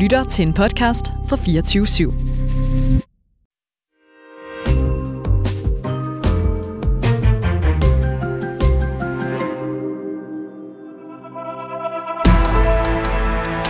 lytter 0.00 0.24
til 0.24 0.42
en 0.46 0.54
podcast 0.54 1.12
fra 1.28 1.36
24 1.36 1.84
/7. 1.84 2.12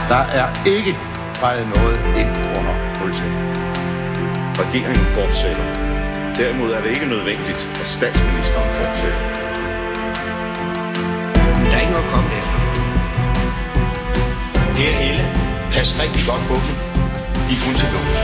Der 0.08 0.22
er 0.40 0.48
ikke 0.66 0.92
fejret 1.34 1.66
noget 1.76 1.96
ind 2.20 2.32
under 2.58 2.74
politiet. 3.00 3.36
Regeringen 4.62 5.06
fortsætter. 5.16 5.64
Derimod 6.34 6.70
er 6.72 6.80
det 6.82 6.90
ikke 6.90 7.06
nødvendigt, 7.06 7.70
at 7.80 7.86
statsministeren 7.86 8.70
fortsætter. 8.80 9.20
Der 11.70 11.76
er 11.76 11.80
ikke 11.80 11.92
noget 11.92 12.06
at 12.06 12.12
komme 12.14 12.28
efter. 12.40 12.58
Per 14.76 14.92
Helle, 15.02 15.19
pas 15.80 16.00
rigtig 16.00 16.22
godt 16.30 16.42
på 16.50 16.54
dem. 16.64 16.74
De 17.46 17.52
er 17.56 17.60
kun 17.66 17.74
til 17.80 17.88
lås. 17.94 18.18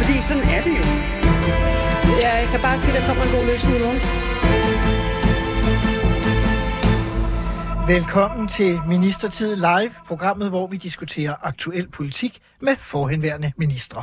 Fordi 0.00 0.14
sådan 0.28 0.46
er 0.56 0.62
det 0.66 0.74
jo. 0.78 0.84
Ja, 2.22 2.30
jeg 2.36 2.48
kan 2.52 2.60
bare 2.60 2.78
sige, 2.78 2.96
at 2.96 3.00
der 3.00 3.06
kommer 3.06 3.22
en 3.24 3.32
god 3.36 3.44
løsning 3.52 3.76
i 3.76 3.80
morgen. 3.84 4.00
Velkommen 7.88 8.48
til 8.48 8.80
Ministertid 8.88 9.56
Live, 9.56 9.94
programmet, 10.06 10.48
hvor 10.48 10.66
vi 10.66 10.76
diskuterer 10.76 11.34
aktuel 11.42 11.88
politik 11.90 12.38
med 12.60 12.76
forhenværende 12.78 13.52
ministre. 13.56 14.02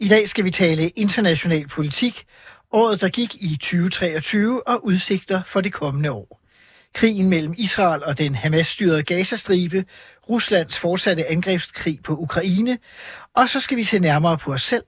I 0.00 0.08
dag 0.08 0.28
skal 0.28 0.44
vi 0.44 0.50
tale 0.50 0.88
international 0.88 1.68
politik, 1.68 2.24
året 2.72 3.00
der 3.00 3.08
gik 3.08 3.34
i 3.34 3.56
2023 3.60 4.68
og 4.68 4.86
udsigter 4.86 5.42
for 5.46 5.60
det 5.60 5.72
kommende 5.72 6.12
år. 6.12 6.38
Krigen 6.94 7.28
mellem 7.28 7.54
Israel 7.58 8.04
og 8.04 8.18
den 8.18 8.34
Hamas-styrede 8.34 9.02
Gazastribe, 9.02 9.84
Ruslands 10.28 10.78
fortsatte 10.78 11.30
angrebskrig 11.30 11.98
på 12.04 12.16
Ukraine, 12.16 12.78
og 13.34 13.48
så 13.48 13.60
skal 13.60 13.76
vi 13.76 13.84
se 13.84 13.98
nærmere 13.98 14.38
på 14.38 14.52
os 14.52 14.62
selv. 14.62 14.84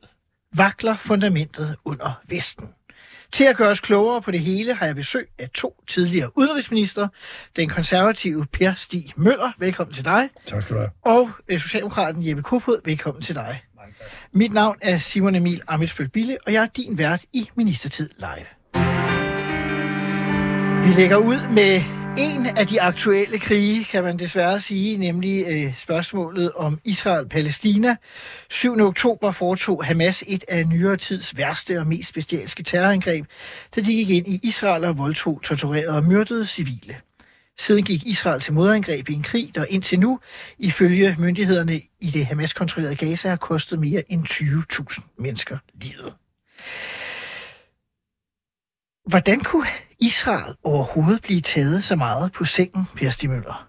Vakler 0.54 0.96
fundamentet 0.96 1.76
under 1.84 2.20
Vesten. 2.28 2.66
Til 3.32 3.44
at 3.44 3.56
gøre 3.56 3.70
os 3.70 3.80
klogere 3.80 4.22
på 4.22 4.30
det 4.30 4.40
hele 4.40 4.74
har 4.74 4.86
jeg 4.86 4.94
besøg 4.94 5.28
af 5.38 5.50
to 5.50 5.82
tidligere 5.88 6.38
udenrigsminister. 6.38 7.08
Den 7.56 7.68
konservative 7.68 8.46
Per 8.52 8.74
Stig 8.74 9.12
Møller, 9.16 9.52
velkommen 9.58 9.94
til 9.94 10.04
dig. 10.04 10.28
Tak 10.46 10.62
skal 10.62 10.76
du 10.76 10.80
have. 10.80 10.90
Og 11.04 11.30
øh, 11.48 11.60
Socialdemokraten 11.60 12.28
Jeppe 12.28 12.42
Kofod, 12.42 12.80
velkommen 12.84 13.22
til 13.22 13.34
dig. 13.34 13.62
Mit 14.32 14.52
navn 14.52 14.76
er 14.82 14.98
Simon 14.98 15.34
Emil 15.34 15.62
Amitsbøl 15.68 16.08
Bille, 16.08 16.38
og 16.46 16.52
jeg 16.52 16.62
er 16.62 16.66
din 16.66 16.98
vært 16.98 17.24
i 17.32 17.50
Ministertid 17.54 18.10
Live. 18.18 18.46
Vi 20.84 20.92
lægger 20.94 21.16
ud 21.16 21.48
med 21.50 21.99
en 22.18 22.46
af 22.46 22.66
de 22.66 22.82
aktuelle 22.82 23.38
krige, 23.38 23.84
kan 23.84 24.04
man 24.04 24.18
desværre 24.18 24.60
sige, 24.60 24.96
nemlig 24.96 25.44
øh, 25.48 25.78
spørgsmålet 25.78 26.52
om 26.52 26.80
Israel-Palæstina. 26.84 27.96
7. 28.50 28.80
oktober 28.80 29.32
foretog 29.32 29.84
Hamas 29.84 30.24
et 30.26 30.44
af 30.48 30.66
nyere 30.66 30.96
tids 30.96 31.36
værste 31.36 31.78
og 31.78 31.86
mest 31.86 32.14
bestialske 32.14 32.62
terrorangreb, 32.62 33.26
da 33.76 33.80
de 33.80 33.94
gik 33.94 34.10
ind 34.10 34.28
i 34.28 34.40
Israel 34.42 34.84
og 34.84 34.98
voldtog, 34.98 35.40
torturerede 35.42 35.96
og 35.96 36.04
myrdede 36.04 36.46
civile. 36.46 36.96
Siden 37.58 37.84
gik 37.84 38.06
Israel 38.06 38.40
til 38.40 38.52
modangreb 38.52 39.08
i 39.08 39.12
en 39.12 39.22
krig, 39.22 39.50
der 39.54 39.64
indtil 39.68 40.00
nu, 40.00 40.20
ifølge 40.58 41.16
myndighederne 41.18 41.80
i 42.00 42.10
det 42.10 42.26
Hamas-kontrollerede 42.26 42.96
Gaza, 42.96 43.28
har 43.28 43.36
kostet 43.36 43.78
mere 43.78 44.02
end 44.08 44.24
20.000 44.26 45.00
mennesker 45.18 45.58
livet. 45.74 46.12
Hvordan 49.06 49.40
kunne 49.40 49.66
Israel 50.00 50.54
overhovedet 50.64 51.22
blive 51.22 51.40
taget 51.40 51.84
så 51.84 51.96
meget 51.96 52.32
på 52.32 52.44
sengen, 52.44 52.84
Per 52.96 53.10
Stig 53.10 53.30
Møller? 53.30 53.68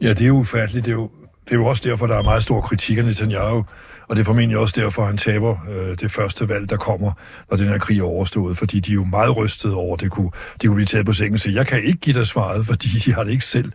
Ja, 0.00 0.14
det 0.14 0.26
er 0.26 0.30
ufatteligt. 0.30 0.84
Det 0.84 0.90
er 0.90 0.96
jo, 0.96 1.10
det 1.44 1.52
er 1.52 1.56
jo 1.56 1.66
også 1.66 1.88
derfor, 1.88 2.06
der 2.06 2.18
er 2.18 2.22
meget 2.22 2.42
stor 2.42 2.60
kritik 2.60 2.98
af 2.98 3.04
Netanyahu, 3.04 3.64
og 4.12 4.16
det 4.16 4.22
er 4.22 4.24
formentlig 4.24 4.58
også 4.58 4.80
derfor, 4.80 5.04
han 5.04 5.16
taber 5.16 5.56
øh, 5.70 5.98
det 6.00 6.10
første 6.10 6.48
valg, 6.48 6.70
der 6.70 6.76
kommer, 6.76 7.12
når 7.50 7.56
den 7.56 7.68
her 7.68 7.78
krig 7.78 7.98
er 7.98 8.04
overstået, 8.04 8.56
fordi 8.56 8.80
de 8.80 8.90
er 8.90 8.94
jo 8.94 9.04
meget 9.04 9.36
rystede 9.36 9.74
over, 9.74 9.94
at 9.94 10.00
det 10.00 10.10
kunne, 10.10 10.30
de 10.62 10.66
kunne 10.66 10.74
blive 10.74 10.86
taget 10.86 11.06
på 11.06 11.12
sengen. 11.12 11.38
Så 11.38 11.50
jeg 11.50 11.66
kan 11.66 11.84
ikke 11.84 11.98
give 11.98 12.18
dig 12.18 12.26
svaret, 12.26 12.66
fordi 12.66 12.88
de 13.04 13.12
har 13.12 13.24
det 13.24 13.30
ikke 13.30 13.44
selv. 13.44 13.72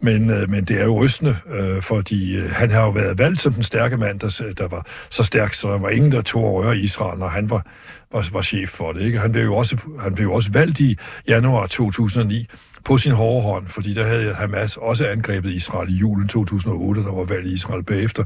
Men, 0.00 0.30
øh, 0.30 0.50
men 0.50 0.64
det 0.64 0.80
er 0.80 0.84
jo 0.84 1.04
rystende, 1.04 1.36
øh, 1.50 1.82
fordi 1.82 2.36
øh, 2.36 2.50
han 2.50 2.70
har 2.70 2.82
jo 2.82 2.90
været 2.90 3.18
valgt 3.18 3.40
som 3.40 3.52
den 3.52 3.62
stærke 3.62 3.96
mand, 3.96 4.20
der, 4.20 4.52
der 4.58 4.68
var 4.68 4.86
så 5.10 5.24
stærk, 5.24 5.54
så 5.54 5.72
der 5.72 5.78
var 5.78 5.88
ingen, 5.88 6.12
der 6.12 6.22
tog 6.22 6.44
over 6.44 6.72
i 6.72 6.80
Israel, 6.80 7.18
når 7.18 7.28
han 7.28 7.50
var, 7.50 7.66
var, 8.12 8.28
var 8.32 8.42
chef 8.42 8.70
for 8.70 8.92
det. 8.92 9.02
Ikke? 9.02 9.18
Han, 9.18 9.32
blev 9.32 9.44
jo 9.44 9.56
også, 9.56 9.76
han 10.02 10.14
blev 10.14 10.26
jo 10.26 10.32
også 10.32 10.50
valgt 10.52 10.80
i 10.80 10.96
januar 11.28 11.66
2009, 11.66 12.46
på 12.84 12.98
sin 12.98 13.12
hårde 13.12 13.42
hånd, 13.42 13.68
fordi 13.68 13.94
der 13.94 14.06
havde 14.06 14.34
Hamas 14.34 14.76
også 14.76 15.06
angrebet 15.06 15.50
Israel 15.50 15.94
i 15.94 15.96
julen 15.96 16.28
2008, 16.28 17.02
der 17.02 17.12
var 17.12 17.24
valg 17.24 17.46
i 17.46 17.52
Israel 17.52 17.84
bagefter. 17.84 18.24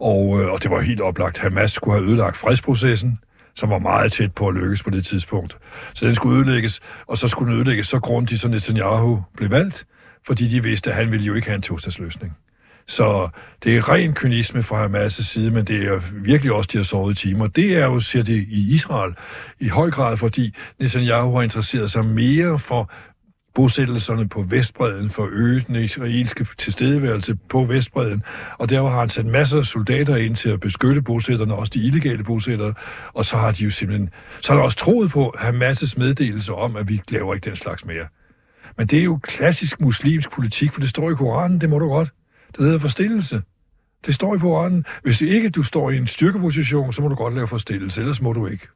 Og, 0.00 0.40
øh, 0.40 0.52
og 0.52 0.62
det 0.62 0.70
var 0.70 0.80
helt 0.80 1.00
oplagt, 1.00 1.38
Hamas 1.38 1.72
skulle 1.72 1.98
have 1.98 2.08
ødelagt 2.08 2.36
fredsprocessen, 2.36 3.18
som 3.54 3.70
var 3.70 3.78
meget 3.78 4.12
tæt 4.12 4.32
på 4.32 4.48
at 4.48 4.54
lykkes 4.54 4.82
på 4.82 4.90
det 4.90 5.06
tidspunkt. 5.06 5.56
Så 5.94 6.06
den 6.06 6.14
skulle 6.14 6.38
ødelægges, 6.38 6.80
og 7.06 7.18
så 7.18 7.28
skulle 7.28 7.50
den 7.50 7.58
ødelægges 7.58 7.86
så 7.86 7.98
grundigt, 8.00 8.40
så 8.40 8.48
Netanyahu 8.48 9.22
blev 9.36 9.50
valgt, 9.50 9.86
fordi 10.26 10.48
de 10.48 10.62
vidste, 10.62 10.90
at 10.90 10.96
han 10.96 11.12
ville 11.12 11.26
jo 11.26 11.34
ikke 11.34 11.46
have 11.46 11.56
en 11.56 11.62
tostatsløsning. 11.62 12.36
Så 12.86 13.28
det 13.64 13.76
er 13.76 13.88
ren 13.88 14.14
kynisme 14.14 14.62
fra 14.62 14.86
Hamas' 14.86 15.22
side, 15.22 15.50
men 15.50 15.64
det 15.64 15.86
er 15.86 16.00
virkelig 16.12 16.52
også, 16.52 16.70
de 16.72 16.78
har 16.78 16.84
sovet 16.84 17.24
i 17.24 17.28
timer. 17.28 17.46
Det 17.46 17.76
er 17.76 17.84
jo, 17.84 18.00
siger 18.00 18.22
det, 18.22 18.46
i 18.48 18.74
Israel 18.74 19.14
i 19.60 19.68
høj 19.68 19.90
grad, 19.90 20.16
fordi 20.16 20.54
Netanyahu 20.80 21.34
har 21.34 21.42
interesseret 21.42 21.90
sig 21.90 22.04
mere 22.04 22.58
for 22.58 22.90
bosættelserne 23.54 24.28
på 24.28 24.44
Vestbreden 24.48 25.10
for 25.10 25.24
at 25.24 25.32
øge 25.32 25.64
den 25.66 25.76
israelske 25.76 26.46
tilstedeværelse 26.58 27.34
på 27.48 27.64
Vestbreden, 27.64 28.22
og 28.58 28.70
der 28.70 28.82
har 28.82 29.00
han 29.00 29.08
sat 29.08 29.26
masser 29.26 29.58
af 29.58 29.64
soldater 29.64 30.16
ind 30.16 30.36
til 30.36 30.48
at 30.48 30.60
beskytte 30.60 31.02
bosætterne, 31.02 31.54
også 31.54 31.70
de 31.74 31.86
illegale 31.86 32.24
bosættere, 32.24 32.74
og 33.14 33.24
så 33.24 33.36
har 33.36 33.52
de 33.52 33.64
jo 33.64 33.70
simpelthen, 33.70 34.10
så 34.40 34.52
har 34.52 34.60
de 34.60 34.64
også 34.64 34.78
troet 34.78 35.10
på 35.10 35.34
Hamas' 35.38 35.94
meddelelse 35.96 36.54
om, 36.54 36.76
at 36.76 36.88
vi 36.88 37.00
laver 37.08 37.34
ikke 37.34 37.48
den 37.48 37.56
slags 37.56 37.84
mere. 37.84 38.06
Men 38.78 38.86
det 38.86 38.98
er 38.98 39.04
jo 39.04 39.18
klassisk 39.22 39.80
muslimsk 39.80 40.30
politik, 40.30 40.72
for 40.72 40.80
det 40.80 40.88
står 40.88 41.10
i 41.10 41.14
Koranen, 41.14 41.60
det 41.60 41.70
må 41.70 41.78
du 41.78 41.88
godt. 41.88 42.12
Det 42.56 42.64
hedder 42.64 42.78
forstillelse. 42.78 43.42
Det 44.06 44.14
står 44.14 44.34
i 44.34 44.38
Koranen. 44.38 44.84
Hvis 45.02 45.20
ikke 45.22 45.50
du 45.50 45.62
står 45.62 45.90
i 45.90 45.96
en 45.96 46.06
styrkeposition, 46.06 46.92
så 46.92 47.02
må 47.02 47.08
du 47.08 47.14
godt 47.14 47.34
lave 47.34 47.46
forstillelse, 47.46 48.00
ellers 48.00 48.20
må 48.20 48.32
du 48.32 48.46
ikke. 48.46 48.68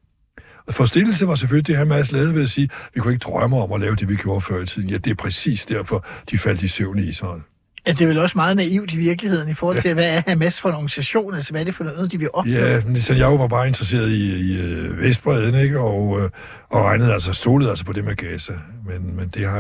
Forstillelse 0.70 1.26
var 1.26 1.34
selvfølgelig 1.34 1.66
det, 1.66 1.76
Hamas 1.76 2.12
lavede 2.12 2.34
ved 2.34 2.42
at 2.42 2.48
sige, 2.48 2.68
vi 2.94 3.00
kunne 3.00 3.12
ikke 3.12 3.22
drømme 3.22 3.56
om 3.56 3.72
at 3.72 3.80
lave 3.80 3.96
det, 3.96 4.08
vi 4.08 4.14
gjorde 4.14 4.40
før 4.40 4.62
i 4.62 4.66
tiden. 4.66 4.90
Ja, 4.90 4.96
det 4.96 5.10
er 5.10 5.14
præcis 5.14 5.66
derfor, 5.66 6.06
de 6.30 6.38
faldt 6.38 6.62
i 6.62 6.68
søvn 6.68 6.98
i 6.98 7.02
Israel. 7.02 7.42
Ja, 7.86 7.92
det 7.92 8.00
er 8.00 8.06
vel 8.06 8.18
også 8.18 8.38
meget 8.38 8.56
naivt 8.56 8.92
i 8.92 8.96
virkeligheden 8.96 9.48
i 9.48 9.54
forhold 9.54 9.80
til, 9.80 9.88
ja. 9.88 9.94
hvad 9.94 10.16
er 10.16 10.22
Hamas 10.26 10.60
for 10.60 10.68
en 10.68 10.74
organisation? 10.74 11.34
Altså, 11.34 11.50
hvad 11.50 11.60
er 11.60 11.64
det 11.64 11.74
for 11.74 11.84
noget, 11.84 12.12
de 12.12 12.18
vil 12.18 12.28
opnå? 12.32 12.52
Ja, 12.52 12.80
Netanyahu 12.80 13.38
var 13.38 13.48
bare 13.48 13.66
interesseret 13.66 14.08
i, 14.10 14.52
i 14.52 14.88
uh, 14.88 14.98
Vestbreden, 14.98 15.54
ikke? 15.54 15.78
Og, 15.78 16.08
uh, 16.08 16.22
og 16.68 16.84
regnede 16.84 17.12
altså, 17.12 17.32
stolede 17.32 17.70
altså 17.70 17.84
på 17.84 17.92
det 17.92 18.04
med 18.04 18.16
Gaza. 18.16 18.52
Men, 18.86 19.16
men 19.16 19.28
det 19.28 19.46
har, 19.48 19.58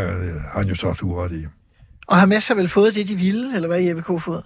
har 0.52 0.58
han 0.58 0.68
jo 0.68 0.74
så 0.74 0.86
haft 0.86 1.02
uret 1.02 1.32
i. 1.32 1.46
Og 2.06 2.16
Hamas 2.16 2.48
har 2.48 2.54
vel 2.54 2.68
fået 2.68 2.94
det, 2.94 3.08
de 3.08 3.16
ville, 3.16 3.54
eller 3.54 3.68
hvad 3.68 3.80
Jeppe 3.80 4.02
Kofod? 4.02 4.42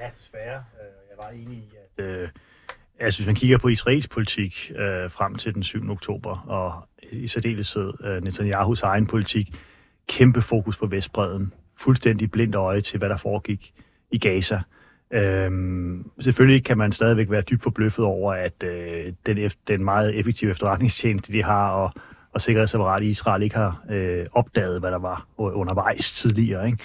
Ja, 0.00 0.06
desværre. 0.20 0.62
Jeg 1.10 1.16
var 1.18 1.28
enig 1.28 1.58
i, 1.58 1.68
at... 1.98 2.04
Øh 2.04 2.28
Altså, 2.98 3.20
hvis 3.20 3.26
man 3.26 3.34
kigger 3.34 3.58
på 3.58 3.68
Israels 3.68 4.08
politik 4.08 4.72
øh, 4.78 5.10
frem 5.10 5.34
til 5.34 5.54
den 5.54 5.62
7. 5.62 5.90
oktober, 5.90 6.44
og 6.46 6.88
i 7.12 7.28
særdeleshed 7.28 7.92
øh, 8.04 8.24
Netanyahus 8.24 8.82
egen 8.82 9.06
politik, 9.06 9.54
kæmpe 10.08 10.42
fokus 10.42 10.76
på 10.76 10.86
Vestbreden, 10.86 11.52
fuldstændig 11.76 12.30
blindt 12.30 12.54
øje 12.54 12.80
til, 12.80 12.98
hvad 12.98 13.08
der 13.08 13.16
foregik 13.16 13.74
i 14.10 14.18
Gaza. 14.18 14.60
Øhm, 15.10 16.10
selvfølgelig 16.20 16.64
kan 16.64 16.78
man 16.78 16.92
stadigvæk 16.92 17.30
være 17.30 17.40
dybt 17.40 17.62
forbløffet 17.62 18.04
over, 18.04 18.32
at 18.32 18.62
øh, 18.64 19.12
den, 19.26 19.50
den 19.68 19.84
meget 19.84 20.18
effektive 20.18 20.50
efterretningstjeneste, 20.50 21.32
de 21.32 21.42
har, 21.42 21.70
og, 21.70 21.92
og 22.32 22.40
sikkerhedsapparat 22.40 23.02
i 23.02 23.06
Israel 23.06 23.42
ikke 23.42 23.56
har 23.56 23.84
øh, 23.90 24.26
opdaget, 24.32 24.80
hvad 24.80 24.90
der 24.90 24.98
var 24.98 25.26
undervejs 25.38 26.12
tidligere. 26.12 26.66
Ikke? 26.66 26.78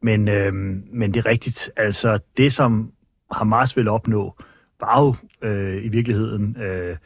Men, 0.00 0.28
øh, 0.28 0.54
men 0.92 1.14
det 1.14 1.16
er 1.16 1.26
rigtigt. 1.26 1.70
Altså, 1.76 2.18
det 2.36 2.52
som 2.52 2.92
Hamas 3.32 3.76
vil 3.76 3.88
opnå, 3.88 4.36
var 4.80 5.00
jo 5.00 5.14
øh, 5.42 5.84
i 5.84 5.88
virkeligheden... 5.88 6.56
Øh, 6.62 6.96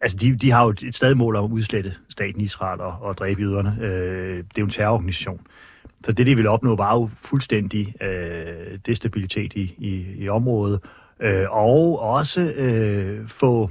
altså, 0.00 0.18
de, 0.18 0.36
de 0.36 0.50
har 0.50 0.64
jo 0.64 0.70
et 0.70 0.94
stadig 0.94 1.16
mål 1.16 1.36
om 1.36 1.44
at 1.44 1.50
udslette 1.50 1.94
staten 2.08 2.40
Israel 2.40 2.80
og, 2.80 2.96
og 3.00 3.18
dræbe 3.18 3.42
jøderne. 3.42 3.78
Øh, 3.80 4.36
det 4.36 4.38
er 4.38 4.58
jo 4.58 4.64
en 4.64 4.70
terrororganisation. 4.70 5.40
Så 6.04 6.12
det, 6.12 6.26
de 6.26 6.34
ville 6.34 6.50
opnå, 6.50 6.76
var 6.76 6.94
jo 6.94 7.10
fuldstændig 7.22 8.02
øh, 8.02 8.78
destabilitet 8.86 9.52
i, 9.52 9.74
i, 9.78 10.06
i 10.18 10.28
området, 10.28 10.80
øh, 11.20 11.50
og 11.50 12.00
også 12.00 12.52
øh, 12.56 13.28
få 13.28 13.70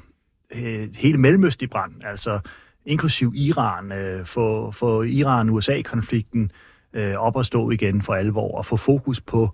øh, 0.55 0.89
hele 0.95 1.17
Mellemøsten 1.17 1.63
i 1.63 1.67
brand, 1.67 1.91
altså 2.03 2.39
inklusiv 2.85 3.33
Iran, 3.35 3.91
øh, 3.91 4.25
få, 4.25 4.71
få 4.71 5.03
Iran-USA-konflikten 5.03 6.51
øh, 6.93 7.15
op 7.15 7.39
at 7.39 7.45
stå 7.45 7.71
igen 7.71 8.01
for 8.01 8.13
alvor, 8.13 8.57
og 8.57 8.65
få 8.65 8.77
fokus 8.77 9.21
på 9.21 9.49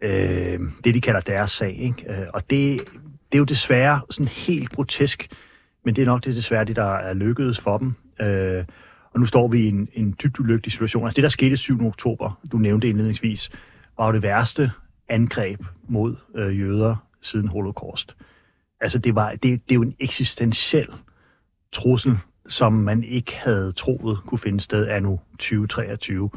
øh, 0.00 0.60
det, 0.84 0.94
de 0.94 1.00
kalder 1.00 1.20
deres 1.20 1.50
sag. 1.50 1.76
Ikke? 1.78 2.20
Øh, 2.20 2.26
og 2.34 2.50
det 2.50 2.80
det 3.32 3.34
er 3.34 3.38
jo 3.38 3.44
desværre 3.44 4.00
sådan 4.10 4.28
helt 4.28 4.70
grotesk, 4.70 5.28
men 5.84 5.96
det 5.96 6.02
er 6.02 6.06
nok 6.06 6.24
det 6.24 6.36
desværre 6.36 6.64
det, 6.64 6.76
der 6.76 6.94
er 6.94 7.12
lykkedes 7.14 7.60
for 7.60 7.78
dem. 7.78 7.94
Øh, 8.20 8.64
og 9.12 9.20
nu 9.20 9.26
står 9.26 9.48
vi 9.48 9.60
i 9.60 9.68
en, 9.68 9.88
en 9.92 10.16
dybt 10.22 10.40
ulykkelig 10.40 10.72
situation. 10.72 11.04
Altså 11.04 11.16
det, 11.16 11.22
der 11.22 11.28
skete 11.28 11.56
7. 11.56 11.86
oktober, 11.86 12.40
du 12.52 12.56
nævnte 12.56 12.88
indledningsvis, 12.88 13.50
var 13.98 14.06
jo 14.06 14.12
det 14.12 14.22
værste 14.22 14.70
angreb 15.08 15.60
mod 15.88 16.16
øh, 16.34 16.60
jøder 16.60 16.96
siden 17.22 17.48
holocaust. 17.48 18.16
Altså, 18.80 18.98
det, 18.98 19.14
var, 19.14 19.30
det, 19.30 19.42
det 19.42 19.70
er 19.70 19.74
jo 19.74 19.82
en 19.82 19.96
eksistentiel 20.00 20.88
trussel, 21.72 22.18
som 22.48 22.72
man 22.72 23.04
ikke 23.04 23.36
havde 23.36 23.72
troet 23.72 24.18
kunne 24.26 24.38
finde 24.38 24.60
sted 24.60 24.86
af 24.86 25.02
nu 25.02 25.20
2023 25.30 26.30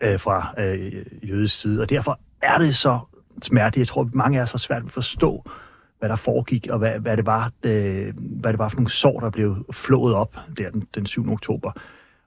øh, 0.00 0.20
fra 0.20 0.54
øh, 0.58 1.06
jødisk 1.22 1.60
side. 1.60 1.80
Og 1.80 1.90
derfor 1.90 2.20
er 2.42 2.58
det 2.58 2.76
så 2.76 2.98
smerteligt. 3.42 3.78
Jeg 3.78 3.88
tror, 3.88 4.10
mange 4.12 4.38
af 4.38 4.42
os 4.42 4.50
har 4.50 4.58
svært 4.58 4.82
ved 4.82 4.88
at 4.88 4.92
forstå, 4.92 5.50
hvad 5.98 6.08
der 6.08 6.16
foregik, 6.16 6.66
og 6.70 6.78
hvad, 6.78 6.98
hvad, 6.98 7.16
det 7.16 7.26
var, 7.26 7.52
det, 7.62 8.14
hvad 8.14 8.52
det 8.52 8.58
var 8.58 8.68
for 8.68 8.76
nogle 8.76 8.90
sår, 8.90 9.20
der 9.20 9.30
blev 9.30 9.66
flået 9.72 10.14
op 10.14 10.36
der 10.58 10.70
den, 10.70 10.88
den 10.94 11.06
7. 11.06 11.32
oktober. 11.32 11.72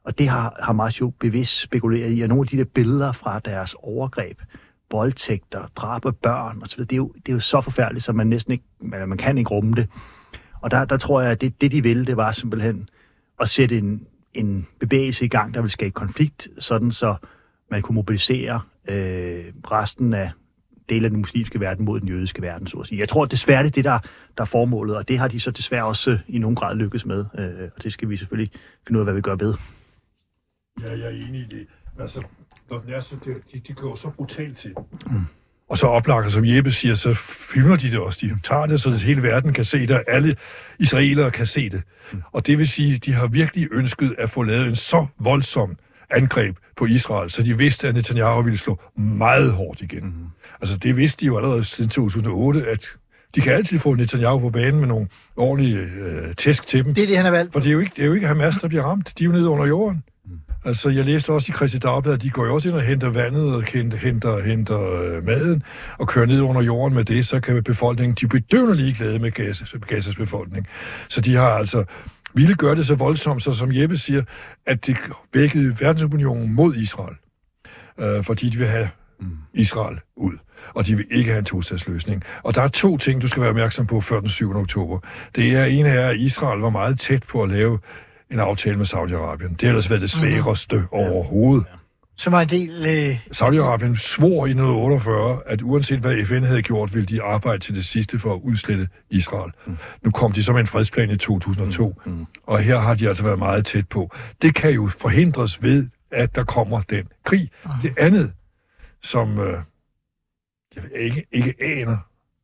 Og 0.03 0.18
det 0.18 0.27
har 0.27 0.59
Hamas 0.59 1.01
jo 1.01 1.13
bevidst 1.19 1.62
spekuleret 1.62 2.18
i, 2.18 2.21
og 2.21 2.27
nogle 2.29 2.41
af 2.41 2.47
de 2.47 2.57
der 2.57 2.63
billeder 2.63 3.12
fra 3.12 3.39
deres 3.39 3.75
overgreb, 3.79 4.41
voldtægter, 4.91 5.68
drab 5.75 6.06
af 6.06 6.15
børn 6.15 6.62
osv., 6.63 6.81
det 6.81 6.91
er, 6.91 6.97
jo, 6.97 7.13
det 7.25 7.31
er 7.31 7.33
jo 7.33 7.39
så 7.39 7.62
forfærdeligt, 7.62 8.06
så 8.06 8.12
man 8.12 8.27
næsten 8.27 8.51
ikke, 8.51 8.63
man, 8.79 9.09
man 9.09 9.18
kan 9.18 9.38
ikke 9.38 9.50
rumme 9.50 9.74
det. 9.74 9.88
Og 10.62 10.71
der, 10.71 10.85
der 10.85 10.97
tror 10.97 11.21
jeg, 11.21 11.31
at 11.31 11.41
det, 11.41 11.62
det 11.62 11.71
de 11.71 11.83
ville, 11.83 12.06
det 12.06 12.17
var 12.17 12.31
simpelthen 12.31 12.89
at 13.39 13.50
sætte 13.50 13.77
en, 13.77 14.07
en 14.33 14.67
bevægelse 14.79 15.25
i 15.25 15.27
gang, 15.27 15.53
der 15.53 15.62
vil 15.62 15.69
skabe 15.69 15.91
konflikt, 15.91 16.47
sådan 16.59 16.91
så 16.91 17.15
man 17.71 17.81
kunne 17.81 17.95
mobilisere 17.95 18.62
øh, 18.89 19.44
resten 19.71 20.13
af 20.13 20.31
dele 20.91 21.05
af 21.05 21.09
den 21.09 21.19
muslimske 21.19 21.59
verden 21.59 21.85
mod 21.85 21.99
den 21.99 22.07
jødiske 22.07 22.41
verden, 22.41 22.67
så 22.67 22.77
at 22.77 22.88
sige. 22.88 22.99
Jeg 22.99 23.09
tror 23.09 23.25
desværre, 23.25 23.63
det 23.63 23.67
er 23.67 23.71
det, 23.71 23.83
der, 23.83 23.99
der 24.38 24.41
er 24.41 24.45
formålet, 24.45 24.95
og 24.95 25.07
det 25.07 25.19
har 25.19 25.27
de 25.27 25.39
så 25.39 25.51
desværre 25.51 25.85
også 25.85 26.17
i 26.27 26.38
nogen 26.38 26.55
grad 26.55 26.75
lykkes 26.75 27.05
med, 27.05 27.25
øh, 27.39 27.69
og 27.75 27.83
det 27.83 27.93
skal 27.93 28.09
vi 28.09 28.17
selvfølgelig 28.17 28.51
finde 28.88 28.99
ud 28.99 29.01
af, 29.01 29.05
hvad 29.05 29.13
vi 29.13 29.21
gør 29.21 29.35
ved. 29.35 29.53
Ja, 30.81 30.89
jeg 30.89 31.05
er 31.05 31.27
enig 31.27 31.41
i 31.41 31.45
det. 31.45 31.67
Altså, 31.99 32.21
når 32.69 32.79
den 32.79 32.93
er 32.93 32.99
så, 32.99 33.15
de, 33.53 33.59
de 33.67 33.73
går 33.73 33.95
så 33.95 34.09
brutalt 34.09 34.57
til. 34.57 34.73
Mm. 35.05 35.21
Og 35.69 35.77
så 35.77 35.88
oplakker, 35.88 36.29
som 36.29 36.45
Jeppe 36.45 36.71
siger, 36.71 36.95
så 36.95 37.13
filmer 37.53 37.75
de 37.75 37.91
det 37.91 37.99
også. 37.99 38.19
De 38.21 38.39
tager 38.43 38.65
det, 38.65 38.81
så 38.81 38.91
hele 38.91 39.23
verden 39.23 39.53
kan 39.53 39.65
se 39.65 39.88
det, 39.88 39.91
og 39.91 40.03
alle 40.07 40.35
israelere 40.79 41.31
kan 41.31 41.47
se 41.47 41.69
det. 41.69 41.83
Mm. 42.11 42.21
Og 42.31 42.47
det 42.47 42.57
vil 42.57 42.67
sige, 42.67 42.95
at 42.95 43.05
de 43.05 43.13
har 43.13 43.27
virkelig 43.27 43.67
ønsket 43.71 44.15
at 44.17 44.29
få 44.29 44.43
lavet 44.43 44.67
en 44.67 44.75
så 44.75 45.07
voldsom 45.19 45.77
angreb 46.11 46.57
på 46.77 46.85
Israel, 46.85 47.29
så 47.29 47.43
de 47.43 47.57
vidste, 47.57 47.87
at 47.87 47.95
Netanyahu 47.95 48.41
ville 48.41 48.57
slå 48.57 48.79
meget 48.97 49.51
hårdt 49.51 49.81
igen. 49.81 50.03
Mm. 50.03 50.13
Altså, 50.61 50.77
det 50.77 50.97
vidste 50.97 51.21
de 51.21 51.25
jo 51.25 51.37
allerede 51.37 51.63
siden 51.63 51.89
2008, 51.89 52.67
at 52.67 52.85
de 53.35 53.41
kan 53.41 53.53
altid 53.53 53.79
få 53.79 53.93
Netanyahu 53.93 54.39
på 54.39 54.49
banen 54.49 54.79
med 54.79 54.87
nogle 54.87 55.07
ordentlige 55.37 55.77
øh, 55.77 56.35
tæsk 56.35 56.67
til 56.67 56.85
dem. 56.85 56.93
Det 56.93 57.03
er 57.03 57.07
det, 57.07 57.15
han 57.15 57.25
har 57.25 57.31
valgt. 57.31 57.53
For 57.53 57.59
det 57.59 57.67
er, 57.67 57.73
jo 57.73 57.79
ikke, 57.79 57.91
det 57.95 58.01
er 58.01 58.07
jo 58.07 58.13
ikke 58.13 58.27
Hamas, 58.27 58.55
der 58.55 58.67
bliver 58.67 58.83
ramt. 58.83 59.13
De 59.17 59.23
er 59.23 59.25
jo 59.25 59.31
nede 59.31 59.49
under 59.49 59.65
jorden. 59.65 60.03
Altså, 60.65 60.89
jeg 60.89 61.05
læste 61.05 61.29
også 61.29 61.51
i 61.51 61.55
Christi 61.55 61.77
Dagblad, 61.77 62.13
at 62.13 62.21
de 62.21 62.29
går 62.29 62.45
jo 62.45 62.53
også 62.53 62.69
ind 62.69 62.75
og 62.75 62.81
henter 62.81 63.09
vandet 63.09 63.55
og 63.55 63.63
henter, 63.63 63.97
henter, 63.97 64.41
henter 64.41 65.01
øh, 65.01 65.25
maden 65.25 65.63
og 65.97 66.07
kører 66.07 66.25
ned 66.25 66.41
under 66.41 66.61
jorden 66.61 66.95
med 66.95 67.03
det, 67.03 67.25
så 67.25 67.39
kan 67.39 67.63
befolkningen, 67.63 68.17
de 68.21 68.27
bedøvende 68.27 68.75
ligeglade 68.75 69.19
med 69.19 69.31
Gazas, 69.31 69.75
Gazas 69.87 70.15
befolkning. 70.15 70.67
Så 71.09 71.21
de 71.21 71.35
har 71.35 71.49
altså 71.49 71.83
ville 72.33 72.55
gøre 72.55 72.75
det 72.75 72.87
så 72.87 72.95
voldsomt, 72.95 73.43
så 73.43 73.53
som 73.53 73.69
Jeppe 73.73 73.97
siger, 73.97 74.23
at 74.65 74.85
det 74.85 74.97
vækkede 75.33 75.75
verdensopinionen 75.79 76.53
mod 76.53 76.75
Israel. 76.75 77.15
Øh, 77.99 78.23
fordi 78.23 78.49
de 78.49 78.57
vil 78.57 78.67
have 78.67 78.89
Israel 79.53 79.99
ud, 80.15 80.37
og 80.73 80.85
de 80.85 80.95
vil 80.95 81.05
ikke 81.11 81.29
have 81.29 81.39
en 81.39 81.45
to-statsløsning. 81.45 82.23
Og 82.43 82.55
der 82.55 82.61
er 82.61 82.67
to 82.67 82.97
ting, 82.97 83.21
du 83.21 83.27
skal 83.27 83.41
være 83.41 83.49
opmærksom 83.49 83.87
på 83.87 84.01
før 84.01 84.19
den 84.19 84.29
7. 84.29 84.55
oktober. 84.55 84.99
Det 85.35 85.55
er 85.55 85.65
en 85.65 85.85
af, 85.85 85.97
at 85.97 86.17
Israel 86.17 86.59
var 86.59 86.69
meget 86.69 86.99
tæt 86.99 87.23
på 87.23 87.43
at 87.43 87.49
lave 87.49 87.79
en 88.31 88.39
aftale 88.39 88.77
med 88.77 88.85
Saudi-Arabien. 88.85 89.51
Det 89.51 89.61
har 89.61 89.69
ellers 89.69 89.89
været 89.89 90.01
det 90.01 90.11
sværeste 90.11 90.75
mm. 90.77 90.87
overhovedet. 90.91 91.65
Som 92.17 92.33
var 92.33 92.41
en 92.41 92.49
del... 92.49 92.85
Øh... 92.85 93.19
Saudi-Arabien 93.31 93.95
svor 93.95 94.45
i 94.45 94.49
1948, 94.49 95.41
at 95.45 95.61
uanset 95.61 95.99
hvad 95.99 96.25
FN 96.25 96.43
havde 96.43 96.61
gjort, 96.61 96.93
ville 96.93 97.05
de 97.05 97.21
arbejde 97.23 97.59
til 97.59 97.75
det 97.75 97.85
sidste 97.85 98.19
for 98.19 98.33
at 98.33 98.39
udslette 98.43 98.87
Israel. 99.09 99.51
Mm. 99.65 99.77
Nu 100.03 100.11
kom 100.11 100.31
de 100.31 100.43
som 100.43 100.57
en 100.57 100.67
fredsplan 100.67 101.09
i 101.09 101.17
2002, 101.17 102.01
mm. 102.05 102.11
Mm. 102.11 102.25
og 102.43 102.59
her 102.59 102.79
har 102.79 102.95
de 102.95 103.07
altså 103.07 103.23
været 103.23 103.39
meget 103.39 103.65
tæt 103.65 103.87
på. 103.87 104.15
Det 104.41 104.55
kan 104.55 104.71
jo 104.71 104.87
forhindres 104.99 105.63
ved, 105.63 105.87
at 106.11 106.35
der 106.35 106.43
kommer 106.43 106.81
den 106.81 107.07
krig. 107.25 107.49
Mm. 107.65 107.71
Det 107.81 107.93
andet, 107.97 108.33
som 109.03 109.39
øh, 109.39 109.57
jeg 110.75 110.83
ikke, 110.95 111.25
ikke 111.31 111.53
aner, 111.61 111.97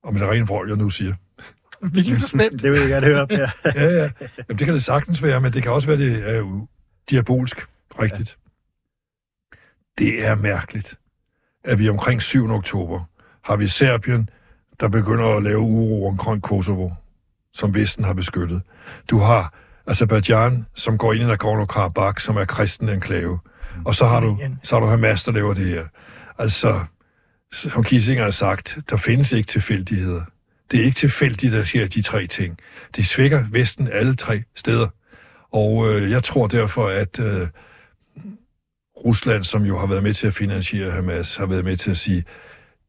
om 0.03 0.13
det 0.13 0.23
er 0.23 0.31
rent 0.31 0.49
vold, 0.49 0.69
jeg 0.69 0.77
nu 0.77 0.89
siger, 0.89 1.13
vi 1.81 1.99
lytter 2.01 2.27
spændt. 2.37 2.61
det 2.61 2.71
vil 2.71 2.79
jeg 2.79 2.89
gerne 2.89 3.05
høre. 3.05 3.27
Ja, 3.29 3.37
ja. 3.65 3.83
ja. 3.83 4.09
Jamen, 4.49 4.59
det 4.59 4.65
kan 4.65 4.73
det 4.73 4.83
sagtens 4.83 5.23
være, 5.23 5.41
men 5.41 5.53
det 5.53 5.63
kan 5.63 5.71
også 5.71 5.87
være, 5.87 5.97
det 5.97 6.29
er 6.29 6.37
jo 6.37 6.67
diabolsk, 7.09 7.67
rigtigt. 7.99 8.29
Ja. 8.29 8.46
Det 9.97 10.25
er 10.25 10.35
mærkeligt, 10.35 10.95
at 11.63 11.79
vi 11.79 11.89
omkring 11.89 12.21
7. 12.21 12.51
oktober 12.51 13.03
har 13.43 13.55
vi 13.55 13.67
Serbien, 13.67 14.29
der 14.79 14.87
begynder 14.87 15.35
at 15.37 15.43
lave 15.43 15.59
uro 15.59 16.07
omkring 16.07 16.41
Kosovo, 16.41 16.89
som 17.53 17.75
Vesten 17.75 18.03
har 18.03 18.13
beskyttet. 18.13 18.61
Du 19.09 19.19
har 19.19 19.53
Azerbaijan, 19.87 20.65
som 20.75 20.97
går 20.97 21.13
ind 21.13 21.23
i 21.23 21.25
Nagorno-Karabakh, 21.25 22.19
som 22.19 22.37
er 22.37 22.45
kristen 22.45 22.89
enklave. 22.89 23.39
Og 23.85 23.95
så 23.95 24.07
har 24.07 24.19
du, 24.19 24.39
så 24.63 24.75
har 24.75 24.79
du 24.79 24.87
Hamas, 24.87 25.23
der 25.23 25.31
laver 25.31 25.53
det 25.53 25.65
her. 25.65 25.85
Altså, 26.37 26.85
som 27.51 27.83
Kissinger 27.83 28.23
har 28.23 28.31
sagt, 28.31 28.77
der 28.89 28.97
findes 28.97 29.31
ikke 29.31 29.47
tilfældigheder. 29.47 30.21
Det 30.71 30.79
er 30.79 30.83
ikke 30.83 30.95
tilfældigt, 30.95 31.53
at 31.53 31.67
sker 31.67 31.87
de 31.87 32.01
tre 32.01 32.27
ting. 32.27 32.57
Det 32.95 33.07
svækker 33.07 33.45
Vesten 33.51 33.89
alle 33.91 34.15
tre 34.15 34.43
steder. 34.55 34.87
Og 35.51 35.93
øh, 35.93 36.11
jeg 36.11 36.23
tror 36.23 36.47
derfor, 36.47 36.87
at 36.87 37.19
øh, 37.19 37.47
Rusland, 39.05 39.43
som 39.43 39.63
jo 39.63 39.79
har 39.79 39.85
været 39.87 40.03
med 40.03 40.13
til 40.13 40.27
at 40.27 40.33
finansiere 40.33 40.91
Hamas, 40.91 41.35
har 41.35 41.45
været 41.45 41.65
med 41.65 41.77
til 41.77 41.91
at 41.91 41.97
sige, 41.97 42.23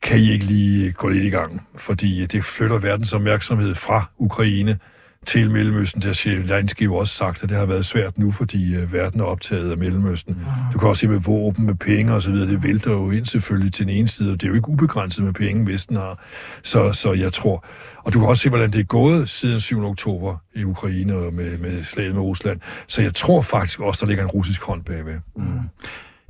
kan 0.02 0.18
I 0.18 0.30
ikke 0.30 0.44
lige 0.44 0.92
gå 0.92 1.08
lidt 1.08 1.24
i 1.24 1.30
gang? 1.30 1.66
Fordi 1.76 2.26
det 2.26 2.44
flytter 2.44 2.78
verdens 2.78 3.12
opmærksomhed 3.12 3.74
fra 3.74 4.10
Ukraine 4.18 4.78
til 5.26 5.50
Mellemøsten. 5.50 6.02
Der 6.02 6.08
har 6.08 6.14
Zelensky 6.14 6.84
jo 6.84 6.96
også 6.96 7.14
sagt, 7.14 7.42
at 7.42 7.48
det 7.48 7.56
har 7.56 7.66
været 7.66 7.86
svært 7.86 8.18
nu, 8.18 8.32
fordi 8.32 8.76
uh, 8.76 8.92
verden 8.92 9.20
er 9.20 9.24
optaget 9.24 9.70
af 9.70 9.78
Mellemøsten. 9.78 10.34
Mm. 10.34 10.44
Du 10.72 10.78
kan 10.78 10.88
også 10.88 11.00
se 11.00 11.08
med 11.08 11.20
våben, 11.20 11.66
med 11.66 11.74
penge 11.74 12.14
og 12.14 12.22
så 12.22 12.30
videre. 12.30 12.50
Det 12.50 12.62
vælter 12.62 12.92
jo 12.92 13.10
ind 13.10 13.26
selvfølgelig 13.26 13.72
til 13.72 13.86
den 13.86 13.94
ene 13.94 14.08
side, 14.08 14.32
og 14.32 14.40
det 14.40 14.46
er 14.46 14.48
jo 14.48 14.54
ikke 14.54 14.68
ubegrænset 14.68 15.24
med 15.24 15.32
penge, 15.32 15.66
Vesten 15.66 15.96
har. 15.96 16.24
Så, 16.62 16.92
så 16.92 17.12
jeg 17.12 17.32
tror... 17.32 17.64
Og 18.08 18.14
du 18.14 18.18
kan 18.18 18.28
også 18.28 18.42
se, 18.42 18.48
hvordan 18.48 18.70
det 18.70 18.80
er 18.80 18.84
gået 18.84 19.28
siden 19.28 19.60
7. 19.60 19.84
oktober 19.84 20.36
i 20.54 20.64
Ukraine 20.64 21.14
og 21.14 21.34
med, 21.34 21.58
med 21.58 21.84
slaget 21.84 22.14
med 22.14 22.22
Rusland. 22.22 22.60
Så 22.86 23.02
jeg 23.02 23.14
tror 23.14 23.42
faktisk 23.42 23.80
også, 23.80 24.00
der 24.00 24.08
ligger 24.08 24.24
en 24.24 24.30
russisk 24.30 24.62
hånd 24.62 24.84
bagved. 24.84 25.18
Mm. 25.36 25.60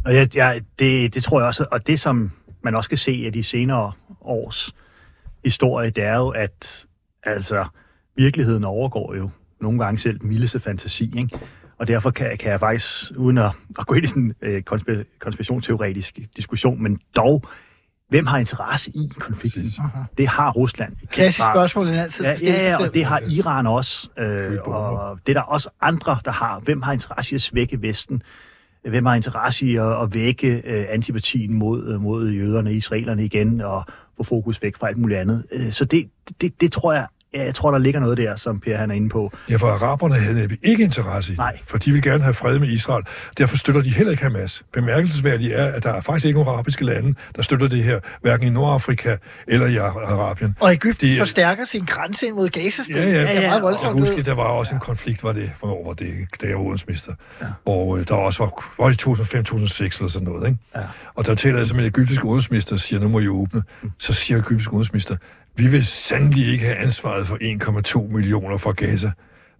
Og 0.04 0.14
jeg, 0.14 0.36
jeg, 0.36 0.62
det, 0.78 1.14
det 1.14 1.22
tror 1.22 1.40
jeg 1.40 1.46
også. 1.46 1.66
Og 1.70 1.86
det, 1.86 2.00
som 2.00 2.30
man 2.62 2.74
også 2.74 2.88
kan 2.88 2.98
se 2.98 3.22
af 3.26 3.32
de 3.32 3.42
senere 3.42 3.92
års 4.20 4.74
historie, 5.44 5.90
det 5.90 6.04
er 6.04 6.16
jo, 6.16 6.28
at 6.28 6.86
altså 7.22 7.66
virkeligheden 8.16 8.64
overgår 8.64 9.14
jo 9.14 9.30
nogle 9.60 9.84
gange 9.84 9.98
selv 9.98 10.18
den 10.18 10.28
mildeste 10.28 10.60
fantasi, 10.60 11.12
ikke? 11.18 11.38
Og 11.78 11.88
derfor 11.88 12.10
kan, 12.10 12.36
kan 12.36 12.50
jeg 12.50 12.60
faktisk, 12.60 13.12
uden 13.16 13.38
at, 13.38 13.50
at 13.78 13.86
gå 13.86 13.94
ind 13.94 14.04
i 14.04 14.08
sådan 14.08 14.22
en 14.22 14.34
øh, 14.42 14.62
konspirationsteoretisk 15.20 16.18
diskussion, 16.36 16.82
men 16.82 17.00
dog, 17.16 17.42
hvem 18.08 18.26
har 18.26 18.38
interesse 18.38 18.90
i 18.90 19.10
konflikten? 19.18 19.72
Det 20.18 20.28
har 20.28 20.52
Rusland. 20.52 20.92
Klassisk 21.10 21.46
spørgsmål, 21.52 21.86
den 21.86 21.94
altid 21.94 22.24
ja, 22.24 22.36
ja, 22.42 22.70
ja, 22.70 22.86
og 22.86 22.94
det 22.94 23.04
har 23.04 23.22
Iran 23.30 23.66
også. 23.66 24.08
Øh, 24.18 24.58
og 24.62 25.18
det 25.26 25.36
er 25.36 25.40
der 25.40 25.46
også 25.46 25.68
andre, 25.80 26.18
der 26.24 26.30
har. 26.30 26.60
Hvem 26.60 26.82
har 26.82 26.92
interesse 26.92 27.32
i 27.32 27.34
at 27.34 27.42
svække 27.42 27.82
Vesten? 27.82 28.22
Hvem 28.88 29.06
har 29.06 29.14
interesse 29.14 29.66
i 29.66 29.76
at, 29.76 30.02
at 30.02 30.14
vække 30.14 30.62
øh, 30.64 30.86
antipatien 30.88 31.54
mod, 31.54 31.88
øh, 31.88 32.00
mod 32.00 32.30
jøderne, 32.30 32.72
israelerne 32.72 33.24
igen, 33.24 33.60
og 33.60 33.84
få 34.16 34.22
fokus 34.22 34.62
væk 34.62 34.76
fra 34.76 34.88
alt 34.88 34.98
muligt 34.98 35.20
andet? 35.20 35.46
Øh, 35.52 35.72
så 35.72 35.84
det, 35.84 36.10
det, 36.40 36.60
det 36.60 36.72
tror 36.72 36.92
jeg 36.92 37.06
Ja, 37.34 37.44
jeg 37.44 37.54
tror, 37.54 37.70
der 37.70 37.78
ligger 37.78 38.00
noget 38.00 38.18
der, 38.18 38.36
som 38.36 38.60
Per 38.60 38.76
han 38.76 38.90
er 38.90 38.94
inde 38.94 39.08
på. 39.08 39.32
Ja, 39.50 39.56
for 39.56 39.68
araberne 39.68 40.14
havde 40.14 40.48
ikke 40.62 40.82
interesse 40.82 41.32
i 41.32 41.36
Nej. 41.36 41.58
for 41.66 41.78
de 41.78 41.92
vil 41.92 42.02
gerne 42.02 42.22
have 42.22 42.34
fred 42.34 42.58
med 42.58 42.68
Israel. 42.68 43.04
Derfor 43.38 43.56
støtter 43.56 43.80
de 43.82 43.90
heller 43.90 44.10
ikke 44.10 44.22
Hamas. 44.22 44.62
Bemærkelsesværdigt 44.72 45.52
er, 45.52 45.72
at 45.72 45.82
der 45.82 45.92
er 45.92 46.00
faktisk 46.00 46.26
ikke 46.26 46.38
nogen 46.38 46.54
arabiske 46.54 46.84
lande, 46.84 47.14
der 47.36 47.42
støtter 47.42 47.68
det 47.68 47.84
her, 47.84 48.00
hverken 48.22 48.46
i 48.46 48.50
Nordafrika 48.50 49.16
eller 49.46 49.66
i 49.66 49.76
Arabien. 49.76 50.56
Og 50.60 50.72
Egypten 50.72 51.08
de, 51.08 51.18
forstærker 51.18 51.64
sin 51.64 51.84
grænse 51.84 52.26
ind 52.26 52.34
mod 52.34 52.48
Gaza-staten. 52.48 53.02
Ja, 53.02 53.20
ja, 53.20 53.22
ja, 53.22 53.40
ja. 53.40 53.48
Meget 53.48 53.62
voldsomt 53.62 53.92
og 53.92 53.98
husk, 53.98 54.26
der 54.26 54.34
var 54.34 54.44
også 54.44 54.74
en 54.74 54.80
konflikt, 54.80 55.24
var 55.24 55.32
det, 55.32 55.52
hvornår 55.60 55.84
var 55.86 55.92
det, 55.92 56.14
da 56.42 56.46
jeg 56.46 56.56
var 56.56 57.16
ja. 57.40 57.46
hvor 57.62 57.96
øh, 57.96 58.04
der 58.08 58.14
også 58.14 58.42
var, 58.44 58.74
var 58.78 58.90
i 58.90 58.92
2005-2006 58.92 59.98
eller 59.98 60.08
sådan 60.08 60.28
noget, 60.28 60.48
ikke? 60.48 60.58
Ja. 60.76 60.80
Og 61.14 61.26
der 61.26 61.34
taler 61.34 61.58
jeg 61.58 61.66
som 61.66 61.78
en 61.78 61.84
egyptisk 61.84 62.24
udenrigsminister, 62.24 62.76
siger, 62.76 63.00
nu 63.00 63.08
må 63.08 63.18
I 63.18 63.28
åbne. 63.28 63.62
Mm. 63.82 63.90
Så 63.98 64.12
siger 64.12 64.38
egyptisk 64.38 64.72
udenrigsminister, 64.72 65.16
vi 65.58 65.66
vil 65.66 65.86
sandelig 65.86 66.46
ikke 66.52 66.64
have 66.64 66.76
ansvaret 66.76 67.26
for 67.26 67.38
1,2 68.06 68.12
millioner 68.12 68.56
fra 68.56 68.72
Gaza. 68.72 69.10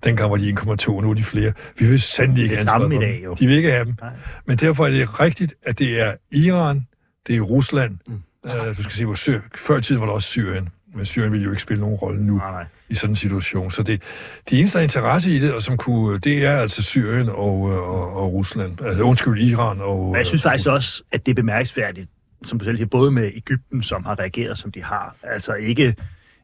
Dengang 0.05 0.31
var 0.31 0.37
de 0.37 0.55
1,2, 0.61 1.01
nu 1.01 1.11
er 1.11 1.15
de 1.15 1.25
flere. 1.25 1.53
Vi 1.79 1.87
vil 1.87 2.01
sandelig 2.01 2.43
ikke 2.43 2.57
have 2.57 2.61
ansvaret 2.61 2.93
for 2.93 3.01
dag, 3.01 3.21
jo. 3.25 3.35
De 3.35 3.47
vil 3.47 3.57
ikke 3.57 3.71
have 3.71 3.85
dem. 3.85 3.95
Nej. 4.01 4.11
Men 4.47 4.57
derfor 4.57 4.87
er 4.87 4.91
det 4.91 5.21
rigtigt, 5.21 5.55
at 5.63 5.79
det 5.79 6.01
er 6.01 6.15
Iran, 6.33 6.87
det 7.27 7.37
er 7.37 7.41
Rusland. 7.41 7.99
Mm. 8.07 8.23
Uh, 8.45 8.77
du 8.77 8.83
skal 8.83 8.93
se, 8.93 9.05
hvor 9.05 9.15
Syr- 9.15 9.49
før 9.57 9.79
i 9.79 9.83
tiden 9.83 10.01
var 10.01 10.07
der 10.07 10.15
også 10.15 10.29
Syrien. 10.29 10.69
Men 10.95 11.07
Syrien 11.07 11.33
vil 11.33 11.43
jo 11.43 11.51
ikke 11.51 11.63
spille 11.63 11.81
nogen 11.81 11.97
rolle 11.97 12.25
nu 12.25 12.37
nej, 12.37 12.51
nej. 12.51 12.65
i 12.89 12.95
sådan 12.95 13.13
en 13.13 13.17
situation. 13.17 13.71
Så 13.71 13.83
det, 13.83 14.03
de 14.51 14.59
eneste, 14.59 14.79
der 14.79 14.81
er 14.81 14.83
interesse 14.83 15.31
i 15.31 15.39
det, 15.39 15.53
og 15.53 15.63
som 15.63 15.77
kunne, 15.77 16.19
det 16.19 16.45
er 16.45 16.57
altså 16.57 16.83
Syrien 16.83 17.29
og, 17.29 17.63
og, 17.63 18.17
og 18.17 18.33
Rusland. 18.33 18.83
Altså 18.83 19.03
undskyld, 19.03 19.41
Iran 19.41 19.81
og... 19.81 20.07
Men 20.07 20.17
jeg 20.17 20.27
synes 20.27 20.43
faktisk 20.43 20.69
også, 20.69 21.03
at 21.13 21.27
det 21.27 21.33
er 21.33 21.35
bemærkelsesværdigt, 21.35 22.11
som 22.45 22.59
du 22.59 22.65
selv 22.65 22.77
siger, 22.77 22.87
både 22.87 23.11
med 23.11 23.31
Ægypten, 23.35 23.83
som 23.83 24.05
har 24.05 24.19
reageret, 24.19 24.59
som 24.59 24.73
de 24.73 24.83
har, 24.83 25.17
altså 25.23 25.53
ikke 25.53 25.95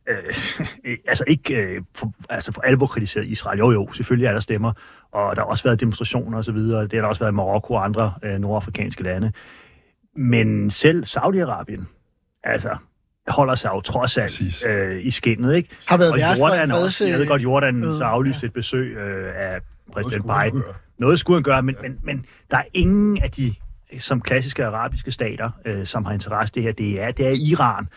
øh, 0.09 0.99
altså 1.09 1.25
ikke 1.27 1.55
øh, 1.55 1.83
for, 1.95 2.13
altså 2.29 2.53
for 2.53 2.63
alvor 2.63 2.87
kritiseret 2.87 3.29
Israel. 3.29 3.59
Jo, 3.59 3.71
jo, 3.71 3.93
selvfølgelig 3.93 4.27
er 4.27 4.33
der 4.33 4.41
stemmer, 4.41 4.73
og 5.13 5.37
der 5.37 5.43
har 5.43 5.47
også 5.47 5.65
været 5.65 5.81
demonstrationer 5.81 6.39
osv., 6.39 6.57
det 6.57 6.93
har 6.93 7.01
der 7.01 7.07
også 7.07 7.21
været 7.21 7.33
i 7.33 7.35
Marokko 7.35 7.75
og 7.75 7.85
andre 7.85 8.15
øh, 8.23 8.39
nordafrikanske 8.39 9.03
lande. 9.03 9.33
Men 10.17 10.71
selv 10.71 11.05
Saudi-Arabien, 11.05 11.85
altså, 12.45 12.77
holder 13.29 13.55
sig 13.55 13.69
jo 13.75 13.81
trods 13.81 14.19
alt 14.19 14.65
øh, 14.67 15.07
i 15.07 15.11
skinnet, 15.11 15.55
ikke? 15.55 15.69
Har 15.89 15.97
været 15.97 16.13
og 16.13 16.19
for 16.19 16.39
Jordan 16.39 16.71
freds- 16.71 16.85
også, 16.85 17.07
jeg 17.07 17.19
ved 17.19 17.27
godt, 17.27 17.43
Jordan 17.43 17.77
møde, 17.77 17.97
så 17.97 18.05
aflyste 18.05 18.47
et 18.47 18.53
besøg 18.53 18.97
øh, 18.97 19.33
af 19.37 19.61
præsident 19.93 20.25
Biden. 20.25 20.63
Noget 20.99 21.19
skulle 21.19 21.37
han 21.37 21.43
gøre, 21.43 21.63
men, 21.63 21.77
men, 21.83 21.99
men 22.03 22.25
der 22.51 22.57
er 22.57 22.65
ingen 22.75 23.23
af 23.23 23.31
de 23.31 23.55
som 23.99 24.21
klassiske 24.21 24.65
arabiske 24.65 25.13
stater, 25.13 25.51
øh, 25.65 25.87
som 25.87 26.05
har 26.05 26.13
interesse 26.13 26.53
i 26.53 26.55
det 26.55 26.63
her. 26.63 26.73
Det 26.73 27.03
er, 27.03 27.11
det 27.11 27.27
er 27.27 27.31
Iran, 27.31 27.89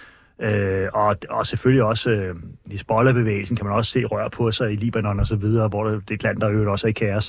øh, 0.41 0.89
og, 0.93 1.17
og 1.29 1.45
selvfølgelig 1.45 1.83
også 1.83 2.09
øh, 2.09 2.35
Hezbollah-bevægelsen 2.71 3.55
kan 3.55 3.65
man 3.65 3.75
også 3.75 3.91
se 3.91 4.05
rør 4.05 4.29
på 4.29 4.51
sig 4.51 4.71
i 4.71 4.75
Libanon 4.75 5.19
og 5.19 5.27
så 5.27 5.35
videre, 5.35 5.67
hvor 5.67 5.83
det, 5.83 6.01
det 6.01 6.11
er 6.11 6.15
et 6.15 6.23
land, 6.23 6.39
der 6.39 6.49
øvrigt 6.49 6.69
også 6.69 6.87
er 6.87 6.89
i 6.89 6.93
kaos. 6.93 7.25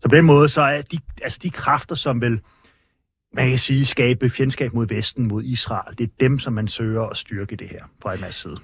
Så 0.00 0.08
på 0.08 0.16
den 0.16 0.24
måde, 0.24 0.48
så 0.48 0.62
er 0.62 0.82
de, 0.82 0.98
altså 1.22 1.38
de 1.42 1.50
kræfter, 1.50 1.94
som 1.94 2.20
vil 2.20 2.40
man 3.34 3.48
kan 3.48 3.58
sige, 3.58 3.86
skabe 3.86 4.30
fjendskab 4.30 4.74
mod 4.74 4.86
Vesten, 4.86 5.28
mod 5.28 5.42
Israel. 5.44 5.98
Det 5.98 6.04
er 6.04 6.12
dem, 6.20 6.38
som 6.38 6.52
man 6.52 6.68
søger 6.68 7.02
at 7.02 7.16
styrke 7.16 7.56
det 7.56 7.68
her 7.68 7.84
fra 8.02 8.14
en 8.14 8.20
masse 8.20 8.40
side. 8.40 8.56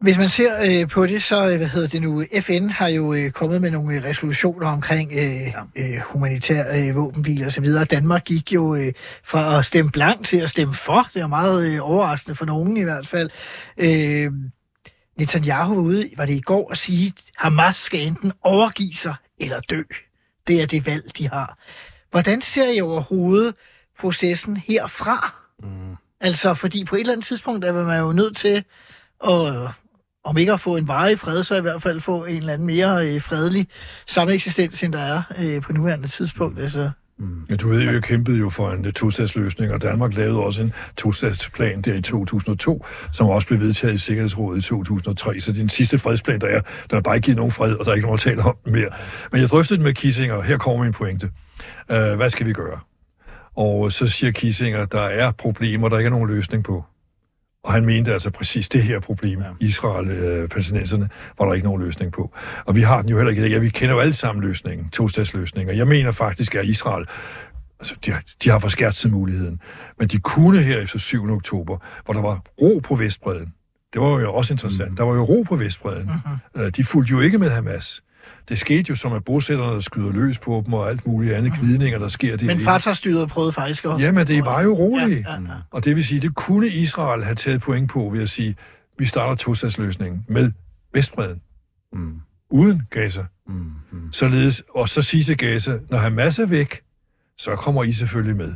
Hvis 0.00 0.18
man 0.18 0.28
ser 0.28 0.62
øh, 0.64 0.88
på 0.88 1.06
det, 1.06 1.22
så 1.22 1.50
øh, 1.50 1.56
hvad 1.56 1.66
hedder 1.66 1.88
det 1.88 2.02
nu, 2.02 2.24
FN 2.40 2.68
har 2.68 2.88
jo 2.88 3.14
øh, 3.14 3.30
kommet 3.30 3.60
med 3.60 3.70
nogle 3.70 3.94
øh, 3.94 4.04
resolutioner 4.04 4.68
omkring 4.68 5.12
øh, 5.12 5.18
ja. 5.18 5.62
øh, 5.76 6.00
humanitær 6.00 6.76
øh, 6.76 6.96
våbenhvile 6.96 7.46
og 7.46 7.52
så 7.52 7.60
videre. 7.60 7.84
Danmark 7.84 8.24
gik 8.24 8.52
jo 8.52 8.74
øh, 8.74 8.92
fra 9.24 9.58
at 9.58 9.66
stemme 9.66 9.90
blank 9.90 10.26
til 10.26 10.36
at 10.36 10.50
stemme 10.50 10.74
for. 10.74 11.08
Det 11.14 11.22
er 11.22 11.26
meget 11.26 11.66
øh, 11.66 11.78
overraskende 11.82 12.34
for 12.34 12.44
nogen 12.44 12.76
i 12.76 12.82
hvert 12.82 13.06
fald. 13.06 13.30
Øh, 13.76 14.32
Netanyahu 15.18 15.74
var 15.74 15.82
ude, 15.82 16.10
var 16.16 16.26
det 16.26 16.34
i 16.34 16.40
går, 16.40 16.70
at 16.70 16.78
sige, 16.78 17.06
at 17.06 17.22
Hamas 17.36 17.76
skal 17.76 18.06
enten 18.06 18.32
overgive 18.42 18.94
sig 18.94 19.14
eller 19.38 19.60
dø. 19.60 19.82
Det 20.46 20.62
er 20.62 20.66
det 20.66 20.86
valg, 20.86 21.04
de 21.18 21.28
har. 21.28 21.58
Hvordan 22.10 22.42
ser 22.42 22.68
I 22.70 22.80
overhovedet 22.80 23.54
processen 24.00 24.56
herfra? 24.56 25.34
Mm. 25.62 25.96
Altså, 26.20 26.54
fordi 26.54 26.84
på 26.84 26.96
et 26.96 27.00
eller 27.00 27.12
andet 27.12 27.26
tidspunkt 27.26 27.64
er 27.64 27.72
man 27.72 28.00
jo 28.00 28.12
nødt 28.12 28.36
til 28.36 28.64
at, 29.24 29.68
om 30.24 30.38
ikke 30.38 30.52
at 30.52 30.60
få 30.60 30.76
en 30.76 30.88
varig 30.88 31.18
fred, 31.18 31.44
så 31.44 31.54
i 31.54 31.60
hvert 31.60 31.82
fald 31.82 32.00
få 32.00 32.24
en 32.24 32.36
eller 32.36 32.52
anden 32.52 32.66
mere 32.66 33.14
øh, 33.14 33.22
fredelig 33.22 33.68
sameksistens, 34.06 34.82
end 34.82 34.92
der 34.92 34.98
er 34.98 35.22
øh, 35.38 35.62
på 35.62 35.72
nuværende 35.72 36.08
tidspunkt. 36.08 36.60
Altså, 36.60 36.90
mm. 37.18 37.46
Ja, 37.50 37.56
du 37.56 37.68
ved 37.68 37.82
jo, 37.82 37.92
jeg 37.92 38.02
kæmpede 38.02 38.38
jo 38.38 38.48
for 38.48 38.70
en 38.70 38.86
uh, 38.86 38.92
tostatsløsning, 38.92 39.72
og 39.72 39.82
Danmark 39.82 40.14
lavede 40.14 40.40
også 40.40 40.62
en 40.62 40.72
tostatsplan 40.96 41.82
der 41.82 41.94
i 41.94 42.02
2002, 42.02 42.84
som 43.12 43.26
også 43.28 43.48
blev 43.48 43.60
vedtaget 43.60 43.94
i 43.94 43.98
Sikkerhedsrådet 43.98 44.58
i 44.58 44.68
2003. 44.68 45.40
Så 45.40 45.52
det 45.52 45.58
er 45.58 45.62
den 45.62 45.68
sidste 45.68 45.98
fredsplan, 45.98 46.40
der 46.40 46.46
er. 46.46 46.60
Der 46.90 46.96
er 46.96 47.00
bare 47.00 47.16
ikke 47.16 47.24
givet 47.24 47.36
nogen 47.36 47.52
fred, 47.52 47.74
og 47.74 47.84
der 47.84 47.90
er 47.90 47.94
ikke 47.94 48.06
nogen 48.06 48.14
at 48.14 48.20
tale 48.20 48.42
om 48.42 48.56
mere. 48.66 48.90
Men 49.32 49.40
jeg 49.40 49.48
drøftede 49.48 49.78
det 49.78 49.84
med 49.84 49.94
Kissinger, 49.94 50.34
og 50.34 50.44
her 50.44 50.58
kommer 50.58 50.84
min 50.84 50.92
pointe. 50.92 51.30
Uh, 51.90 52.16
hvad 52.16 52.30
skal 52.30 52.46
vi 52.46 52.52
gøre? 52.52 52.80
Og 53.56 53.86
øh, 53.86 53.92
så 53.92 54.06
siger 54.06 54.32
Kissinger, 54.32 54.84
der 54.84 55.00
er 55.00 55.30
problemer, 55.30 55.88
der 55.88 55.98
ikke 55.98 56.06
er 56.06 56.10
nogen 56.10 56.28
løsning 56.28 56.64
på. 56.64 56.84
Og 57.64 57.72
han 57.72 57.86
mente 57.86 58.12
altså 58.12 58.30
præcis 58.30 58.68
det 58.68 58.82
her 58.82 59.00
problem, 59.00 59.40
ja. 59.40 59.46
Israel, 59.60 60.08
øh, 60.08 60.48
palæstinenserne, 60.48 61.08
var 61.38 61.46
der 61.46 61.54
ikke 61.54 61.66
nogen 61.66 61.82
løsning 61.82 62.12
på. 62.12 62.34
Og 62.64 62.76
vi 62.76 62.80
har 62.80 63.02
den 63.02 63.10
jo 63.10 63.16
heller 63.16 63.30
ikke. 63.30 63.48
Ja, 63.48 63.58
vi 63.58 63.68
kender 63.68 63.94
jo 63.94 64.00
alle 64.00 64.12
sammen 64.12 64.44
løsningen, 64.44 64.90
tostatsløsningen. 64.90 65.70
Og 65.70 65.76
jeg 65.78 65.88
mener 65.88 66.12
faktisk, 66.12 66.54
at 66.54 66.64
Israel, 66.64 67.06
altså 67.80 67.94
de 68.04 68.10
har, 68.10 68.22
de 68.44 68.50
har 68.50 68.58
forskærtet 68.58 69.12
muligheden. 69.12 69.60
Men 69.98 70.08
de 70.08 70.18
kunne 70.18 70.62
her 70.62 70.78
efter 70.78 70.98
7. 70.98 71.30
oktober, 71.30 71.78
hvor 72.04 72.14
der 72.14 72.20
var 72.20 72.42
ro 72.62 72.80
på 72.84 72.94
Vestbreden. 72.94 73.54
Det 73.92 74.00
var 74.00 74.20
jo 74.20 74.34
også 74.34 74.54
interessant. 74.54 74.90
Mm. 74.90 74.96
Der 74.96 75.04
var 75.04 75.14
jo 75.14 75.22
ro 75.22 75.42
på 75.42 75.56
Vestbreden. 75.56 76.10
Mm-hmm. 76.54 76.72
De 76.72 76.84
fulgte 76.84 77.10
jo 77.10 77.20
ikke 77.20 77.38
med 77.38 77.50
Hamas. 77.50 78.02
Det 78.48 78.58
skete 78.58 78.84
jo 78.90 78.96
som, 78.96 79.12
at 79.12 79.24
bosætterne 79.24 79.74
der 79.74 79.80
skyder 79.80 80.12
løs 80.12 80.38
på 80.38 80.62
dem, 80.66 80.72
og 80.72 80.88
alt 80.88 81.06
muligt 81.06 81.34
andet 81.34 81.52
gnidninger, 81.60 81.98
der 81.98 82.08
sker. 82.08 82.36
Det 82.36 82.46
men 82.46 82.60
Fatah-styret 82.60 83.28
prøvede 83.28 83.52
faktisk 83.52 83.84
at... 83.84 84.00
Jamen, 84.00 84.26
det 84.26 84.44
var 84.44 84.62
jo 84.62 84.74
roligt. 84.74 85.26
Ja, 85.26 85.32
ja, 85.32 85.40
ja. 85.40 85.54
Og 85.70 85.84
det 85.84 85.96
vil 85.96 86.04
sige, 86.04 86.20
det 86.20 86.34
kunne 86.34 86.68
Israel 86.68 87.24
have 87.24 87.34
taget 87.34 87.60
point 87.60 87.90
på 87.90 88.10
ved 88.12 88.22
at 88.22 88.30
sige, 88.30 88.56
vi 88.98 89.06
starter 89.06 89.34
tostatsløsningen 89.34 90.24
med 90.28 90.52
Vestbreden. 90.94 91.40
Mm. 91.92 92.20
Uden 92.50 92.82
Gaza. 92.90 93.24
Mm. 93.48 93.54
Mm. 93.54 94.12
Således, 94.12 94.62
og 94.74 94.88
så 94.88 95.02
sige 95.02 95.24
til 95.24 95.36
Gaza, 95.36 95.78
når 95.90 95.98
Hamas 95.98 96.38
er 96.38 96.46
væk, 96.46 96.80
så 97.38 97.56
kommer 97.56 97.84
I 97.84 97.92
selvfølgelig 97.92 98.36
med. 98.36 98.54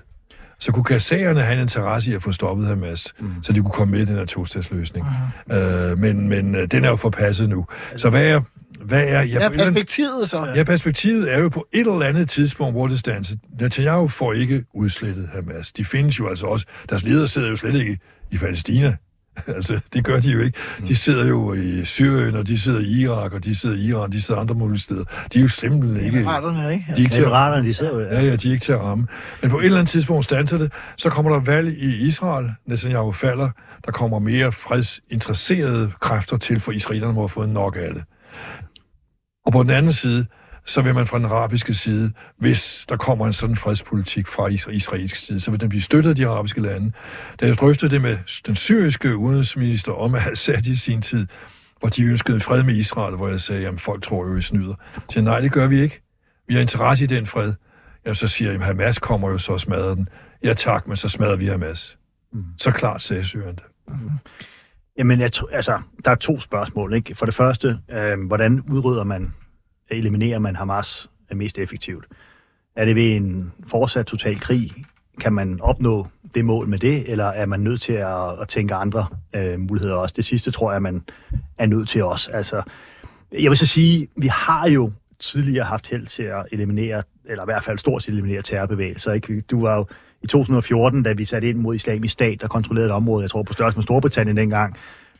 Så 0.58 0.72
kunne 0.72 0.84
gazaerne 0.84 1.40
have 1.40 1.54
en 1.54 1.62
interesse 1.62 2.10
i 2.10 2.14
at 2.14 2.22
få 2.22 2.32
stoppet 2.32 2.66
Hamas, 2.66 3.14
mm. 3.20 3.42
så 3.42 3.52
de 3.52 3.60
kunne 3.60 3.70
komme 3.70 3.92
med 3.92 4.00
i 4.00 4.04
den 4.04 4.16
her 4.16 4.24
tostatsløsning. 4.24 5.06
Mm. 5.46 5.54
Øh, 5.54 5.98
men, 5.98 6.28
men 6.28 6.54
øh, 6.54 6.68
den 6.70 6.84
er 6.84 6.88
jo 6.88 6.96
forpasset 6.96 7.48
nu. 7.48 7.66
Så 7.96 8.10
hvad 8.10 8.26
er 8.26 8.40
hvad 8.84 9.04
er... 9.08 9.22
Ja, 9.22 9.48
perspektivet 9.48 10.30
så? 10.30 10.52
Ja, 10.56 10.62
perspektivet 10.62 11.32
er 11.32 11.38
jo 11.38 11.48
på 11.48 11.66
et 11.72 11.80
eller 11.80 12.02
andet 12.02 12.28
tidspunkt, 12.28 12.74
hvor 12.74 12.88
det 12.88 12.98
standser. 12.98 13.36
Netanyahu 13.60 14.08
får 14.08 14.32
ikke 14.32 14.64
udslettet 14.74 15.28
Hamas. 15.34 15.72
De 15.72 15.84
findes 15.84 16.18
jo 16.18 16.28
altså 16.28 16.46
også... 16.46 16.66
Deres 16.88 17.04
ledere 17.04 17.28
sidder 17.28 17.50
jo 17.50 17.56
slet 17.56 17.74
ikke 17.74 17.98
i 18.30 18.38
Palæstina. 18.38 18.96
altså, 19.56 19.80
det 19.92 20.04
gør 20.04 20.20
de 20.20 20.30
jo 20.30 20.40
ikke. 20.40 20.58
De 20.88 20.96
sidder 20.96 21.28
jo 21.28 21.52
i 21.52 21.84
Syrien, 21.84 22.34
og 22.34 22.46
de 22.46 22.58
sidder 22.58 22.80
i 22.80 23.00
Irak, 23.00 23.32
og 23.32 23.44
de 23.44 23.54
sidder 23.54 23.76
i 23.76 23.80
Iran, 23.80 24.12
de 24.12 24.22
sidder 24.22 24.40
andre 24.40 24.54
mulige 24.54 24.80
steder. 24.80 25.04
De 25.32 25.38
er 25.38 25.42
jo 25.42 25.48
simpelthen 25.48 26.04
ikke... 26.04 26.18
Emiraterne, 26.18 26.72
ikke? 26.72 26.84
De 26.88 26.92
er 26.92 26.98
ikke 26.98 27.10
til 27.10 27.22
Emiraterne, 27.22 27.68
de 27.68 27.74
sidder 27.74 27.94
jo... 27.94 28.00
Ja, 28.00 28.20
ja, 28.22 28.36
de 28.36 28.48
er 28.48 28.52
ikke 28.52 28.64
til 28.64 28.72
at 28.72 28.80
ramme. 28.80 29.06
Men 29.42 29.50
på 29.50 29.58
et 29.58 29.64
eller 29.64 29.78
andet 29.78 29.90
tidspunkt 29.90 30.24
standser 30.24 30.58
det, 30.58 30.72
så 30.96 31.10
kommer 31.10 31.32
der 31.32 31.40
valg 31.40 31.78
i 31.78 32.06
Israel. 32.06 32.50
Netanyahu 32.66 33.12
falder. 33.12 33.50
Der 33.86 33.92
kommer 33.92 34.18
mere 34.18 34.52
fredsinteresserede 34.52 35.92
kræfter 36.00 36.36
til, 36.36 36.60
for 36.60 36.72
israelerne 36.72 37.12
må 37.12 37.20
have 37.20 37.28
fået 37.28 37.48
nok 37.48 37.76
af 37.76 37.94
det. 37.94 38.02
Og 39.46 39.52
på 39.52 39.62
den 39.62 39.70
anden 39.70 39.92
side, 39.92 40.26
så 40.66 40.82
vil 40.82 40.94
man 40.94 41.06
fra 41.06 41.18
den 41.18 41.26
arabiske 41.26 41.74
side, 41.74 42.12
hvis 42.38 42.86
der 42.88 42.96
kommer 42.96 43.26
en 43.26 43.32
sådan 43.32 43.56
fredspolitik 43.56 44.28
fra 44.28 44.46
israelsk 44.70 45.16
side, 45.16 45.40
så 45.40 45.50
vil 45.50 45.60
den 45.60 45.68
blive 45.68 45.82
støttet 45.82 46.10
af 46.10 46.16
de 46.16 46.26
arabiske 46.26 46.60
lande. 46.60 46.92
Da 47.40 47.46
jeg 47.46 47.54
drøftede 47.54 47.90
det 47.90 48.02
med 48.02 48.18
den 48.46 48.56
syriske 48.56 49.16
udenrigsminister 49.16 49.92
om 49.92 50.14
Assad 50.32 50.66
i 50.66 50.76
sin 50.76 51.02
tid, 51.02 51.26
hvor 51.80 51.88
de 51.88 52.02
ønskede 52.02 52.40
fred 52.40 52.62
med 52.62 52.74
Israel, 52.74 53.16
hvor 53.16 53.28
jeg 53.28 53.40
sagde, 53.40 53.62
jamen 53.62 53.78
folk 53.78 54.02
tror 54.02 54.26
jo, 54.26 54.36
I 54.36 54.42
snyder. 54.42 54.74
Så 55.10 55.20
nej, 55.20 55.40
det 55.40 55.52
gør 55.52 55.66
vi 55.66 55.80
ikke. 55.80 56.02
Vi 56.48 56.54
har 56.54 56.60
interesse 56.60 57.04
i 57.04 57.06
den 57.06 57.26
fred. 57.26 57.54
Jamen, 58.04 58.14
så 58.14 58.28
siger 58.28 58.52
jeg, 58.52 58.60
at 58.60 58.66
Hamas 58.66 58.98
kommer 58.98 59.30
jo 59.30 59.38
så 59.38 59.52
og 59.52 59.60
smadrer 59.60 59.94
den. 59.94 60.08
Ja 60.44 60.54
tak, 60.54 60.86
men 60.86 60.96
så 60.96 61.08
smadrer 61.08 61.36
vi 61.36 61.46
Hamas. 61.46 61.98
Mm. 62.32 62.44
Så 62.58 62.70
klart 62.70 63.02
sagde 63.02 63.24
Syrien 63.24 63.54
det. 63.54 63.64
Mm. 63.88 64.10
Jamen, 64.98 65.20
jeg 65.20 65.32
to, 65.32 65.46
altså, 65.46 65.80
der 66.04 66.10
er 66.10 66.14
to 66.14 66.40
spørgsmål. 66.40 66.94
Ikke? 66.94 67.14
For 67.14 67.26
det 67.26 67.34
første, 67.34 67.78
øh, 67.90 68.26
hvordan 68.26 68.60
udrydder 68.70 69.04
man, 69.04 69.34
eliminerer 69.90 70.38
man 70.38 70.56
Hamas 70.56 71.10
mest 71.34 71.58
effektivt? 71.58 72.04
Er 72.76 72.84
det 72.84 72.96
ved 72.96 73.16
en 73.16 73.52
fortsat 73.66 74.06
total 74.06 74.40
krig? 74.40 74.70
Kan 75.20 75.32
man 75.32 75.60
opnå 75.60 76.06
det 76.34 76.44
mål 76.44 76.68
med 76.68 76.78
det, 76.78 77.10
eller 77.10 77.24
er 77.24 77.46
man 77.46 77.60
nødt 77.60 77.80
til 77.80 77.92
at, 77.92 78.40
at 78.40 78.48
tænke 78.48 78.74
andre 78.74 79.06
øh, 79.34 79.60
muligheder 79.60 79.94
også? 79.94 80.14
Det 80.16 80.24
sidste 80.24 80.50
tror 80.50 80.72
jeg, 80.72 80.82
man 80.82 81.04
er 81.58 81.66
nødt 81.66 81.88
til 81.88 82.04
også. 82.04 82.30
Altså, 82.32 82.62
jeg 83.32 83.50
vil 83.50 83.58
så 83.58 83.66
sige, 83.66 84.08
vi 84.16 84.26
har 84.26 84.68
jo 84.68 84.92
tidligere 85.18 85.64
haft 85.64 85.88
held 85.88 86.06
til 86.06 86.22
at 86.22 86.46
eliminere, 86.52 87.02
eller 87.24 87.44
i 87.44 87.46
hvert 87.46 87.62
fald 87.62 87.78
stort 87.78 88.02
set 88.02 88.12
eliminere 88.12 88.42
terrorbevægelser. 88.42 89.12
Ikke? 89.12 89.40
Du 89.40 89.60
var 89.62 89.76
jo 89.76 89.86
i 90.22 90.26
2014, 90.26 91.02
da 91.02 91.12
vi 91.12 91.24
satte 91.24 91.48
ind 91.48 91.58
mod 91.58 91.74
islamisk 91.74 92.12
stat, 92.12 92.40
der 92.40 92.48
kontrollerede 92.48 92.88
et 92.88 92.94
område, 92.94 93.22
jeg 93.22 93.30
tror 93.30 93.42
på 93.42 93.52
størrelse 93.52 93.78
med 93.78 93.82
Storbritannien 93.82 94.36
dengang, 94.36 94.76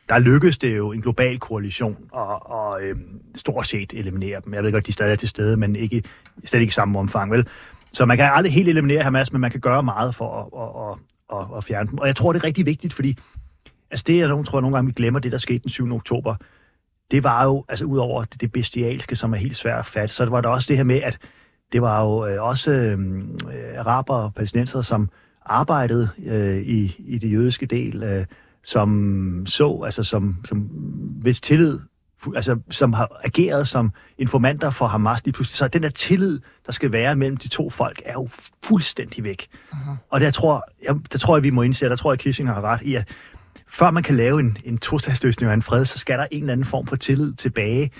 der 0.09 0.19
lykkedes 0.19 0.59
det 0.59 0.77
jo 0.77 0.93
en 0.93 1.03
global 1.03 1.39
koalition 1.39 1.97
og, 2.13 2.51
og 2.51 2.83
øhm, 2.83 3.21
stort 3.35 3.67
set 3.67 3.93
eliminere 3.93 4.41
dem. 4.45 4.55
Jeg 4.55 4.65
ved 4.65 4.73
godt, 4.73 4.87
de 4.87 4.93
stadig 4.93 5.13
er 5.13 5.17
til 5.17 5.29
stede, 5.29 5.57
men 5.57 5.77
ikke, 5.77 6.03
slet 6.45 6.61
ikke 6.61 6.71
i 6.71 6.73
samme 6.73 6.99
omfang, 6.99 7.31
vel? 7.31 7.49
Så 7.93 8.07
man 8.07 8.17
kan 8.17 8.31
aldrig 8.33 8.53
helt 8.53 8.69
eliminere 8.69 9.03
Hamas, 9.03 9.33
men 9.33 9.41
man 9.41 9.51
kan 9.51 9.61
gøre 9.61 9.83
meget 9.83 10.15
for 10.15 10.29
at, 10.39 11.39
at, 11.39 11.41
at, 11.41 11.57
at 11.57 11.65
fjerne 11.65 11.91
dem. 11.91 11.99
Og 11.99 12.07
jeg 12.07 12.17
tror, 12.17 12.33
det 12.33 12.41
er 12.41 12.45
rigtig 12.45 12.67
vigtigt, 12.67 12.93
fordi 12.93 13.19
altså 13.91 14.05
det, 14.07 14.19
jeg 14.19 14.29
tror, 14.29 14.59
jeg 14.59 14.61
nogle 14.61 14.77
gange, 14.77 14.87
vi 14.87 14.93
glemmer 14.93 15.21
det, 15.21 15.33
der 15.33 15.39
skete 15.39 15.59
den 15.59 15.71
7. 15.71 15.93
oktober, 15.93 16.35
det 17.11 17.25
var 17.25 17.45
jo, 17.45 17.65
altså 17.69 17.85
ud 17.85 17.99
over 17.99 18.25
det, 18.25 18.53
bestialske, 18.53 19.17
som 19.17 19.33
er 19.33 19.37
helt 19.37 19.57
svært 19.57 19.79
at 19.79 19.87
fatte, 19.87 20.15
så 20.15 20.25
det 20.25 20.33
var 20.33 20.41
der 20.41 20.49
også 20.49 20.67
det 20.69 20.77
her 20.77 20.85
med, 20.85 21.03
at 21.03 21.19
det 21.73 21.83
var 21.83 22.03
jo 22.03 22.27
øh, 22.27 22.43
også 22.43 22.71
øh, 22.71 22.99
araber 23.79 24.15
og 24.15 24.35
palæstinenser, 24.35 24.83
som 24.83 25.09
arbejdede 25.47 26.09
øh, 26.27 26.57
i, 26.57 26.97
i 26.99 27.19
det 27.19 27.33
jødiske 27.33 27.67
del, 27.67 28.03
øh, 28.03 28.25
som 28.65 29.47
så, 29.47 29.83
altså 29.85 30.03
som, 30.03 30.37
som 30.45 30.59
hvis 31.21 31.41
tillid, 31.41 31.79
altså 32.37 32.59
som 32.71 32.93
har 32.93 33.21
ageret 33.25 33.69
som 33.69 33.93
informanter 34.19 34.71
for 34.71 34.87
Hamas 34.87 35.25
lige 35.25 35.33
pludselig. 35.33 35.57
Så 35.57 35.69
den 35.69 35.83
der 35.83 35.89
tillid, 35.89 36.41
der 36.67 36.73
skal 36.73 36.93
være 36.93 37.17
mellem 37.17 37.37
de 37.37 37.49
to 37.49 37.71
folk, 37.71 38.03
er 38.05 38.13
jo 38.13 38.29
fuldstændig 38.65 39.25
væk. 39.25 39.49
Uh-huh. 39.73 39.91
Og 40.11 40.21
der 40.21 40.31
tror, 40.31 40.65
jeg, 40.83 40.97
der 41.13 41.19
tror 41.19 41.37
jeg, 41.37 41.45
vi 41.45 41.51
må 41.51 41.63
indse, 41.63 41.87
der 41.87 41.97
tror 41.97 42.13
jeg, 42.13 42.19
Kissinger 42.19 42.55
har 42.55 42.61
ret 42.61 42.83
i, 42.83 42.95
at 42.95 43.09
før 43.69 43.91
man 43.91 44.03
kan 44.03 44.17
lave 44.17 44.41
en, 44.41 44.57
en 44.65 44.79
tostatsløsning 44.79 45.49
og 45.49 45.55
en 45.55 45.63
fred, 45.63 45.85
så 45.85 45.99
skal 45.99 46.19
der 46.19 46.27
en 46.31 46.43
eller 46.43 46.53
anden 46.53 46.67
form 46.67 46.87
for 46.87 46.97
tillid 46.97 47.33
tilbage. 47.33 47.91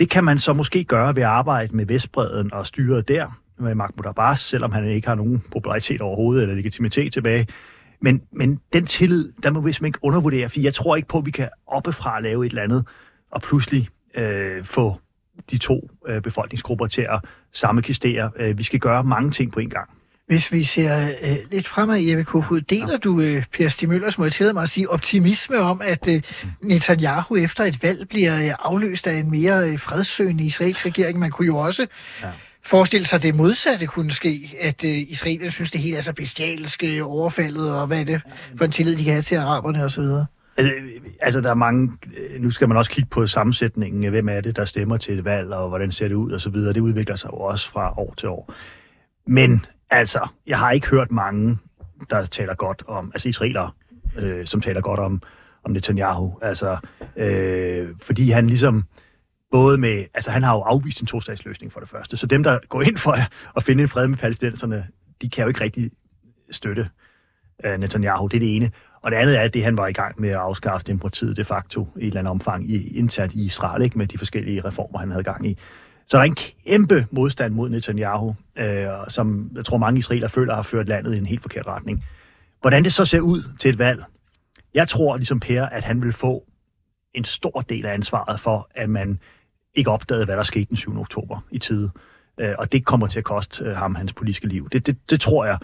Det 0.00 0.10
kan 0.10 0.24
man 0.24 0.38
så 0.38 0.52
måske 0.52 0.84
gøre 0.84 1.16
ved 1.16 1.22
at 1.22 1.28
arbejde 1.28 1.76
med 1.76 1.86
Vestbreden 1.86 2.52
og 2.52 2.66
styret 2.66 3.08
der, 3.08 3.40
med 3.58 3.74
Mahmoud 3.74 4.06
Abbas, 4.06 4.40
selvom 4.40 4.72
han 4.72 4.88
ikke 4.88 5.08
har 5.08 5.14
nogen 5.14 5.42
popularitet 5.52 6.00
overhovedet 6.00 6.42
eller 6.42 6.54
legitimitet 6.54 7.12
tilbage. 7.12 7.46
Men, 8.00 8.22
men 8.32 8.60
den 8.72 8.86
tillid, 8.86 9.32
der 9.42 9.50
må 9.50 9.60
vi 9.60 9.72
simpelthen 9.72 9.86
ikke 9.86 9.98
undervurdere, 10.02 10.48
for 10.48 10.60
jeg 10.60 10.74
tror 10.74 10.96
ikke 10.96 11.08
på, 11.08 11.18
at 11.18 11.26
vi 11.26 11.30
kan 11.30 11.48
oppefra 11.66 12.20
lave 12.20 12.46
et 12.46 12.50
eller 12.50 12.62
andet, 12.62 12.86
og 13.30 13.42
pludselig 13.42 13.88
øh, 14.14 14.64
få 14.64 15.00
de 15.50 15.58
to 15.58 15.90
øh, 16.08 16.22
befolkningsgrupper 16.22 16.86
til 16.86 17.02
at 17.02 17.20
sammenkistere. 17.52 18.30
Øh, 18.36 18.58
vi 18.58 18.62
skal 18.62 18.80
gøre 18.80 19.04
mange 19.04 19.30
ting 19.30 19.52
på 19.52 19.60
en 19.60 19.70
gang. 19.70 19.90
Hvis 20.30 20.52
vi 20.52 20.64
ser 20.64 21.08
øh, 21.22 21.36
lidt 21.50 21.68
fremad, 21.68 22.00
Jeppe 22.00 22.24
Kofod, 22.24 22.60
deler 22.60 22.90
ja. 22.90 22.96
du 22.96 23.20
øh, 23.20 23.44
Per 23.52 23.68
Stig 23.68 23.88
Møllers, 23.88 24.18
må 24.18 24.24
jeg 24.24 24.32
tillade 24.32 24.54
mig 24.54 24.62
at 24.62 24.68
sige, 24.68 24.90
optimisme 24.90 25.58
om, 25.58 25.80
at 25.84 26.08
øh, 26.08 26.22
Netanyahu 26.62 27.36
efter 27.36 27.64
et 27.64 27.82
valg 27.82 28.08
bliver 28.08 28.44
øh, 28.44 28.50
afløst 28.58 29.06
af 29.06 29.14
en 29.14 29.30
mere 29.30 29.70
øh, 29.70 29.78
fredssøgende 29.78 30.44
israelsk 30.44 30.86
regering? 30.86 31.18
Man 31.18 31.30
kunne 31.30 31.46
jo 31.46 31.56
også 31.56 31.86
ja. 32.22 32.28
forestille 32.64 33.06
sig, 33.06 33.16
at 33.16 33.22
det 33.22 33.34
modsatte 33.34 33.86
kunne 33.86 34.10
ske, 34.10 34.56
at 34.60 34.84
øh, 34.84 34.98
israelerne 35.08 35.50
synes, 35.50 35.70
det 35.70 35.80
hele 35.80 35.96
er 35.96 36.00
så 36.00 36.12
bestialsk 36.12 36.84
øh, 36.84 37.00
overfaldet, 37.02 37.72
og 37.72 37.86
hvad 37.86 38.00
er 38.00 38.04
det 38.04 38.22
for 38.56 38.64
en 38.64 38.70
tillid, 38.70 38.96
de 38.96 39.04
kan 39.04 39.12
have 39.12 39.22
til 39.22 39.36
araberne 39.36 39.84
osv.? 39.84 40.02
Altså, 40.56 40.72
altså, 41.20 41.40
der 41.40 41.50
er 41.50 41.54
mange... 41.54 41.92
Nu 42.38 42.50
skal 42.50 42.68
man 42.68 42.76
også 42.76 42.90
kigge 42.90 43.10
på 43.10 43.26
sammensætningen. 43.26 44.10
Hvem 44.10 44.28
er 44.28 44.40
det, 44.40 44.56
der 44.56 44.64
stemmer 44.64 44.96
til 44.96 45.18
et 45.18 45.24
valg, 45.24 45.52
og 45.52 45.68
hvordan 45.68 45.92
ser 45.92 46.08
det 46.08 46.14
ud, 46.14 46.32
og 46.32 46.40
så 46.40 46.50
videre. 46.50 46.72
Det 46.72 46.80
udvikler 46.80 47.16
sig 47.16 47.28
jo 47.32 47.36
også 47.36 47.70
fra 47.70 47.98
år 47.98 48.14
til 48.16 48.28
år. 48.28 48.54
Men 49.26 49.66
Altså, 49.90 50.28
jeg 50.46 50.58
har 50.58 50.70
ikke 50.70 50.88
hørt 50.88 51.10
mange, 51.10 51.58
der 52.10 52.26
taler 52.26 52.54
godt 52.54 52.82
om, 52.86 53.10
altså 53.14 53.28
israelere, 53.28 53.70
øh, 54.16 54.46
som 54.46 54.60
taler 54.60 54.80
godt 54.80 55.00
om, 55.00 55.22
om 55.64 55.70
Netanyahu. 55.70 56.38
Altså, 56.42 56.76
øh, 57.16 57.88
fordi 58.02 58.30
han 58.30 58.46
ligesom, 58.46 58.84
både 59.50 59.78
med, 59.78 60.04
altså 60.14 60.30
han 60.30 60.42
har 60.42 60.54
jo 60.54 60.60
afvist 60.60 61.00
en 61.00 61.06
tostatsløsning 61.06 61.72
for 61.72 61.80
det 61.80 61.88
første, 61.88 62.16
så 62.16 62.26
dem, 62.26 62.42
der 62.42 62.58
går 62.68 62.82
ind 62.82 62.96
for 62.96 63.16
at 63.56 63.62
finde 63.62 63.82
en 63.82 63.88
fred 63.88 64.08
med 64.08 64.18
palæstinenserne, 64.18 64.86
de 65.22 65.30
kan 65.30 65.42
jo 65.42 65.48
ikke 65.48 65.60
rigtig 65.60 65.90
støtte 66.50 66.88
øh, 67.64 67.78
Netanyahu, 67.78 68.26
det 68.26 68.36
er 68.36 68.40
det 68.40 68.56
ene. 68.56 68.70
Og 69.02 69.10
det 69.10 69.16
andet 69.16 69.38
er, 69.38 69.42
at 69.42 69.54
det 69.54 69.64
han 69.64 69.78
var 69.78 69.86
i 69.86 69.92
gang 69.92 70.20
med 70.20 70.28
at 70.28 70.36
afskaffe 70.36 70.86
demokratiet 70.86 71.36
de 71.36 71.44
facto 71.44 71.88
i 71.96 72.00
et 72.00 72.06
eller 72.06 72.18
andet 72.18 72.30
omfang 72.30 72.70
i, 72.70 72.98
internt 72.98 73.32
i 73.34 73.44
Israel, 73.44 73.82
ikke, 73.82 73.98
med 73.98 74.06
de 74.06 74.18
forskellige 74.18 74.64
reformer, 74.64 74.98
han 74.98 75.10
havde 75.10 75.24
gang 75.24 75.46
i. 75.46 75.58
Så 76.10 76.16
der 76.16 76.20
er 76.20 76.26
en 76.26 76.34
kæmpe 76.34 77.06
modstand 77.10 77.54
mod 77.54 77.68
Netanyahu, 77.68 78.34
øh, 78.56 78.86
som 79.08 79.50
jeg 79.54 79.64
tror 79.64 79.76
mange 79.76 79.98
israeler 79.98 80.28
føler 80.28 80.54
har 80.54 80.62
ført 80.62 80.88
landet 80.88 81.14
i 81.14 81.18
en 81.18 81.26
helt 81.26 81.42
forkert 81.42 81.66
retning. 81.66 82.04
Hvordan 82.60 82.84
det 82.84 82.92
så 82.92 83.04
ser 83.04 83.20
ud 83.20 83.42
til 83.60 83.68
et 83.68 83.78
valg, 83.78 84.04
jeg 84.74 84.88
tror 84.88 85.16
ligesom 85.16 85.40
Per, 85.40 85.66
at 85.66 85.84
han 85.84 86.02
vil 86.02 86.12
få 86.12 86.44
en 87.14 87.24
stor 87.24 87.60
del 87.60 87.86
af 87.86 87.94
ansvaret 87.94 88.40
for, 88.40 88.70
at 88.74 88.90
man 88.90 89.18
ikke 89.74 89.90
opdagede, 89.90 90.24
hvad 90.24 90.36
der 90.36 90.42
skete 90.42 90.64
den 90.64 90.76
7. 90.76 91.00
oktober 91.00 91.40
i 91.50 91.58
tide. 91.58 91.90
Øh, 92.40 92.54
og 92.58 92.72
det 92.72 92.84
kommer 92.84 93.06
til 93.06 93.18
at 93.18 93.24
koste 93.24 93.64
øh, 93.64 93.76
ham 93.76 93.94
hans 93.94 94.12
politiske 94.12 94.46
liv. 94.46 94.68
Det, 94.70 94.86
det, 94.86 95.10
det 95.10 95.20
tror 95.20 95.44
jeg. 95.44 95.58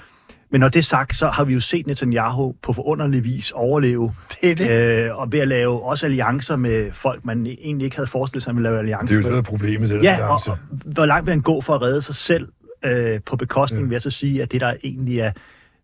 Men 0.51 0.61
når 0.61 0.69
det 0.69 0.79
er 0.79 0.83
sagt, 0.83 1.17
så 1.17 1.29
har 1.29 1.45
vi 1.45 1.55
jo 1.55 1.61
set 1.61 1.87
Netanyahu 1.87 2.55
på 2.63 2.73
forunderlig 2.73 3.25
vis 3.25 3.51
overleve. 3.51 4.15
Det 4.43 4.51
er 4.51 4.55
det. 4.55 5.07
Øh, 5.07 5.19
og 5.19 5.33
ved 5.33 5.41
at 5.41 5.49
lave 5.49 5.83
også 5.83 6.07
alliancer 6.07 6.57
med 6.57 6.93
folk, 6.93 7.25
man 7.25 7.47
egentlig 7.47 7.85
ikke 7.85 7.97
havde 7.97 8.07
forestillet 8.07 8.43
sig, 8.43 8.51
at 8.51 8.55
man 8.55 8.63
lave 8.63 8.79
alliancer 8.79 9.07
Det 9.07 9.13
er 9.13 9.17
jo 9.17 9.23
det, 9.23 9.33
der 9.33 9.39
er 9.39 9.43
problemet, 9.43 9.91
det 9.91 10.03
ja, 10.03 10.11
alliance. 10.11 10.51
Og, 10.51 10.59
og, 10.71 10.93
hvor 10.93 11.07
langt 11.07 11.27
vil 11.27 11.33
han 11.33 11.43
gå 11.43 11.61
for 11.61 11.75
at 11.75 11.83
redde 11.83 12.03
sig 12.03 12.15
selv 12.15 12.49
øh, 12.85 13.21
på 13.27 13.37
bekostning, 13.37 13.83
ja. 13.83 13.89
vil 13.89 13.95
jeg 13.95 14.03
så 14.03 14.11
sige, 14.11 14.43
at 14.43 14.53
det 14.53 14.61
der 14.61 14.75
egentlig 14.85 15.21
er 15.21 15.33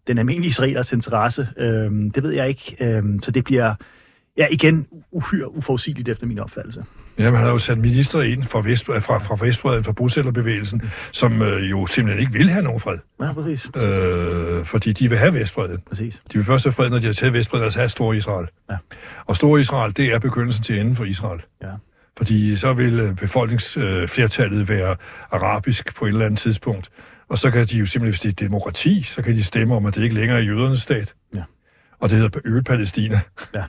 den 0.07 0.19
almindelige 0.19 0.49
israelers 0.49 0.92
interesse, 0.92 1.49
øh, 1.57 1.90
det 2.14 2.23
ved 2.23 2.31
jeg 2.31 2.49
ikke. 2.49 2.76
Øh, 2.81 3.02
så 3.23 3.31
det 3.31 3.45
bliver 3.45 3.75
ja, 4.37 4.47
igen 4.51 4.87
uhyre 5.11 5.55
uforudsigeligt 5.55 6.09
efter 6.09 6.27
min 6.27 6.39
opfattelse. 6.39 6.85
Jamen, 7.19 7.35
han 7.35 7.45
har 7.45 7.53
jo 7.53 7.59
sat 7.59 7.79
minister 7.79 8.21
ind 8.21 8.45
fra, 8.45 8.61
Vest, 8.61 8.85
fra, 8.85 9.19
fra 9.19 9.47
Vestbreden, 9.47 9.85
fra 9.85 9.93
bosætterbevægelsen, 9.93 10.81
mm. 10.83 10.89
som 11.12 11.43
øh, 11.43 11.71
jo 11.71 11.87
simpelthen 11.87 12.21
ikke 12.21 12.33
vil 12.33 12.51
have 12.51 12.65
nogen 12.65 12.81
fred. 12.81 12.99
Ja, 13.21 13.33
præcis. 13.33 13.71
Øh, 13.77 14.65
fordi 14.65 14.93
de 14.93 15.09
vil 15.09 15.19
have 15.19 15.35
Vestbreden. 15.35 15.79
Præcis. 15.89 16.23
De 16.33 16.39
vil 16.39 16.45
først 16.45 16.65
have 16.65 16.73
fred, 16.73 16.91
når 16.91 16.99
de 16.99 17.07
har 17.07 17.12
taget 17.12 17.33
Vestbreden, 17.33 17.65
altså 17.65 17.79
have 17.79 17.89
Stor 17.89 18.12
Israel. 18.12 18.47
Ja. 18.71 18.77
Og 19.27 19.37
Stor 19.37 19.59
Israel, 19.59 19.97
det 19.97 20.12
er 20.12 20.19
begyndelsen 20.19 20.65
til 20.65 20.81
enden 20.81 20.97
for 20.97 21.05
Israel. 21.05 21.41
Ja. 21.62 21.69
Fordi 22.17 22.56
så 22.56 22.73
vil 22.73 23.00
øh, 23.00 23.17
befolkningsflertallet 23.17 24.61
øh, 24.61 24.69
være 24.69 24.97
arabisk 25.30 25.97
på 25.97 26.04
et 26.04 26.09
eller 26.09 26.26
andet 26.26 26.41
tidspunkt. 26.41 26.91
Og 27.28 27.39
så 27.39 27.50
kan 27.50 27.67
de 27.67 27.76
jo 27.76 27.87
simpelthen, 27.87 28.11
hvis 28.11 28.21
det 28.21 28.28
er 28.28 28.47
demokrati, 28.47 29.02
så 29.02 29.23
kan 29.23 29.35
de 29.35 29.45
stemme 29.45 29.75
om, 29.75 29.87
at 29.87 29.95
det 29.95 30.02
ikke 30.02 30.15
længere 30.15 30.39
er 30.39 30.43
jødernes 30.43 30.83
stat. 30.83 31.15
Ja. 31.35 31.43
Og 32.00 32.11
det 32.11 32.19
hedder 32.19 32.41
øget 32.45 32.65
Palæstina. 32.65 33.21
Ja. 33.54 33.63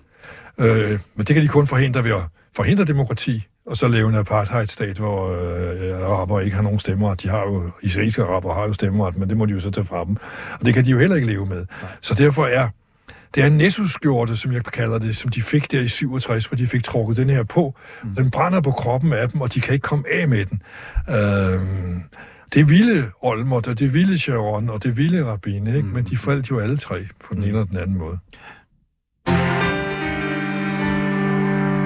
Øh, 0.57 0.99
men 1.15 1.25
det 1.25 1.35
kan 1.35 1.43
de 1.43 1.47
kun 1.47 1.67
forhindre 1.67 2.03
ved 2.03 2.11
at 2.11 2.21
forhindre 2.55 2.85
demokrati, 2.85 3.47
og 3.65 3.77
så 3.77 3.87
lave 3.87 4.09
en 4.09 4.15
apartheidstat, 4.15 4.97
hvor 4.97 5.31
øh, 5.31 6.09
araber 6.09 6.39
ikke 6.39 6.55
har 6.55 6.63
nogen 6.63 6.79
stemmer. 6.79 7.15
De 7.15 7.29
har 7.29 7.43
jo, 7.43 7.71
israelske 7.81 8.23
araber 8.23 8.53
har 8.53 8.67
jo 8.67 8.73
stemmeret, 8.73 9.17
men 9.17 9.29
det 9.29 9.37
må 9.37 9.45
de 9.45 9.51
jo 9.51 9.59
så 9.59 9.71
tage 9.71 9.85
fra 9.85 10.05
dem. 10.05 10.17
Og 10.59 10.65
det 10.65 10.73
kan 10.73 10.85
de 10.85 10.89
jo 10.89 10.99
heller 10.99 11.15
ikke 11.15 11.27
leve 11.27 11.45
med. 11.45 11.65
Nej. 11.81 11.91
Så 12.01 12.13
derfor 12.13 12.45
er 12.45 12.69
det 13.35 13.43
er 13.43 13.47
en 13.47 13.57
nessusskjorte, 13.57 14.35
som 14.35 14.51
jeg 14.51 14.63
kalder 14.63 14.97
det, 14.97 15.15
som 15.15 15.31
de 15.31 15.41
fik 15.41 15.71
der 15.71 15.81
i 15.81 15.87
67, 15.87 16.45
hvor 16.45 16.55
de 16.57 16.67
fik 16.67 16.83
trukket 16.83 17.17
den 17.17 17.29
her 17.29 17.43
på. 17.43 17.75
Mm. 18.03 18.15
Den 18.15 18.31
brænder 18.31 18.61
på 18.61 18.71
kroppen 18.71 19.13
af 19.13 19.29
dem, 19.29 19.41
og 19.41 19.53
de 19.53 19.59
kan 19.59 19.73
ikke 19.73 19.83
komme 19.83 20.05
af 20.11 20.27
med 20.27 20.45
den. 20.45 20.61
Øh, 21.09 21.61
det 22.53 22.69
ville 22.69 23.11
Olmert, 23.21 23.67
og 23.67 23.79
det 23.79 23.93
ville 23.93 24.17
Sharon, 24.17 24.69
og 24.69 24.83
det 24.83 24.97
ville 24.97 25.25
Rabin, 25.25 25.67
ikke? 25.67 25.81
Mm. 25.81 25.87
men 25.87 26.03
de 26.03 26.17
faldt 26.17 26.49
jo 26.49 26.59
alle 26.59 26.77
tre 26.77 27.07
på 27.27 27.33
den 27.33 27.43
ene 27.43 27.47
eller 27.47 27.65
den 27.65 27.77
anden 27.77 27.97
måde. 27.97 28.17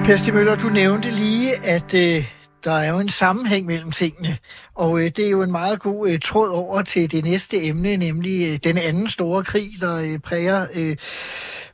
Per 0.08 0.32
Møller, 0.32 0.56
du 0.56 0.68
nævnte 0.68 1.10
lige, 1.10 1.56
at 1.56 1.94
øh, 1.94 2.24
der 2.64 2.72
er 2.72 2.90
jo 2.90 2.98
en 2.98 3.08
sammenhæng 3.08 3.66
mellem 3.66 3.92
tingene, 3.92 4.38
og 4.74 5.00
øh, 5.00 5.10
det 5.16 5.26
er 5.26 5.30
jo 5.30 5.42
en 5.42 5.50
meget 5.50 5.80
god 5.80 6.08
øh, 6.08 6.18
tråd 6.20 6.50
over 6.50 6.82
til 6.82 7.12
det 7.12 7.24
næste 7.24 7.64
emne, 7.64 7.96
nemlig 7.96 8.48
øh, 8.48 8.58
den 8.64 8.78
anden 8.78 9.08
store 9.08 9.44
krig, 9.44 9.70
der 9.80 9.96
øh, 9.96 10.18
præger 10.18 10.66
øh, 10.74 10.96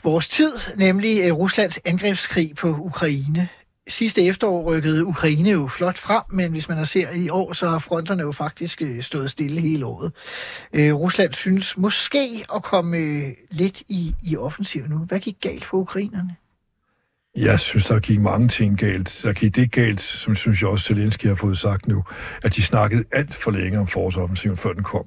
vores 0.03 0.29
tid, 0.29 0.53
nemlig 0.77 1.21
øh, 1.25 1.33
Ruslands 1.33 1.79
angrebskrig 1.85 2.53
på 2.57 2.69
Ukraine. 2.69 3.49
Sidste 3.89 4.23
efterår 4.23 4.63
rykkede 4.63 5.05
Ukraine 5.05 5.51
jo 5.51 5.67
flot 5.67 5.99
frem, 5.99 6.23
men 6.31 6.53
hvis 6.53 6.69
man 6.69 6.87
ser 6.87 7.11
i 7.11 7.29
år, 7.29 7.53
så 7.53 7.69
har 7.69 7.79
fronterne 7.79 8.23
jo 8.23 8.33
faktisk 8.33 8.83
øh, 8.83 9.03
stået 9.03 9.31
stille 9.31 9.61
hele 9.61 9.87
året. 9.87 10.13
Øh, 10.73 10.95
Rusland 10.95 11.33
synes 11.33 11.77
måske 11.77 12.45
at 12.55 12.63
komme 12.63 12.97
øh, 12.97 13.23
lidt 13.51 13.83
i, 13.89 14.15
i 14.23 14.37
offensiv 14.37 14.87
nu. 14.89 14.99
Hvad 14.99 15.21
gik 15.21 15.37
galt 15.41 15.65
for 15.65 15.77
ukrainerne? 15.77 16.37
Jeg 17.37 17.61
synes, 17.61 17.85
der 17.85 18.01
gik 18.01 18.21
mange 18.21 18.49
ting 18.49 18.79
galt. 18.79 19.21
Der 19.23 19.33
gik 19.33 19.57
det 19.57 19.73
galt, 19.73 20.01
som 20.01 20.37
synes 20.37 20.61
jeg 20.61 20.69
også 20.71 20.85
Zelensky 20.85 21.27
har 21.27 21.35
fået 21.35 21.59
sagt 21.59 21.89
nu, 21.89 22.05
at 22.43 22.57
de 22.57 22.63
snakkede 22.63 23.05
alt 23.13 23.35
for 23.35 23.51
længe 23.51 23.79
om 23.79 23.87
forårsoffensiven, 23.87 24.57
før 24.57 24.73
den 24.73 24.83
kom. 24.83 25.05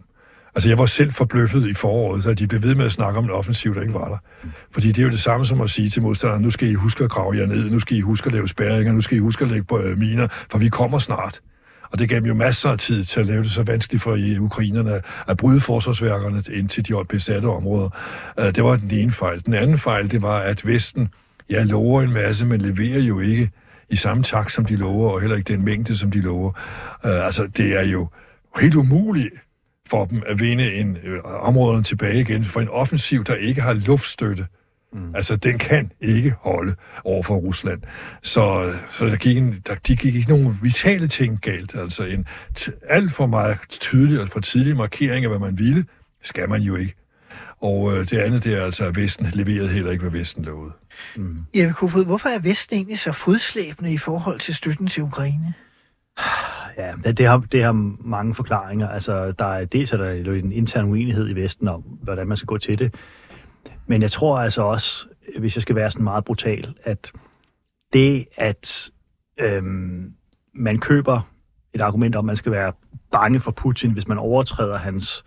Altså, 0.56 0.70
jeg 0.70 0.78
var 0.78 0.86
selv 0.86 1.12
forbløffet 1.12 1.68
i 1.68 1.74
foråret, 1.74 2.24
så 2.24 2.34
de 2.34 2.48
blev 2.48 2.63
ved 2.63 2.76
med 2.76 2.86
at 2.86 2.92
snakke 2.92 3.18
om 3.18 3.24
en 3.24 3.32
offensiv, 3.32 3.76
der 3.76 3.82
ikke 3.82 3.94
var 3.94 4.08
der. 4.08 4.18
Fordi 4.72 4.88
det 4.88 4.98
er 4.98 5.04
jo 5.04 5.10
det 5.10 5.20
samme 5.20 5.46
som 5.46 5.62
at 5.62 5.70
sige 5.70 5.90
til 5.90 6.02
modstanderne, 6.02 6.44
nu 6.44 6.50
skal 6.50 6.70
I 6.70 6.74
huske 6.74 7.04
at 7.04 7.10
grave 7.10 7.38
jer 7.38 7.46
ned, 7.46 7.70
nu 7.70 7.80
skal 7.80 7.98
I 7.98 8.00
huske 8.00 8.28
at 8.28 8.34
lave 8.34 8.48
spærringer, 8.48 8.94
nu 8.94 9.02
skal 9.02 9.18
I 9.18 9.20
huske 9.20 9.46
at 9.46 9.52
lægge 9.52 9.66
på 9.66 9.82
miner, 9.98 10.28
for 10.52 10.58
vi 10.58 10.70
kommer 10.70 11.00
snart. 11.00 11.42
Og 11.92 12.00
det 12.00 12.10
gav 12.10 12.20
dem 12.20 12.26
jo 12.26 12.34
masser 12.34 12.70
af 12.70 12.80
tid 12.80 13.04
til 13.04 13.20
at 13.20 13.26
lave 13.26 13.44
det 13.44 13.52
så 13.52 13.63
vanskeligt 13.63 14.04
for 14.04 14.12
øh, 14.12 14.42
ukrainerne 14.42 15.02
at 15.28 15.38
bryde 15.38 15.60
forsvarsværkerne 15.60 16.44
ind 16.54 16.70
til 16.70 16.88
de 16.88 16.94
besatte 17.10 17.46
områder. 17.46 17.90
Øh, 18.40 18.56
det 18.56 18.63
var 18.63 18.76
den 18.76 18.92
ene 18.92 19.12
fejl. 19.12 19.46
Den 19.46 19.54
anden 19.54 19.78
fejl, 19.78 20.12
det 20.12 20.22
var, 20.22 20.38
at 20.38 20.68
Vesten 20.68 21.10
jeg 21.49 21.65
lover 21.65 22.01
en 22.01 22.13
masse, 22.13 22.45
men 22.45 22.62
leverer 22.62 22.99
jo 22.99 23.19
ikke 23.19 23.51
i 23.89 23.95
samme 23.95 24.23
takt, 24.23 24.51
som 24.51 24.65
de 24.65 24.75
lover, 24.75 25.12
og 25.12 25.21
heller 25.21 25.38
ikke 25.38 25.53
den 25.53 25.65
mængde, 25.65 25.95
som 25.95 26.12
de 26.12 26.21
lover. 26.21 26.51
Uh, 27.03 27.25
altså, 27.25 27.47
det 27.47 27.79
er 27.79 27.86
jo 27.86 28.07
helt 28.60 28.75
umuligt 28.75 29.29
for 29.89 30.05
dem 30.05 30.23
at 30.25 30.39
vinde 30.39 30.73
en, 30.73 30.97
øh, 31.03 31.19
områderne 31.23 31.83
tilbage 31.83 32.19
igen, 32.19 32.45
for 32.45 32.60
en 32.60 32.69
offensiv, 32.69 33.23
der 33.23 33.36
ikke 33.36 33.62
har 33.62 33.73
luftstøtte. 33.73 34.45
Mm. 34.93 35.15
Altså, 35.15 35.36
den 35.36 35.57
kan 35.57 35.91
ikke 36.01 36.33
holde 36.41 36.75
over 37.03 37.23
for 37.23 37.36
Rusland. 37.36 37.81
Så, 38.23 38.73
så 38.91 39.05
der, 39.05 39.15
gik 39.15 39.38
en, 39.38 39.62
der 39.67 39.75
de 39.75 39.95
gik 39.95 40.15
ikke 40.15 40.29
nogen 40.29 40.53
vitale 40.63 41.07
ting 41.07 41.41
galt. 41.41 41.75
Altså, 41.75 42.03
en 42.03 42.25
alt 42.89 43.12
for 43.12 43.25
meget 43.25 43.57
tydelig 43.69 44.21
og 44.21 44.27
for 44.27 44.39
tidlig 44.39 44.75
markering 44.75 45.25
af, 45.25 45.31
hvad 45.31 45.39
man 45.39 45.57
ville, 45.57 45.86
skal 46.23 46.49
man 46.49 46.62
jo 46.62 46.75
ikke. 46.75 46.95
Og 47.62 47.97
øh, 47.97 48.10
det 48.10 48.17
andet, 48.17 48.43
det 48.43 48.53
er 48.53 48.63
altså, 48.63 48.86
at 48.86 48.95
Vesten 48.95 49.27
leverede 49.33 49.69
heller 49.69 49.91
ikke, 49.91 50.01
hvad 50.01 50.19
Vesten 50.19 50.45
lovede. 50.45 50.71
Mm. 51.15 51.38
Jeppe 51.55 51.73
Kofod, 51.73 52.05
hvorfor 52.05 52.29
er 52.29 52.39
Vesten 52.39 52.75
egentlig 52.75 52.99
så 52.99 53.12
fodslæbende 53.12 53.93
i 53.93 53.97
forhold 53.97 54.39
til 54.39 54.55
støtten 54.55 54.88
til 54.88 55.03
Ukraine? 55.03 55.53
Ja, 56.77 56.91
det, 57.03 57.17
det, 57.17 57.27
har, 57.27 57.38
det 57.38 57.63
har 57.63 57.71
mange 58.07 58.36
forklaringer. 58.36 58.89
Altså, 58.89 59.31
der 59.31 59.45
er, 59.45 59.65
dels 59.65 59.93
er 59.93 59.97
der 59.97 60.33
en 60.33 60.51
intern 60.51 60.86
uenighed 60.86 61.29
i 61.29 61.33
Vesten 61.33 61.67
om, 61.67 61.81
hvordan 61.81 62.27
man 62.27 62.38
skal 62.38 62.45
gå 62.45 62.57
til 62.57 62.79
det. 62.79 62.95
Men 63.88 64.01
jeg 64.01 64.12
tror 64.12 64.39
altså 64.39 64.62
også, 64.62 65.05
hvis 65.39 65.55
jeg 65.55 65.62
skal 65.62 65.75
være 65.75 65.91
sådan 65.91 66.03
meget 66.03 66.25
brutal, 66.25 66.73
at 66.83 67.12
det, 67.93 68.25
at 68.36 68.91
øhm, 69.39 70.13
man 70.55 70.79
køber 70.79 71.21
et 71.73 71.81
argument 71.81 72.15
om, 72.15 72.25
at 72.25 72.25
man 72.25 72.36
skal 72.36 72.51
være 72.51 72.73
bange 73.12 73.39
for 73.39 73.51
Putin, 73.51 73.91
hvis 73.91 74.07
man 74.07 74.17
overtræder 74.17 74.77
hans, 74.77 75.23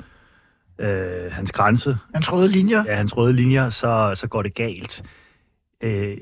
øh, 0.79 1.33
hans 1.33 1.53
grænse. 1.53 1.99
Hans 2.15 2.33
røde 2.33 2.49
linjer. 2.49 2.85
Ja, 2.87 2.95
hans 2.95 3.17
røde 3.17 3.33
linjer, 3.33 3.71
så, 3.71 4.13
så 4.15 4.27
går 4.27 4.43
det 4.43 4.55
galt 4.55 5.03
øh, 5.81 6.17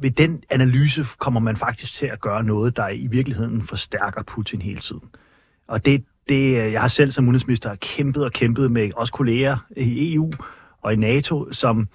ved 0.00 0.10
den 0.10 0.42
analyse 0.50 1.06
kommer 1.18 1.40
man 1.40 1.56
faktisk 1.56 1.92
til 1.94 2.06
at 2.06 2.20
gøre 2.20 2.44
noget, 2.44 2.76
der 2.76 2.88
i 2.88 3.06
virkeligheden 3.10 3.62
forstærker 3.62 4.22
Putin 4.22 4.62
hele 4.62 4.80
tiden. 4.80 5.08
Og 5.68 5.84
det, 5.84 6.04
det 6.28 6.64
øh, 6.64 6.72
jeg 6.72 6.80
har 6.80 6.88
selv 6.88 7.10
som 7.10 7.24
udenrigsminister 7.24 7.74
kæmpet 7.74 8.24
og 8.24 8.32
kæmpet 8.32 8.72
med 8.72 8.90
også 8.96 9.12
kolleger 9.12 9.56
i 9.76 10.14
EU 10.14 10.32
og 10.82 10.92
i 10.92 10.96
NATO, 10.96 11.52
som 11.52 11.88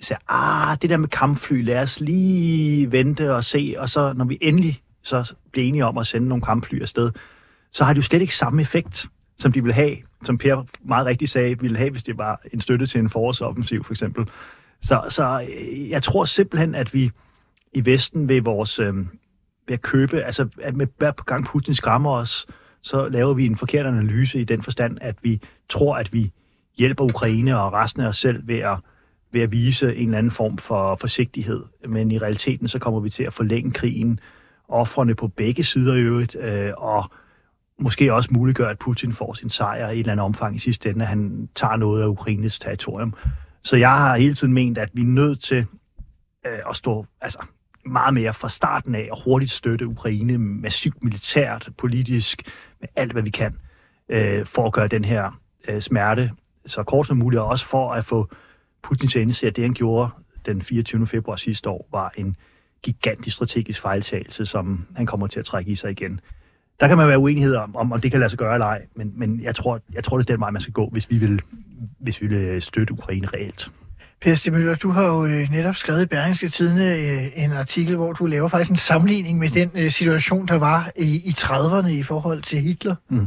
siger, 0.00 0.18
ah, 0.28 0.78
det 0.82 0.90
der 0.90 0.96
med 0.96 1.08
kampfly, 1.08 1.64
lad 1.64 1.82
os 1.82 2.00
lige 2.00 2.92
vente 2.92 3.34
og 3.34 3.44
se, 3.44 3.74
og 3.78 3.88
så 3.88 4.12
når 4.12 4.24
vi 4.24 4.38
endelig 4.40 4.82
så 5.02 5.34
bliver 5.52 5.68
enige 5.68 5.84
om 5.84 5.98
at 5.98 6.06
sende 6.06 6.28
nogle 6.28 6.42
kampfly 6.42 6.82
afsted, 6.82 7.10
så 7.72 7.84
har 7.84 7.92
det 7.92 7.98
jo 7.98 8.04
slet 8.04 8.22
ikke 8.22 8.36
samme 8.36 8.62
effekt, 8.62 9.06
som 9.38 9.52
de 9.52 9.62
vil 9.62 9.72
have, 9.72 9.96
som 10.22 10.38
Per 10.38 10.64
meget 10.80 11.06
rigtigt 11.06 11.30
sagde, 11.30 11.60
ville 11.60 11.78
have, 11.78 11.90
hvis 11.90 12.02
det 12.02 12.18
var 12.18 12.40
en 12.52 12.60
støtte 12.60 12.86
til 12.86 13.00
en 13.00 13.10
forårsoffensiv, 13.10 13.84
for 13.84 13.92
eksempel. 13.92 14.28
Så, 14.82 15.02
så 15.08 15.46
øh, 15.48 15.90
jeg 15.90 16.02
tror 16.02 16.24
simpelthen, 16.24 16.74
at 16.74 16.94
vi 16.94 17.10
i 17.72 17.84
Vesten 17.84 18.28
ved 18.28 18.42
vores 18.42 18.78
øh, 18.78 18.94
ved 19.68 19.74
at 19.74 19.82
købe, 19.82 20.22
altså 20.22 20.48
at 20.62 20.76
med 20.76 20.86
hver 20.98 21.12
gang 21.12 21.46
Putin 21.46 21.74
skræmmer 21.74 22.10
os, 22.10 22.46
så 22.82 23.08
laver 23.08 23.34
vi 23.34 23.46
en 23.46 23.56
forkert 23.56 23.86
analyse 23.86 24.40
i 24.40 24.44
den 24.44 24.62
forstand, 24.62 24.98
at 25.00 25.16
vi 25.22 25.40
tror, 25.68 25.96
at 25.96 26.12
vi 26.12 26.32
hjælper 26.78 27.04
Ukraine 27.04 27.60
og 27.60 27.72
resten 27.72 28.02
af 28.02 28.08
os 28.08 28.18
selv 28.18 28.48
ved 28.48 28.58
at, 28.58 28.76
ved 29.32 29.40
at 29.40 29.52
vise 29.52 29.96
en 29.96 30.04
eller 30.04 30.18
anden 30.18 30.32
form 30.32 30.58
for 30.58 30.96
forsigtighed. 30.96 31.64
Men 31.88 32.10
i 32.10 32.18
realiteten, 32.18 32.68
så 32.68 32.78
kommer 32.78 33.00
vi 33.00 33.10
til 33.10 33.22
at 33.22 33.32
forlænge 33.32 33.72
krigen, 33.72 34.20
offrene 34.68 35.14
på 35.14 35.28
begge 35.28 35.64
sider 35.64 35.94
i 35.94 36.00
øvrigt, 36.00 36.36
øh, 36.40 36.72
og 36.76 37.04
måske 37.78 38.14
også 38.14 38.28
muliggøre, 38.32 38.70
at 38.70 38.78
Putin 38.78 39.12
får 39.12 39.34
sin 39.34 39.48
sejr 39.48 39.88
i 39.88 39.92
et 39.92 39.98
eller 39.98 40.12
andet 40.12 40.24
omfang 40.24 40.56
i 40.56 40.58
sidste 40.58 40.90
ende, 40.90 41.02
at 41.02 41.08
han 41.08 41.48
tager 41.54 41.76
noget 41.76 42.02
af 42.02 42.06
Ukraines 42.06 42.58
territorium. 42.58 43.14
Så 43.62 43.76
jeg 43.76 43.90
har 43.90 44.16
hele 44.16 44.34
tiden 44.34 44.52
ment, 44.52 44.78
at 44.78 44.88
vi 44.92 45.00
er 45.00 45.06
nødt 45.06 45.42
til 45.42 45.66
øh, 46.46 46.58
at 46.70 46.76
stå 46.76 47.06
altså, 47.20 47.38
meget 47.86 48.14
mere 48.14 48.34
fra 48.34 48.48
starten 48.48 48.94
af 48.94 49.08
og 49.12 49.24
hurtigt 49.24 49.50
støtte 49.50 49.86
Ukraine 49.86 50.38
massivt 50.38 51.04
militært, 51.04 51.68
politisk, 51.78 52.42
med 52.80 52.88
alt, 52.96 53.12
hvad 53.12 53.22
vi 53.22 53.30
kan, 53.30 53.56
øh, 54.08 54.46
for 54.46 54.66
at 54.66 54.72
gøre 54.72 54.88
den 54.88 55.04
her 55.04 55.40
øh, 55.68 55.82
smerte 55.82 56.30
så 56.66 56.82
kort 56.82 57.06
som 57.06 57.16
muligt, 57.16 57.40
og 57.40 57.46
også 57.46 57.66
for 57.66 57.92
at 57.92 58.04
få 58.04 58.28
Putin 58.82 59.08
til 59.08 59.18
at 59.18 59.22
indse, 59.22 59.46
at 59.46 59.56
det, 59.56 59.64
han 59.64 59.74
gjorde 59.74 60.10
den 60.46 60.62
24. 60.62 61.06
februar 61.06 61.36
sidste 61.36 61.70
år, 61.70 61.88
var 61.92 62.12
en 62.16 62.36
gigantisk 62.82 63.36
strategisk 63.36 63.80
fejltagelse, 63.80 64.46
som 64.46 64.86
han 64.96 65.06
kommer 65.06 65.26
til 65.26 65.38
at 65.38 65.44
trække 65.44 65.70
i 65.70 65.74
sig 65.74 65.90
igen. 65.90 66.20
Der 66.80 66.88
kan 66.88 66.96
man 66.96 67.08
være 67.08 67.18
uenighed 67.18 67.54
om, 67.56 67.76
om, 67.76 67.92
om 67.92 68.00
det 68.00 68.10
kan 68.10 68.20
lade 68.20 68.30
sig 68.30 68.38
gøre 68.38 68.54
eller 68.54 68.66
ej, 68.66 68.82
men, 68.96 69.12
men 69.16 69.40
jeg, 69.42 69.54
tror, 69.54 69.80
jeg 69.92 70.04
tror, 70.04 70.18
det 70.18 70.30
er 70.30 70.34
den 70.34 70.40
vej, 70.40 70.50
man 70.50 70.60
skal 70.60 70.72
gå, 70.72 70.88
hvis 70.92 71.10
vi 71.10 71.18
vil, 71.18 71.42
hvis 72.00 72.22
vi 72.22 72.26
vil 72.26 72.62
støtte 72.62 72.92
Ukraine 72.92 73.26
reelt. 73.34 73.70
Per 74.20 74.34
Stig 74.34 74.52
Møller, 74.52 74.74
du 74.74 74.90
har 74.90 75.02
jo 75.02 75.24
øh, 75.24 75.50
netop 75.50 75.76
skrevet 75.76 76.02
i 76.02 76.06
Berlingske 76.06 76.48
Tidene 76.48 76.94
øh, 76.94 77.44
en 77.44 77.52
artikel, 77.52 77.96
hvor 77.96 78.12
du 78.12 78.26
laver 78.26 78.48
faktisk 78.48 78.70
en 78.70 78.76
sammenligning 78.76 79.38
med 79.38 79.50
den 79.50 79.70
øh, 79.74 79.90
situation, 79.90 80.48
der 80.48 80.58
var 80.58 80.90
i, 80.96 81.22
i 81.24 81.30
30'erne 81.30 81.88
i 81.88 82.02
forhold 82.02 82.42
til 82.42 82.60
Hitler. 82.60 82.94
Mm. 83.08 83.26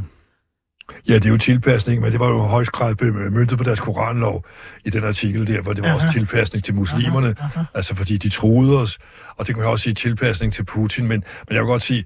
Ja, 1.08 1.14
det 1.14 1.24
er 1.24 1.28
jo 1.28 1.38
tilpasning, 1.38 2.02
men 2.02 2.12
det 2.12 2.20
var 2.20 2.28
jo 2.28 2.38
højst 2.38 2.72
grad 2.72 3.30
møntet 3.30 3.58
på 3.58 3.64
deres 3.64 3.80
koranlov 3.80 4.44
i 4.84 4.90
den 4.90 5.04
artikel 5.04 5.46
der, 5.46 5.62
hvor 5.62 5.72
det 5.72 5.82
var 5.82 5.88
aha. 5.88 5.94
også 5.94 6.12
tilpasning 6.12 6.64
til 6.64 6.74
muslimerne, 6.74 7.34
aha, 7.38 7.48
aha. 7.54 7.64
altså 7.74 7.94
fordi 7.94 8.16
de 8.16 8.28
troede 8.28 8.78
os, 8.78 8.98
og 9.36 9.46
det 9.46 9.54
kan 9.54 9.62
man 9.62 9.70
også 9.72 9.82
sige 9.82 9.94
tilpasning 9.94 10.52
til 10.52 10.64
Putin, 10.64 11.08
men, 11.08 11.24
men 11.48 11.54
jeg 11.54 11.62
vil 11.62 11.66
godt 11.66 11.82
sige, 11.82 12.04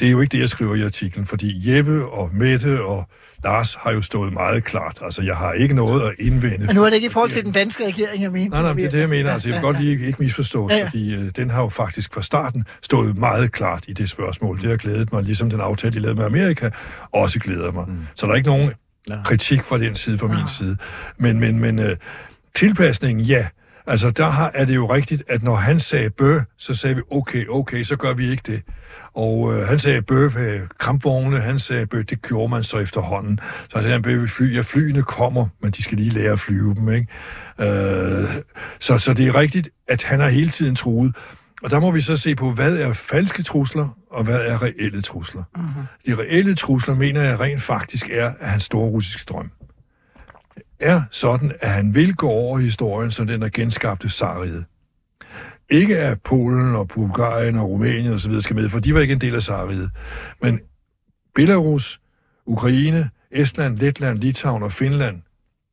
det 0.00 0.06
er 0.06 0.10
jo 0.10 0.20
ikke 0.20 0.32
det, 0.32 0.40
jeg 0.40 0.48
skriver 0.48 0.74
i 0.74 0.82
artiklen, 0.82 1.26
fordi 1.26 1.76
Jeppe 1.76 2.06
og 2.06 2.30
Mette 2.34 2.84
og 2.84 3.08
Lars 3.44 3.74
har 3.74 3.92
jo 3.92 4.02
stået 4.02 4.32
meget 4.32 4.64
klart. 4.64 4.98
Altså, 5.02 5.22
jeg 5.22 5.36
har 5.36 5.52
ikke 5.52 5.74
noget 5.74 6.02
at 6.02 6.14
indvende. 6.18 6.66
Men 6.66 6.74
nu 6.76 6.84
er 6.84 6.88
det 6.90 6.94
ikke 6.94 7.06
i 7.06 7.10
forhold 7.10 7.30
til 7.30 7.44
den 7.44 7.52
danske 7.52 7.86
regering, 7.86 8.22
jeg 8.22 8.32
mener. 8.32 8.50
Nej, 8.50 8.62
nej, 8.62 8.72
det 8.72 8.84
er 8.84 8.90
det, 8.90 9.00
jeg 9.00 9.08
mener. 9.08 9.32
Altså, 9.32 9.48
jeg 9.48 9.54
vil 9.54 9.62
godt 9.62 9.80
lige 9.80 10.06
ikke 10.06 10.22
misforstå, 10.22 10.68
ja, 10.70 10.76
ja. 10.76 10.84
fordi 10.84 11.14
øh, 11.14 11.30
den 11.36 11.50
har 11.50 11.62
jo 11.62 11.68
faktisk 11.68 12.14
fra 12.14 12.22
starten 12.22 12.64
stået 12.82 13.16
meget 13.16 13.52
klart 13.52 13.84
i 13.88 13.92
det 13.92 14.10
spørgsmål. 14.10 14.60
Det 14.60 14.70
har 14.70 14.76
glædet 14.76 15.12
mig, 15.12 15.22
ligesom 15.22 15.50
den 15.50 15.60
aftale, 15.60 15.94
de 15.94 15.98
lavede 15.98 16.16
med 16.16 16.24
Amerika, 16.24 16.70
også 17.12 17.38
glæder 17.38 17.72
mig. 17.72 17.84
Mm. 17.88 18.06
Så 18.14 18.26
der 18.26 18.32
er 18.32 18.36
ikke 18.36 18.48
nogen 18.48 18.70
kritik 19.24 19.62
fra 19.62 19.78
den 19.78 19.96
side, 19.96 20.18
fra 20.18 20.26
min 20.26 20.36
ah. 20.36 20.48
side. 20.48 20.76
Men, 21.18 21.40
men, 21.40 21.58
men 21.58 21.78
øh, 21.78 21.96
tilpasningen, 22.54 23.24
ja. 23.24 23.46
Altså, 23.86 24.10
der 24.10 24.30
har, 24.30 24.50
er 24.54 24.64
det 24.64 24.74
jo 24.74 24.94
rigtigt, 24.94 25.22
at 25.28 25.42
når 25.42 25.56
han 25.56 25.80
sagde 25.80 26.10
bø, 26.10 26.40
så 26.58 26.74
sagde 26.74 26.96
vi, 26.96 27.02
okay, 27.10 27.48
okay, 27.48 27.82
så 27.82 27.96
gør 27.96 28.14
vi 28.14 28.30
ikke 28.30 28.42
det. 28.46 28.62
Og 29.14 29.54
øh, 29.54 29.68
han 29.68 29.78
sagde 29.78 30.02
bøf, 30.02 30.36
øh, 30.36 30.60
krampvogne, 30.78 31.40
han 31.40 31.58
sagde 31.58 31.86
bøf, 31.86 32.04
det 32.04 32.22
gjorde 32.22 32.48
man 32.48 32.64
så 32.64 32.78
efterhånden. 32.78 33.40
Så 33.68 33.78
han 33.78 33.84
sagde 33.84 34.02
bøf, 34.02 34.30
fly, 34.30 34.54
ja, 34.54 34.60
flyene 34.60 35.02
kommer, 35.02 35.46
men 35.62 35.70
de 35.70 35.82
skal 35.82 35.98
lige 35.98 36.10
lære 36.10 36.32
at 36.32 36.40
flyve 36.40 36.74
dem, 36.74 36.88
ikke? 36.88 37.06
Øh, 37.60 38.28
så, 38.80 38.98
så 38.98 39.14
det 39.14 39.26
er 39.26 39.34
rigtigt, 39.34 39.68
at 39.88 40.02
han 40.02 40.20
har 40.20 40.28
hele 40.28 40.50
tiden 40.50 40.76
truet. 40.76 41.16
Og 41.62 41.70
der 41.70 41.80
må 41.80 41.90
vi 41.90 42.00
så 42.00 42.16
se 42.16 42.34
på, 42.34 42.50
hvad 42.50 42.76
er 42.76 42.92
falske 42.92 43.42
trusler, 43.42 43.96
og 44.10 44.24
hvad 44.24 44.40
er 44.40 44.62
reelle 44.62 45.02
trusler. 45.02 45.42
Mm-hmm. 45.56 45.82
De 46.06 46.22
reelle 46.22 46.54
trusler, 46.54 46.94
mener 46.94 47.22
jeg 47.22 47.40
rent 47.40 47.62
faktisk, 47.62 48.08
er 48.10 48.32
hans 48.40 48.64
store 48.64 48.88
russiske 48.88 49.24
drøm 49.28 49.50
er 50.82 51.02
sådan, 51.10 51.52
at 51.60 51.70
han 51.70 51.94
vil 51.94 52.14
gå 52.14 52.28
over 52.28 52.58
historien 52.58 53.10
som 53.10 53.26
den, 53.26 53.42
der 53.42 53.48
genskabte 53.48 54.08
Sariet. 54.08 54.64
Ikke 55.70 55.98
at 55.98 56.22
Polen 56.22 56.74
og 56.74 56.88
Bulgarien 56.88 57.56
og 57.56 57.70
Rumænien 57.70 58.12
osv. 58.12 58.40
skal 58.40 58.56
med, 58.56 58.68
for 58.68 58.78
de 58.78 58.94
var 58.94 59.00
ikke 59.00 59.12
en 59.12 59.20
del 59.20 59.34
af 59.34 59.42
Sariet. 59.42 59.90
Men 60.42 60.60
Belarus, 61.34 62.00
Ukraine, 62.46 63.10
Estland, 63.30 63.78
Letland, 63.78 64.18
Litauen 64.18 64.62
og 64.62 64.72
Finland 64.72 65.22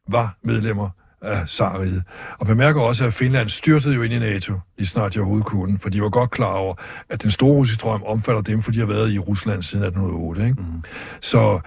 var 0.09 0.37
medlemmer 0.43 0.89
af 1.21 1.49
Sariet. 1.49 2.03
Og 2.39 2.45
bemærker 2.45 2.81
også, 2.81 3.05
at 3.05 3.13
Finland 3.13 3.49
styrtede 3.49 3.95
jo 3.95 4.01
ind 4.01 4.13
i 4.13 4.19
NATO, 4.19 4.53
lige 4.77 4.87
snart 4.87 5.13
de 5.13 5.19
overhovedet 5.19 5.47
kunne, 5.47 5.79
for 5.79 5.89
de 5.89 6.01
var 6.01 6.09
godt 6.09 6.31
klar 6.31 6.53
over, 6.53 6.75
at 7.09 7.23
den 7.23 7.31
store 7.31 7.51
russiske 7.53 7.81
drøm 7.81 8.03
omfatter 8.03 8.41
dem, 8.41 8.61
for 8.61 8.71
de 8.71 8.79
har 8.79 8.85
været 8.85 9.11
i 9.11 9.19
Rusland 9.19 9.63
siden 9.63 9.85
1808. 9.85 10.43
Ikke? 10.47 10.61
Mm. 10.61 10.83
Så, 11.21 11.59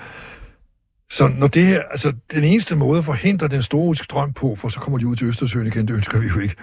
så 1.12 1.29
når 1.29 1.46
det 1.46 1.66
her, 1.66 1.83
altså 1.90 2.12
den 2.33 2.44
eneste 2.44 2.77
måde 2.77 2.98
at 2.98 3.05
forhindre 3.05 3.48
den 3.48 3.62
store 3.62 3.83
russiske 3.83 4.11
drøm 4.11 4.33
på, 4.33 4.55
for 4.55 4.68
så 4.68 4.81
kommer 4.81 4.98
de 4.98 5.07
ud 5.07 5.16
til 5.16 5.27
Østersøen 5.27 5.66
igen, 5.66 5.88
det 5.88 5.94
ønsker 5.94 6.18
vi 6.18 6.27
jo 6.27 6.38
ikke, 6.40 6.55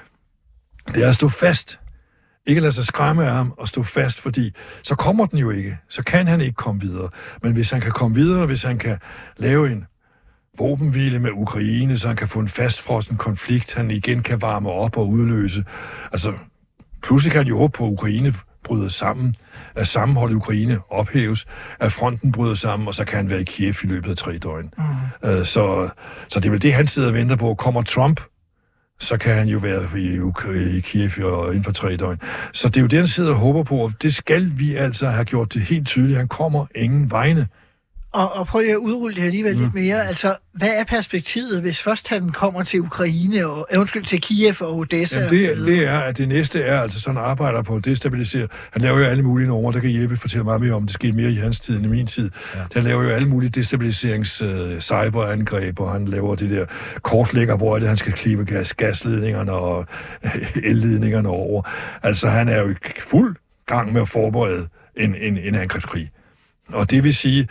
det 0.87 1.03
er 1.03 1.09
at 1.09 1.15
stå 1.15 1.29
fast. 1.29 1.79
Ikke 2.45 2.61
lade 2.61 2.71
sig 2.71 2.85
skræmme 2.85 3.25
af 3.25 3.33
ham 3.33 3.53
og 3.57 3.67
stå 3.67 3.83
fast, 3.83 4.19
fordi 4.19 4.53
så 4.83 4.95
kommer 4.95 5.25
den 5.25 5.39
jo 5.39 5.49
ikke. 5.49 5.77
Så 5.89 6.03
kan 6.03 6.27
han 6.27 6.41
ikke 6.41 6.55
komme 6.55 6.81
videre. 6.81 7.09
Men 7.43 7.53
hvis 7.53 7.69
han 7.69 7.81
kan 7.81 7.91
komme 7.91 8.15
videre, 8.15 8.45
hvis 8.45 8.63
han 8.63 8.77
kan 8.77 8.97
lave 9.37 9.71
en 9.71 9.85
våbenhvile 10.57 11.19
med 11.19 11.31
Ukraine, 11.33 11.97
så 11.97 12.07
han 12.07 12.17
kan 12.17 12.27
få 12.27 12.39
en 12.39 12.47
fastfrossen 12.47 13.17
konflikt, 13.17 13.73
han 13.73 13.91
igen 13.91 14.23
kan 14.23 14.41
varme 14.41 14.69
op 14.69 14.97
og 14.97 15.07
udløse. 15.09 15.63
Altså, 16.11 16.33
pludselig 17.03 17.31
kan 17.31 17.39
han 17.39 17.47
jo 17.47 17.57
håbe 17.57 17.77
på, 17.77 17.85
at 17.85 17.91
Ukraine 17.91 18.33
bryder 18.63 18.87
sammen, 18.87 19.35
at 19.75 19.87
sammenholdet 19.87 20.33
i 20.33 20.37
Ukraine 20.37 20.79
ophæves, 20.89 21.45
at 21.79 21.91
fronten 21.91 22.31
bryder 22.31 22.55
sammen, 22.55 22.87
og 22.87 22.95
så 22.95 23.05
kan 23.05 23.17
han 23.17 23.29
være 23.29 23.41
i 23.41 23.43
Kiev 23.43 23.73
i 23.83 23.87
løbet 23.87 24.09
af 24.09 24.17
tre 24.17 24.37
døgn. 24.37 24.73
Mm. 24.77 25.29
Uh, 25.29 25.45
så, 25.45 25.89
så 26.29 26.39
det 26.39 26.45
er 26.45 26.51
vel 26.51 26.61
det, 26.61 26.73
han 26.73 26.87
sidder 26.87 27.09
og 27.09 27.13
venter 27.13 27.35
på. 27.35 27.53
Kommer 27.53 27.81
Trump 27.81 28.21
så 28.99 29.17
kan 29.17 29.35
han 29.35 29.47
jo 29.47 29.57
være 29.57 29.99
i, 29.99 30.77
i 30.77 30.79
Kiev 30.79 31.25
og 31.25 31.47
inden 31.47 31.63
for 31.63 31.71
tre 31.71 31.95
døgn. 31.95 32.19
Så 32.53 32.67
det 32.67 32.77
er 32.77 32.81
jo 32.81 32.87
det, 32.87 32.99
han 32.99 33.07
sidder 33.07 33.31
og 33.31 33.37
håber 33.37 33.63
på, 33.63 33.75
og 33.75 33.91
det 34.01 34.15
skal 34.15 34.51
vi 34.55 34.75
altså 34.75 35.07
have 35.09 35.25
gjort 35.25 35.53
det 35.53 35.61
helt 35.61 35.87
tydeligt. 35.87 36.17
Han 36.17 36.27
kommer 36.27 36.65
ingen 36.75 37.11
vegne. 37.11 37.47
Og, 38.11 38.35
og 38.35 38.47
prøv 38.47 38.61
lige 38.61 38.71
at 38.71 38.77
udrulle 38.77 39.15
det 39.15 39.23
alligevel 39.23 39.55
mm. 39.55 39.61
lidt 39.61 39.73
mere. 39.73 40.07
Altså, 40.07 40.35
hvad 40.53 40.69
er 40.69 40.83
perspektivet, 40.83 41.61
hvis 41.61 41.81
først 41.81 42.07
han 42.07 42.29
kommer 42.29 42.63
til 42.63 42.79
Ukraine, 42.79 43.47
og 43.47 43.67
øh, 43.71 43.79
undskyld, 43.79 44.03
til 44.03 44.21
Kiev 44.21 44.55
og 44.61 44.77
Odessa? 44.77 45.19
Jamen 45.19 45.39
det, 45.39 45.57
det 45.57 45.87
er, 45.87 45.99
at 45.99 46.17
det 46.17 46.27
næste 46.27 46.61
er 46.61 46.81
altså 46.81 46.99
sådan 46.99 47.17
arbejder 47.21 47.61
på 47.61 47.75
at 47.75 47.85
destabilisere. 47.85 48.47
Han 48.71 48.81
laver 48.81 48.99
jo 48.99 49.05
alle 49.05 49.23
mulige 49.23 49.47
numre, 49.47 49.73
der 49.73 49.79
kan 49.79 50.01
Jeppe 50.01 50.17
fortælle 50.17 50.43
meget 50.43 50.61
mere 50.61 50.73
om. 50.73 50.83
Det 50.83 50.93
skete 50.93 51.13
mere 51.13 51.31
i 51.31 51.35
hans 51.35 51.59
tid 51.59 51.75
end 51.75 51.85
i 51.85 51.89
min 51.89 52.07
tid. 52.07 52.31
Ja. 52.55 52.59
Han 52.73 52.83
laver 52.83 53.03
jo 53.03 53.09
alle 53.09 53.27
mulige 53.27 53.49
destabiliserings 53.49 54.41
uh, 54.41 54.79
cyberangreb, 54.79 55.79
og 55.79 55.91
han 55.91 56.05
laver 56.05 56.35
det 56.35 56.49
der 56.49 56.65
kortlægger, 57.01 57.57
hvor 57.57 57.75
er 57.75 57.79
det, 57.79 57.87
han 57.87 57.97
skal 57.97 58.13
klippe 58.13 58.45
gas, 58.45 58.73
gasledningerne 58.73 59.51
og 59.51 59.85
elledningerne 60.63 61.29
over. 61.29 61.61
Altså, 62.03 62.29
han 62.29 62.47
er 62.47 62.61
jo 62.61 62.69
i 62.69 62.75
fuld 62.99 63.35
gang 63.65 63.93
med 63.93 64.01
at 64.01 64.07
forberede 64.07 64.67
en, 64.97 65.15
en, 65.15 65.37
en 65.37 65.55
angrebskrig. 65.55 66.09
Og 66.67 66.91
det 66.91 67.03
vil 67.03 67.15
sige, 67.15 67.47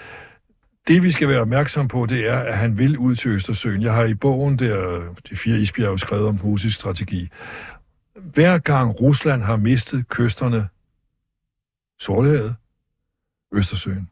det, 0.88 1.02
vi 1.02 1.10
skal 1.10 1.28
være 1.28 1.40
opmærksom 1.40 1.88
på, 1.88 2.06
det 2.06 2.28
er, 2.28 2.38
at 2.38 2.58
han 2.58 2.78
vil 2.78 2.98
ud 2.98 3.14
til 3.14 3.30
Østersøen. 3.30 3.82
Jeg 3.82 3.94
har 3.94 4.04
i 4.04 4.14
bogen 4.14 4.58
der, 4.58 5.02
de 5.30 5.36
fire 5.36 5.58
isbjerge, 5.58 5.98
skrevet 5.98 6.28
om 6.28 6.36
russisk 6.36 6.76
strategi. 6.76 7.28
Hver 8.16 8.58
gang 8.58 9.00
Rusland 9.00 9.42
har 9.42 9.56
mistet 9.56 10.08
kysterne, 10.08 10.68
Sortehavet, 12.00 12.54
Østersøen, 13.52 14.08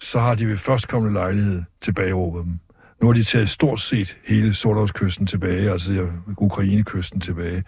så 0.00 0.20
har 0.20 0.34
de 0.34 0.46
ved 0.46 0.56
førstkommende 0.56 1.14
lejlighed 1.14 1.62
tilbageråbet 1.80 2.44
dem. 2.44 2.58
Nu 3.00 3.06
har 3.06 3.14
de 3.14 3.22
taget 3.22 3.50
stort 3.50 3.80
set 3.80 4.16
hele 4.26 4.54
Sortehavskysten 4.54 5.26
tilbage, 5.26 5.70
altså 5.70 6.10
Ukrainekysten 6.38 7.20
tilbage, 7.20 7.64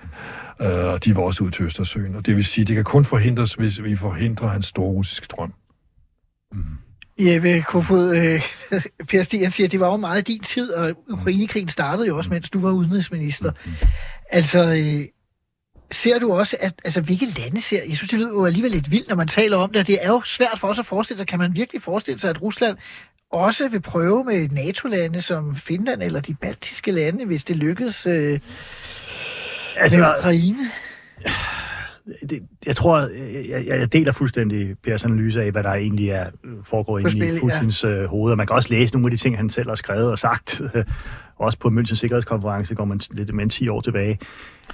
øh, 0.61 0.93
og 0.93 1.05
de 1.05 1.17
var 1.17 1.23
også 1.23 1.45
ud 1.45 1.51
til 1.51 1.65
Østersøen. 1.65 2.15
Og 2.15 2.27
det 2.27 2.37
vil 2.37 2.45
sige, 2.45 2.63
at 2.63 2.69
det 2.69 2.77
kan 2.77 2.85
kun 2.85 3.05
forhindres, 3.05 3.55
hvis 3.55 3.83
vi 3.83 3.97
forhindrer 3.97 4.49
hans 4.49 4.67
store 4.67 4.91
russiske 4.91 5.27
drøm. 5.31 5.53
Mm. 6.53 6.63
Jeppe 7.27 7.63
Kofod, 7.69 8.17
øh, 8.17 8.43
Per 9.09 9.23
Stian 9.23 9.51
siger, 9.51 9.67
at 9.67 9.73
det 9.73 9.81
var 9.81 9.91
jo 9.91 9.97
meget 9.97 10.27
din 10.27 10.41
tid, 10.41 10.73
og 10.73 10.95
Ukrainekrigen 11.11 11.69
startede 11.69 12.07
jo 12.07 12.17
også, 12.17 12.31
mens 12.31 12.51
du 12.51 12.61
var 12.61 12.71
udenrigsminister. 12.71 13.53
Altså, 14.31 14.75
øh, 14.75 15.05
ser 15.91 16.19
du 16.19 16.33
også, 16.33 16.57
at 16.61 16.73
altså, 16.85 17.01
hvilke 17.01 17.27
lande 17.27 17.61
ser... 17.61 17.81
Jeg 17.89 17.97
synes, 17.97 18.11
det 18.11 18.19
lyder 18.19 18.31
jo 18.31 18.47
alligevel 18.47 18.71
lidt 18.71 18.91
vildt, 18.91 19.09
når 19.09 19.17
man 19.17 19.29
taler 19.29 19.57
om 19.57 19.73
det. 19.73 19.87
Det 19.87 19.99
er 20.03 20.09
jo 20.09 20.23
svært 20.25 20.59
for 20.59 20.69
os 20.69 20.79
at 20.79 20.87
forestille 20.87 21.19
sig. 21.19 21.27
Kan 21.27 21.39
man 21.39 21.57
virkelig 21.57 21.83
forestille 21.83 22.21
sig, 22.21 22.31
at 22.31 22.43
Rusland 22.43 22.77
også 23.33 23.69
vil 23.69 23.81
prøve 23.81 24.25
med 24.25 24.49
NATO-lande 24.49 25.23
som 25.23 25.57
Finland 25.57 26.03
eller 26.03 26.21
de 26.21 26.35
baltiske 26.35 26.93
lande, 26.93 27.25
hvis 27.25 27.45
det 27.45 27.57
lykkes... 27.57 28.07
Øh, 28.07 28.41
Altså, 29.77 29.97
Altså, 29.97 30.19
Ukraine? 30.19 30.71
Det, 32.31 32.43
jeg 32.67 32.77
tror, 32.77 32.99
jeg, 33.49 33.67
jeg, 33.67 33.93
deler 33.93 34.13
fuldstændig 34.13 34.79
Pers 34.83 35.05
analyse 35.05 35.43
af, 35.43 35.51
hvad 35.51 35.63
der 35.63 35.73
egentlig 35.73 36.09
er 36.09 36.27
øh, 36.45 36.53
foregår 36.65 36.99
inde 36.99 37.11
spil, 37.11 37.37
i 37.37 37.41
Putins 37.41 37.85
ja. 37.85 38.07
hoved, 38.07 38.31
og 38.31 38.37
man 38.37 38.47
kan 38.47 38.57
også 38.57 38.69
læse 38.71 38.95
nogle 38.95 39.07
af 39.07 39.11
de 39.11 39.17
ting, 39.17 39.37
han 39.37 39.51
selv 39.51 39.69
har 39.69 39.75
skrevet 39.75 40.11
og 40.11 40.19
sagt, 40.19 40.61
også 41.39 41.59
på 41.59 41.69
Münchens 41.69 41.95
Sikkerhedskonference, 41.95 42.75
går 42.75 42.85
man 42.85 43.01
lidt 43.11 43.35
med 43.35 43.49
10 43.49 43.69
år 43.69 43.81
tilbage, 43.81 44.19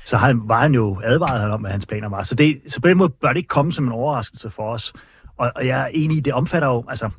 så 0.05 0.17
han, 0.17 0.41
var 0.45 0.61
han 0.61 0.75
jo 0.75 1.01
advaret 1.05 1.41
han 1.41 1.51
om, 1.51 1.61
hvad 1.61 1.71
hans 1.71 1.87
planer 1.87 2.09
var. 2.09 2.23
Så, 2.23 2.35
det, 2.35 2.61
så 2.69 2.81
på 2.81 2.89
den 2.89 2.99
måde 2.99 3.09
bør 3.09 3.29
det 3.29 3.37
ikke 3.37 3.49
komme 3.49 3.73
som 3.73 3.85
en 3.85 3.93
overraskelse 3.93 4.51
for 4.51 4.73
os. 4.73 4.93
Og, 5.37 5.53
og 5.57 5.67
jeg 5.67 5.81
er 5.81 5.87
enig 5.87 6.17
i, 6.17 6.21
det 6.21 6.33
omfatter 6.33 6.69
jo, 6.69 6.85
altså, 6.89 7.11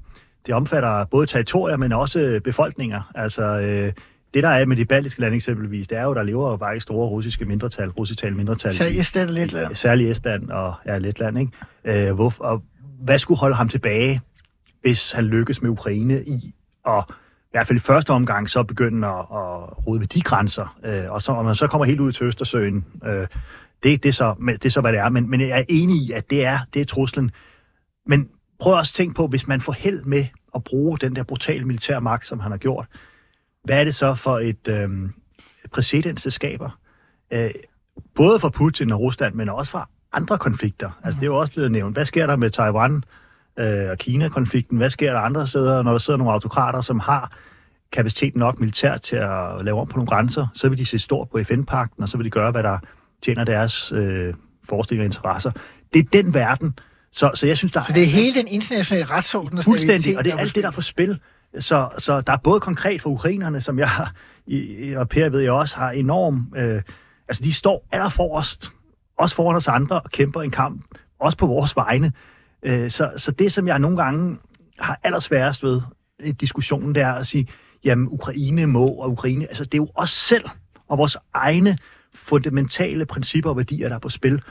det 0.46 0.54
omfatter 0.54 1.06
både 1.06 1.26
territorier, 1.26 1.78
men 1.78 1.92
også 1.92 2.42
befolkninger. 2.44 3.12
Altså, 3.16 3.44
øh, 3.44 3.94
det 4.34 4.44
der 4.44 4.50
er 4.50 4.66
med 4.66 4.78
de 4.78 4.86
baltiske 4.86 5.22
lande 5.22 5.36
eksempelvis, 5.36 5.88
det 5.88 5.98
er 5.98 6.04
jo, 6.04 6.14
der 6.14 6.24
lever 6.24 6.52
jo 6.52 6.58
faktisk 6.58 6.84
store 6.84 7.08
russiske 7.08 7.46
mindretal, 7.46 7.90
russisktalende 7.90 8.38
mindretal. 8.38 8.74
I- 8.96 9.00
Estland 9.00 9.30
og 9.30 9.36
Letland. 9.36 9.76
Særligt 9.76 10.12
Estland 10.12 10.50
og 10.50 10.74
ja, 10.86 10.98
Letland, 10.98 11.40
ikke? 11.40 12.08
Øh, 12.10 12.16
hvor, 12.16 12.34
og 12.40 12.64
hvad 13.02 13.18
skulle 13.18 13.40
holde 13.40 13.56
ham 13.56 13.70
tilbage, 13.70 14.22
hvis 14.82 15.12
han 15.12 15.24
lykkes 15.24 15.62
med 15.62 15.70
Ukraine 15.70 16.24
i 16.26 16.54
at 16.88 17.04
i 17.10 17.52
hvert 17.52 17.68
fald 17.68 17.78
i 17.78 17.82
første 17.82 18.10
omgang 18.12 18.50
så 18.50 18.64
begynde 18.64 19.08
at, 19.08 19.14
at 19.20 19.88
rode 19.88 20.00
ved 20.00 20.08
de 20.08 20.22
grænser, 20.22 20.78
øh, 20.86 21.12
og 21.12 21.22
så, 21.22 21.32
og 21.32 21.46
man 21.46 21.56
så 21.56 21.68
kommer 21.68 21.86
helt 21.86 22.00
ud 22.00 22.12
til 22.12 22.26
Østersøen, 22.26 22.86
øh, 23.06 23.28
det, 23.84 24.04
det, 24.04 24.10
er 24.10 24.14
så, 24.14 24.36
det 24.48 24.66
er 24.66 24.70
så, 24.70 24.82
hvad 24.82 24.92
det 24.92 25.00
er. 25.00 25.10
Men, 25.10 25.30
men 25.30 25.42
jeg 25.42 25.60
er 25.60 25.64
enig 25.70 25.96
i, 26.08 26.12
at 26.12 26.30
det 26.30 26.46
er, 26.46 26.60
det 26.74 26.82
er 26.82 26.86
truslen. 26.86 27.32
Men 28.06 28.30
prøv 28.60 28.74
også 28.74 28.92
at 28.92 28.96
tænke 28.96 29.16
på, 29.16 29.28
hvis 29.28 29.48
man 29.48 29.62
får 29.62 29.72
held 29.74 30.04
med 30.04 30.26
at 30.56 30.64
bruge 30.64 30.98
den 30.98 31.16
der 31.16 31.24
brutale 31.24 31.66
militære 31.66 32.02
magt, 32.02 32.28
som 32.28 32.40
han 32.40 32.52
har 32.52 32.58
gjort, 32.58 32.86
hvad 33.70 33.80
er 33.80 33.84
det 33.84 33.96
så 33.96 34.16
for 34.16 34.40
et 34.40 34.68
øh, 34.68 34.90
præcedens, 35.72 36.24
det 36.24 36.34
skaber? 36.34 36.80
Øh, 37.32 37.52
både 38.16 38.40
for 38.40 38.50
Putin 38.50 38.92
og 38.92 39.00
Rusland, 39.00 39.36
men 39.36 39.50
også 39.50 39.72
for 39.72 39.90
andre 40.14 40.38
konflikter. 40.38 41.00
Altså, 41.04 41.20
det 41.20 41.26
er 41.26 41.30
jo 41.30 41.38
også 41.38 41.52
blevet 41.52 41.72
nævnt. 41.72 41.96
Hvad 41.96 42.06
sker 42.06 42.28
der 42.28 42.36
med 42.36 42.50
Taiwan 42.50 43.04
øh, 43.60 43.90
og 43.90 43.98
Kina-konflikten? 43.98 44.78
Hvad 44.78 44.90
sker 44.90 45.12
der 45.12 45.20
andre 45.20 45.48
steder, 45.48 45.84
når 45.84 45.92
der 45.92 45.98
sidder 45.98 46.18
nogle 46.18 46.34
autokrater, 46.34 46.82
som 46.82 47.00
har 47.00 47.32
kapacitet 47.92 48.36
nok 48.36 48.60
militært 48.60 49.02
til 49.02 49.16
at 49.16 49.66
lave 49.66 49.80
om 49.80 49.88
på 49.88 49.98
nogle 49.98 50.08
grænser? 50.08 50.48
Så 50.54 50.70
vil 50.70 50.78
de 50.78 50.86
se 50.86 51.00
stort 51.00 51.30
på 51.30 51.40
FN-pakten, 51.44 52.04
og 52.04 52.10
så 52.10 52.18
vil 52.18 52.26
de 52.26 52.30
gøre, 52.30 52.52
hvad 52.52 52.64
der 52.64 52.78
tjener 53.24 53.44
deres 53.44 53.92
øh, 53.92 54.34
forestillinger 54.70 55.04
og 55.04 55.06
interesser. 55.06 55.52
Det 55.94 56.00
er 56.00 56.24
den 56.24 56.34
verden. 56.34 56.80
Så, 57.12 57.32
så 57.34 57.48
jeg 57.48 57.58
synes, 57.58 57.72
der 57.72 57.84
Så 57.84 57.94
det 57.94 58.04
er 58.04 58.08
hele 58.08 58.34
den 58.34 58.48
internationale 58.48 59.06
retsorden 59.06 59.58
og 59.58 59.64
Fuldstændig, 59.64 60.02
stabilitet, 60.02 60.18
og 60.18 60.26
det 60.26 60.34
er 60.34 60.38
alt 60.38 60.56
det, 60.56 60.64
der 60.64 60.70
er 60.70 60.74
på 60.74 60.82
spil. 60.82 61.20
Så, 61.60 61.90
så 61.98 62.22
der 62.22 62.34
er 62.34 62.38
både 62.38 62.60
konkret 62.60 63.02
for 63.02 63.10
ukrainerne, 63.10 63.62
som 63.62 63.80
jeg 63.80 63.90
i- 64.48 64.94
og 64.94 65.10
Per 65.10 65.30
ved 65.30 65.40
jeg 65.40 65.52
også, 65.52 65.78
har 65.78 65.92
enorm... 65.92 66.54
Øh, 66.58 66.82
altså, 67.28 67.44
de 67.44 67.54
står 67.54 67.88
allerforrest, 67.92 68.72
også 69.18 69.36
foran 69.36 69.56
os 69.56 69.68
andre, 69.68 70.02
og 70.02 70.12
kæmper 70.12 70.42
en 70.42 70.52
kamp, 70.52 70.82
også 71.20 71.38
på 71.38 71.48
vores 71.48 71.76
vegne. 71.76 72.12
Øh, 72.64 72.90
så, 72.90 73.12
så 73.18 73.32
det, 73.32 73.52
som 73.52 73.68
jeg 73.68 73.80
nogle 73.80 73.98
gange 74.04 74.38
har 74.80 75.00
allersværest 75.04 75.64
ved 75.64 75.82
i 76.20 76.32
diskussionen, 76.32 76.96
det 76.96 77.04
er 77.04 77.14
at 77.14 77.28
sige, 77.28 77.48
jamen, 77.84 78.08
Ukraine 78.12 78.68
må, 78.68 78.88
og 78.88 79.12
Ukraine... 79.12 79.48
Altså, 79.48 79.64
det 79.64 79.74
er 79.74 79.78
jo 79.78 79.88
os 79.96 80.10
selv 80.10 80.46
og 80.88 80.98
vores 80.98 81.18
egne 81.34 81.78
fundamentale 82.16 83.06
principper 83.06 83.50
og 83.50 83.58
værdier, 83.58 83.90
der 83.90 83.96
er 83.96 84.00
på 84.00 84.10
spil 84.10 84.42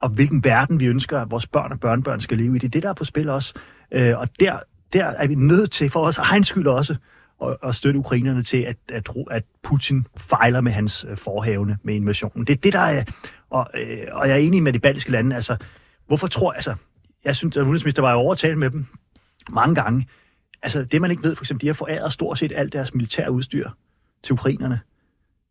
og 0.00 0.08
hvilken 0.08 0.44
verden 0.44 0.80
vi 0.80 0.86
ønsker, 0.86 1.20
at 1.20 1.30
vores 1.30 1.46
børn 1.46 1.72
og 1.72 1.80
børnebørn 1.80 2.20
skal 2.20 2.38
leve 2.38 2.56
i. 2.56 2.58
Det 2.58 2.66
er 2.66 2.70
det, 2.70 2.82
der 2.82 2.88
er 2.88 2.94
på 2.94 3.04
spil 3.04 3.28
også. 3.28 3.54
Øh, 3.92 4.18
og 4.18 4.28
der, 4.40 4.58
der 4.92 5.04
er 5.04 5.26
vi 5.26 5.34
nødt 5.34 5.70
til, 5.70 5.90
for 5.90 6.00
vores 6.00 6.18
egen 6.18 6.44
skyld 6.44 6.66
også, 6.66 6.96
at, 7.42 7.56
at 7.62 7.74
støtte 7.74 7.98
ukrainerne 7.98 8.42
til, 8.42 8.62
at, 8.62 8.76
at, 8.92 9.08
at 9.30 9.44
Putin 9.62 10.06
fejler 10.16 10.60
med 10.60 10.72
hans 10.72 11.06
øh, 11.08 11.16
forhavne 11.16 11.78
med 11.82 11.94
invasionen. 11.94 12.46
Det 12.46 12.52
er 12.52 12.56
det, 12.56 12.72
der 12.72 12.80
er... 12.80 13.04
Og, 13.50 13.66
øh, 13.74 13.98
og 14.12 14.28
jeg 14.28 14.34
er 14.34 14.40
enig 14.40 14.62
med 14.62 14.72
de 14.72 14.78
baltiske 14.78 15.10
lande. 15.10 15.36
Altså, 15.36 15.56
hvorfor 16.06 16.26
tror... 16.26 16.52
Altså, 16.52 16.74
jeg 17.24 17.36
synes, 17.36 17.56
at 17.56 17.60
udenrigsminister 17.60 18.02
var 18.02 18.12
jo 18.12 18.18
overtalt 18.18 18.58
med 18.58 18.70
dem 18.70 18.86
mange 19.50 19.74
gange. 19.74 20.06
Altså, 20.62 20.84
det 20.84 21.00
man 21.00 21.10
ikke 21.10 21.22
ved, 21.22 21.36
for 21.36 21.42
eksempel, 21.42 21.62
de 21.62 21.66
har 21.66 21.74
foræret 21.74 22.12
stort 22.12 22.38
set 22.38 22.52
alt 22.56 22.72
deres 22.72 22.94
militære 22.94 23.30
udstyr 23.30 23.70
til 24.24 24.32
ukrainerne. 24.32 24.80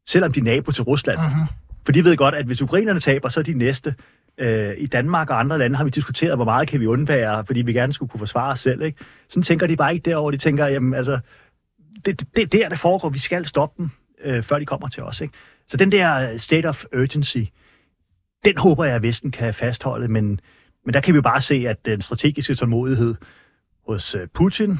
Selvom 0.08 0.32
de 0.32 0.40
er 0.40 0.44
nabo 0.44 0.72
til 0.72 0.84
Rusland. 0.84 1.20
Mhm. 1.20 1.48
For 1.86 1.92
de 1.92 2.04
ved 2.04 2.18
godt, 2.18 2.36
at 2.36 2.46
hvis 2.46 2.62
ukrainerne 2.62 3.00
taber, 3.00 3.30
så 3.30 3.40
er 3.40 3.44
de 3.44 3.54
næste. 3.54 3.96
Øh, 4.38 4.74
I 4.78 4.88
Danmark 4.88 5.30
og 5.30 5.40
andre 5.40 5.58
lande 5.58 5.76
har 5.76 5.84
vi 5.84 5.90
diskuteret, 5.90 6.36
hvor 6.36 6.46
meget 6.46 6.68
kan 6.68 6.80
vi 6.80 6.86
undvære, 6.86 7.46
fordi 7.46 7.62
vi 7.62 7.74
gerne 7.74 7.94
skulle 7.94 8.10
kunne 8.10 8.20
forsvare 8.20 8.52
os 8.52 8.60
selv. 8.60 8.82
Ikke? 8.82 9.06
Sådan 9.30 9.44
tænker 9.44 9.68
de 9.68 9.76
bare 9.76 9.94
ikke 9.94 10.10
derover. 10.10 10.32
De 10.32 10.38
tænker, 10.38 10.68
jamen 10.68 10.94
altså, 10.94 11.20
det, 12.06 12.20
det, 12.20 12.52
det 12.52 12.54
er 12.54 12.64
der, 12.64 12.70
det 12.70 12.80
foregår. 12.80 13.10
Vi 13.10 13.20
skal 13.20 13.46
stoppe 13.46 13.84
dem, 13.84 13.90
øh, 14.24 14.44
før 14.44 14.60
de 14.60 14.66
kommer 14.66 14.88
til 14.90 15.04
os. 15.04 15.22
Ikke? 15.22 15.34
Så 15.68 15.78
den 15.78 15.92
der 15.92 16.32
øh, 16.32 16.38
state 16.38 16.66
of 16.66 16.84
urgency, 16.98 17.38
den 18.46 18.58
håber 18.58 18.84
jeg, 18.84 18.96
at 18.96 19.02
Vesten 19.02 19.32
kan 19.32 19.54
fastholde, 19.54 20.08
men, 20.08 20.40
men 20.86 20.94
der 20.94 21.02
kan 21.02 21.14
vi 21.14 21.18
jo 21.18 21.22
bare 21.22 21.42
se, 21.42 21.66
at 21.68 21.86
den 21.86 22.02
strategiske 22.02 22.56
tålmodighed 22.56 23.16
hos 23.88 24.16
øh, 24.16 24.28
Putin 24.34 24.80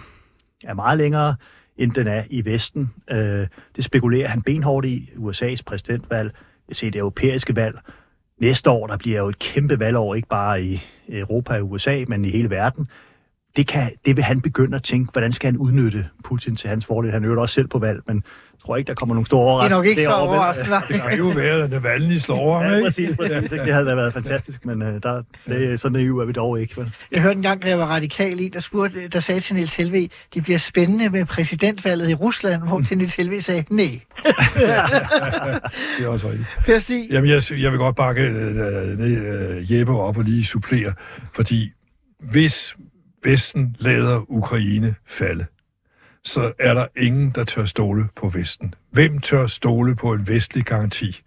er 0.64 0.74
meget 0.74 0.98
længere, 0.98 1.36
end 1.78 1.92
den 1.92 2.08
er 2.08 2.24
i 2.30 2.46
Vesten. 2.46 2.94
Øh, 3.12 3.48
det 3.76 3.86
spekulerer 3.86 4.28
han 4.28 4.42
benhårdt 4.42 4.86
i. 4.86 5.10
USA's 5.16 5.62
præsidentvalg, 5.66 6.32
vi 6.68 6.74
ser 6.74 6.92
det 6.92 7.00
europæiske 7.00 7.56
valg. 7.56 7.80
Næste 8.40 8.70
år, 8.70 8.88
der 8.88 8.98
bliver 8.98 9.20
jo 9.20 9.30
et 9.30 9.40
kæmpe 9.40 9.80
valgår, 9.80 10.16
ikke 10.16 10.28
bare 10.28 10.64
i 10.64 10.82
Europa 11.10 11.60
og 11.60 11.72
USA, 11.72 12.04
men 12.08 12.26
i 12.26 12.30
hele 12.30 12.50
verden. 12.50 12.88
Det, 13.58 13.68
kan, 13.68 13.92
det 14.06 14.16
vil 14.16 14.24
han 14.24 14.42
begynde 14.42 14.76
at 14.76 14.84
tænke, 14.84 15.12
hvordan 15.12 15.32
skal 15.32 15.48
han 15.52 15.58
udnytte 15.58 16.06
Putin 16.24 16.56
til 16.56 16.70
hans 16.70 16.86
fordel. 16.86 17.12
Han 17.12 17.26
øver 17.26 17.42
også 17.42 17.56
selv 17.56 17.68
på 17.68 17.80
valg, 17.80 18.00
men 18.08 18.16
jeg 18.16 18.62
tror 18.66 18.78
ikke, 18.78 18.88
der 18.88 18.94
kommer 18.94 19.16
nogle 19.16 19.26
store 19.26 19.66
Det 19.66 19.72
er 19.72 19.76
overraskelser. 19.76 19.78
nok 19.78 19.86
ikke 19.86 20.04
så 20.04 20.12
overraskende. 20.14 20.82
Det 20.88 21.02
kan 21.10 21.18
jo 21.18 21.28
være, 21.28 21.64
at 21.64 21.70
Navalny 21.70 22.18
slår 22.18 22.58
ham, 22.58 22.66
Ja, 22.72 22.76
ikke? 22.76 22.86
præcis, 22.88 23.16
præcis. 23.16 23.52
ikke? 23.52 23.64
Det 23.66 23.74
havde 23.74 23.86
da 23.86 23.96
været 23.96 24.14
fantastisk, 24.14 24.66
men 24.66 24.82
uh, 24.82 24.88
der, 24.88 25.22
det, 25.48 25.80
sådan 25.80 25.94
naiv 25.94 26.20
er 26.20 26.26
vi 26.26 26.32
dog 26.32 26.62
ikke. 26.62 26.78
Vel? 26.82 26.92
Jeg 27.12 27.22
hørte 27.22 27.36
en 27.36 27.42
gang, 27.42 27.64
da 27.64 27.68
jeg 27.70 27.80
var 27.80 27.86
radikal 27.86 28.40
i, 28.40 28.48
der, 28.48 28.60
spurgte, 28.60 29.08
der 29.08 29.20
sagde 29.20 29.42
til 29.42 29.56
Niels 29.56 29.76
Helve, 29.76 30.10
det 30.34 30.44
bliver 30.44 30.60
spændende 30.60 31.10
med 31.10 31.26
præsidentvalget 31.26 32.10
i 32.10 32.14
Rusland, 32.14 32.62
hvor 32.68 32.82
til 32.82 32.98
Niels 32.98 33.16
Helve 33.16 33.42
sagde, 33.42 33.64
nej. 33.70 34.00
Det 35.98 36.06
er 36.06 36.08
også 36.08 36.28
rigtigt. 36.28 36.48
Per 36.66 36.78
Stig, 36.78 37.08
Jamen, 37.12 37.30
jeg, 37.30 37.42
jeg 37.52 37.72
vil 37.72 37.78
godt 37.80 37.96
bakke 37.96 38.22
øh, 38.22 39.00
øh, 39.00 39.72
Jeppe 39.78 39.94
op 40.00 40.18
og 40.18 40.24
lige 40.24 40.46
supplere, 40.46 40.94
fordi 41.34 41.72
hvis 42.32 42.76
Vesten 43.28 43.76
lader 43.80 44.32
Ukraine 44.32 44.96
falde, 45.08 45.46
så 46.24 46.52
er 46.60 46.74
der 46.74 46.88
ingen, 46.98 47.32
der 47.36 47.44
tør 47.44 47.66
stole 47.66 48.08
på 48.16 48.30
Vesten. 48.30 48.74
Hvem 48.92 49.20
tør 49.20 49.48
stole 49.48 49.96
på 49.96 50.14
en 50.14 50.28
vestlig 50.28 50.66
garanti? 50.66 51.22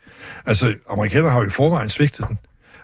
Altså, 0.46 0.74
amerikanerne 0.90 1.30
har 1.30 1.40
jo 1.40 1.46
i 1.46 1.50
forvejen 1.50 1.88
svigtet 1.88 2.28
den. 2.28 2.38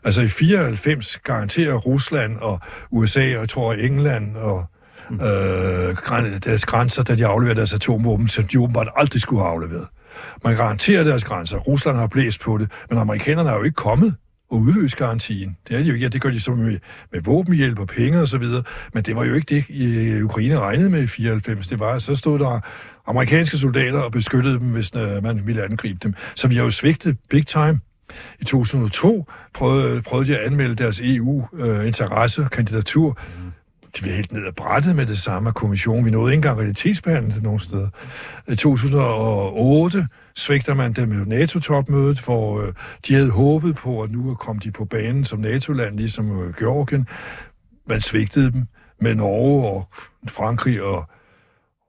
Altså 0.04 0.22
i 0.22 0.28
94 0.28 1.18
garanterer 1.18 1.74
Rusland 1.74 2.36
og 2.36 2.60
USA, 2.90 3.20
og 3.20 3.40
jeg 3.40 3.48
tror 3.48 3.72
England 3.72 4.36
og 4.36 4.64
øh, 5.10 5.96
græn- 5.96 6.38
deres 6.38 6.66
grænser, 6.66 7.02
da 7.02 7.14
de 7.14 7.26
afleverer 7.26 7.54
deres 7.54 7.74
atomvåben, 7.74 8.28
som 8.28 8.44
de 8.44 8.60
åbenbart 8.60 8.88
aldrig 8.96 9.20
skulle 9.20 9.42
have 9.42 9.52
afleveret. 9.52 9.88
Man 10.44 10.56
garanterer 10.56 11.04
deres 11.04 11.24
grænser. 11.24 11.58
Rusland 11.58 11.96
har 11.96 12.06
blæst 12.06 12.40
på 12.40 12.58
det, 12.58 12.70
men 12.90 12.98
amerikanerne 12.98 13.50
er 13.50 13.54
jo 13.54 13.62
ikke 13.62 13.74
kommet 13.74 14.14
og 14.50 14.58
udløse 14.58 14.96
garantien. 14.96 15.56
Det 15.68 15.76
er 15.76 15.82
de 15.82 15.88
jo 15.88 15.94
ikke. 15.94 16.04
Ja, 16.04 16.08
det 16.08 16.20
gør 16.20 16.30
de 16.30 16.40
så 16.40 16.50
med, 16.50 16.78
med 17.12 17.20
våbenhjælp 17.24 17.78
og 17.78 17.86
penge 17.86 18.20
og 18.20 18.28
så 18.28 18.38
videre. 18.38 18.62
Men 18.94 19.02
det 19.02 19.16
var 19.16 19.24
jo 19.24 19.34
ikke 19.34 19.54
det, 19.54 19.64
i 19.68 20.22
Ukraine 20.22 20.58
regnede 20.58 20.90
med 20.90 21.02
i 21.02 21.06
94. 21.06 21.66
Det 21.66 21.80
var, 21.80 21.92
at 21.92 22.02
så 22.02 22.14
stod 22.14 22.38
der 22.38 22.60
amerikanske 23.06 23.58
soldater 23.58 23.98
og 23.98 24.12
beskyttede 24.12 24.58
dem, 24.58 24.72
hvis 24.72 24.92
øh, 24.96 25.22
man 25.22 25.46
ville 25.46 25.64
angribe 25.64 25.98
dem. 26.02 26.14
Så 26.34 26.48
vi 26.48 26.56
har 26.56 26.64
jo 26.64 26.70
svigtet 26.70 27.16
big 27.30 27.46
time. 27.46 27.80
I 28.40 28.44
2002 28.44 29.26
prøvede, 29.54 30.02
prøvede 30.02 30.28
de 30.28 30.38
at 30.38 30.46
anmelde 30.46 30.74
deres 30.74 31.00
EU-interesse 31.00 32.40
øh, 32.40 32.44
og 32.44 32.50
kandidatur. 32.50 33.18
De 33.96 34.02
blev 34.02 34.14
helt 34.14 34.32
ned 34.32 34.46
ad 34.46 34.52
brættet 34.52 34.96
med 34.96 35.06
det 35.06 35.18
samme 35.18 35.48
af 35.48 35.54
kommissionen. 35.54 36.04
Vi 36.04 36.10
nåede 36.10 36.32
ikke 36.32 36.38
engang 36.38 36.58
realitetsbehandling 36.58 37.34
til 37.34 37.68
steder. 37.68 37.88
I 38.48 38.56
2008 38.56 40.06
svigter 40.36 40.74
man 40.74 40.92
dem 40.92 41.08
med 41.08 41.26
NATO-topmødet, 41.26 42.20
hvor 42.20 42.60
øh, 42.60 42.72
de 43.08 43.14
havde 43.14 43.30
håbet 43.30 43.76
på, 43.76 44.02
at 44.02 44.10
nu 44.10 44.34
kom 44.34 44.58
de 44.58 44.70
på 44.70 44.84
banen 44.84 45.24
som 45.24 45.38
NATO-land, 45.38 45.96
ligesom 45.96 46.42
øh, 46.42 46.54
Georgien. 46.54 47.08
Man 47.88 48.00
svigtede 48.00 48.52
dem 48.52 48.66
med 49.00 49.14
Norge 49.14 49.68
og 49.68 49.88
Frankrig 50.28 50.82
og, 50.82 51.04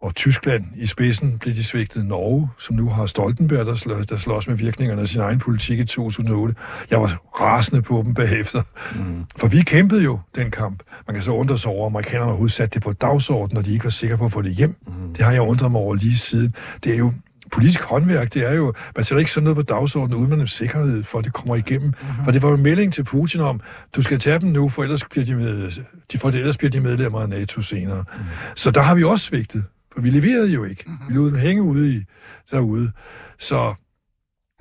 og 0.01 0.15
Tyskland 0.15 0.65
i 0.75 0.85
spidsen 0.85 1.39
blev 1.39 1.55
de 1.55 1.63
svigtet 1.63 2.05
Norge, 2.05 2.49
som 2.59 2.75
nu 2.75 2.89
har 2.89 3.05
Stoltenberg, 3.05 3.65
der, 3.65 3.75
slår, 3.75 3.95
der 3.95 4.17
slås 4.17 4.47
med 4.47 4.55
virkningerne 4.55 5.01
af 5.01 5.07
sin 5.07 5.21
egen 5.21 5.39
politik 5.39 5.79
i 5.79 5.85
2008. 5.85 6.55
Jeg 6.91 7.01
var 7.01 7.21
rasende 7.41 7.81
på 7.81 8.01
dem 8.05 8.13
bagefter. 8.13 8.61
Mm. 8.95 9.25
For 9.37 9.47
vi 9.47 9.61
kæmpede 9.61 10.03
jo 10.03 10.19
den 10.35 10.51
kamp. 10.51 10.83
Man 11.07 11.13
kan 11.13 11.23
så 11.23 11.31
undre 11.31 11.57
sig 11.57 11.71
over, 11.71 11.85
at 11.85 11.91
amerikanerne 11.91 12.25
overhovedet 12.29 12.53
satte 12.53 12.73
det 12.73 12.83
på 12.83 12.93
dagsordenen, 12.93 13.55
når 13.55 13.61
de 13.61 13.73
ikke 13.73 13.83
var 13.83 13.89
sikre 13.89 14.17
på 14.17 14.25
at 14.25 14.31
få 14.31 14.41
det 14.41 14.55
hjem. 14.55 14.75
Mm. 14.87 15.13
Det 15.13 15.25
har 15.25 15.31
jeg 15.31 15.41
undret 15.41 15.71
mig 15.71 15.81
over 15.81 15.95
lige 15.95 16.17
siden. 16.17 16.55
Det 16.83 16.93
er 16.93 16.97
jo 16.97 17.13
politisk 17.51 17.81
håndværk, 17.81 18.33
det 18.33 18.51
er 18.51 18.53
jo, 18.53 18.73
man 18.95 19.05
sætter 19.05 19.19
ikke 19.19 19.31
sådan 19.31 19.43
noget 19.43 19.55
på 19.55 19.61
dagsordenen, 19.61 20.19
uden 20.19 20.29
man 20.29 20.39
har 20.39 20.45
sikkerhed 20.45 21.03
for, 21.03 21.19
at 21.19 21.25
det 21.25 21.33
kommer 21.33 21.55
igennem. 21.55 21.87
Mm-hmm. 21.87 22.23
For 22.23 22.31
det 22.31 22.41
var 22.41 22.49
jo 22.49 22.55
en 22.55 22.63
melding 22.63 22.93
til 22.93 23.03
Putin 23.03 23.41
om, 23.41 23.61
du 23.95 24.01
skal 24.01 24.19
tage 24.19 24.39
dem 24.39 24.49
nu, 24.49 24.69
for 24.69 24.83
ellers 24.83 25.03
bliver 25.05 25.25
de, 25.25 25.35
med, 25.35 25.71
de, 26.11 26.17
for 26.17 26.29
ellers 26.29 26.57
bliver 26.57 26.71
de 26.71 26.79
medlemmer 26.79 27.19
af 27.19 27.29
NATO 27.29 27.61
senere. 27.61 28.03
Mm. 28.17 28.23
Så 28.55 28.71
der 28.71 28.81
har 28.81 28.95
vi 28.95 29.03
også 29.03 29.25
svigtet, 29.25 29.63
for 29.93 30.01
vi 30.01 30.09
leverede 30.09 30.53
jo 30.53 30.63
ikke. 30.63 30.83
Mm-hmm. 30.87 31.09
Vi 31.09 31.13
lod 31.13 31.31
dem 31.31 31.39
hænge 31.39 31.61
ude 31.61 31.95
i, 31.95 32.03
derude. 32.51 32.91
Så 33.39 33.73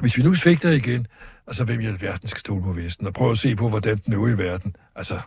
hvis 0.00 0.16
vi 0.16 0.22
nu 0.22 0.34
svigter 0.34 0.70
igen, 0.70 1.06
Altså, 1.46 1.64
hvem 1.64 1.80
i 1.80 1.86
alverden 1.86 2.28
skal 2.28 2.40
stole 2.40 2.62
på 2.62 2.72
Vesten? 2.72 3.06
Og 3.06 3.14
prøv 3.14 3.30
at 3.30 3.38
se 3.38 3.56
på, 3.56 3.68
hvordan 3.68 3.98
den 4.06 4.12
øvrige 4.12 4.38
verden... 4.38 4.76
Altså, 4.96 5.20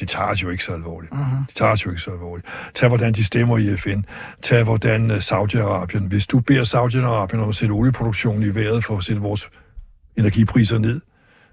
de 0.00 0.04
tager 0.04 0.26
os 0.26 0.42
jo 0.42 0.50
ikke 0.50 0.64
så 0.64 0.72
alvorligt. 0.72 1.12
Uh-huh. 1.12 1.46
De 1.48 1.54
tager 1.54 1.72
os 1.72 1.86
jo 1.86 1.90
ikke 1.90 2.02
så 2.02 2.10
alvorligt. 2.10 2.46
Tag, 2.74 2.88
hvordan 2.88 3.12
de 3.12 3.24
stemmer 3.24 3.58
i 3.58 3.76
FN. 3.76 4.02
Tag, 4.42 4.64
hvordan 4.64 5.10
uh, 5.10 5.16
Saudi-Arabien... 5.16 6.08
Hvis 6.08 6.26
du 6.26 6.40
beder 6.40 6.64
Saudi-Arabien 6.64 7.40
om 7.40 7.48
at 7.48 7.54
sætte 7.54 7.72
olieproduktionen 7.72 8.42
i 8.42 8.54
vejret 8.54 8.84
for 8.84 8.96
at 8.96 9.04
sætte 9.04 9.22
vores 9.22 9.50
energipriser 10.16 10.78
ned, 10.78 11.00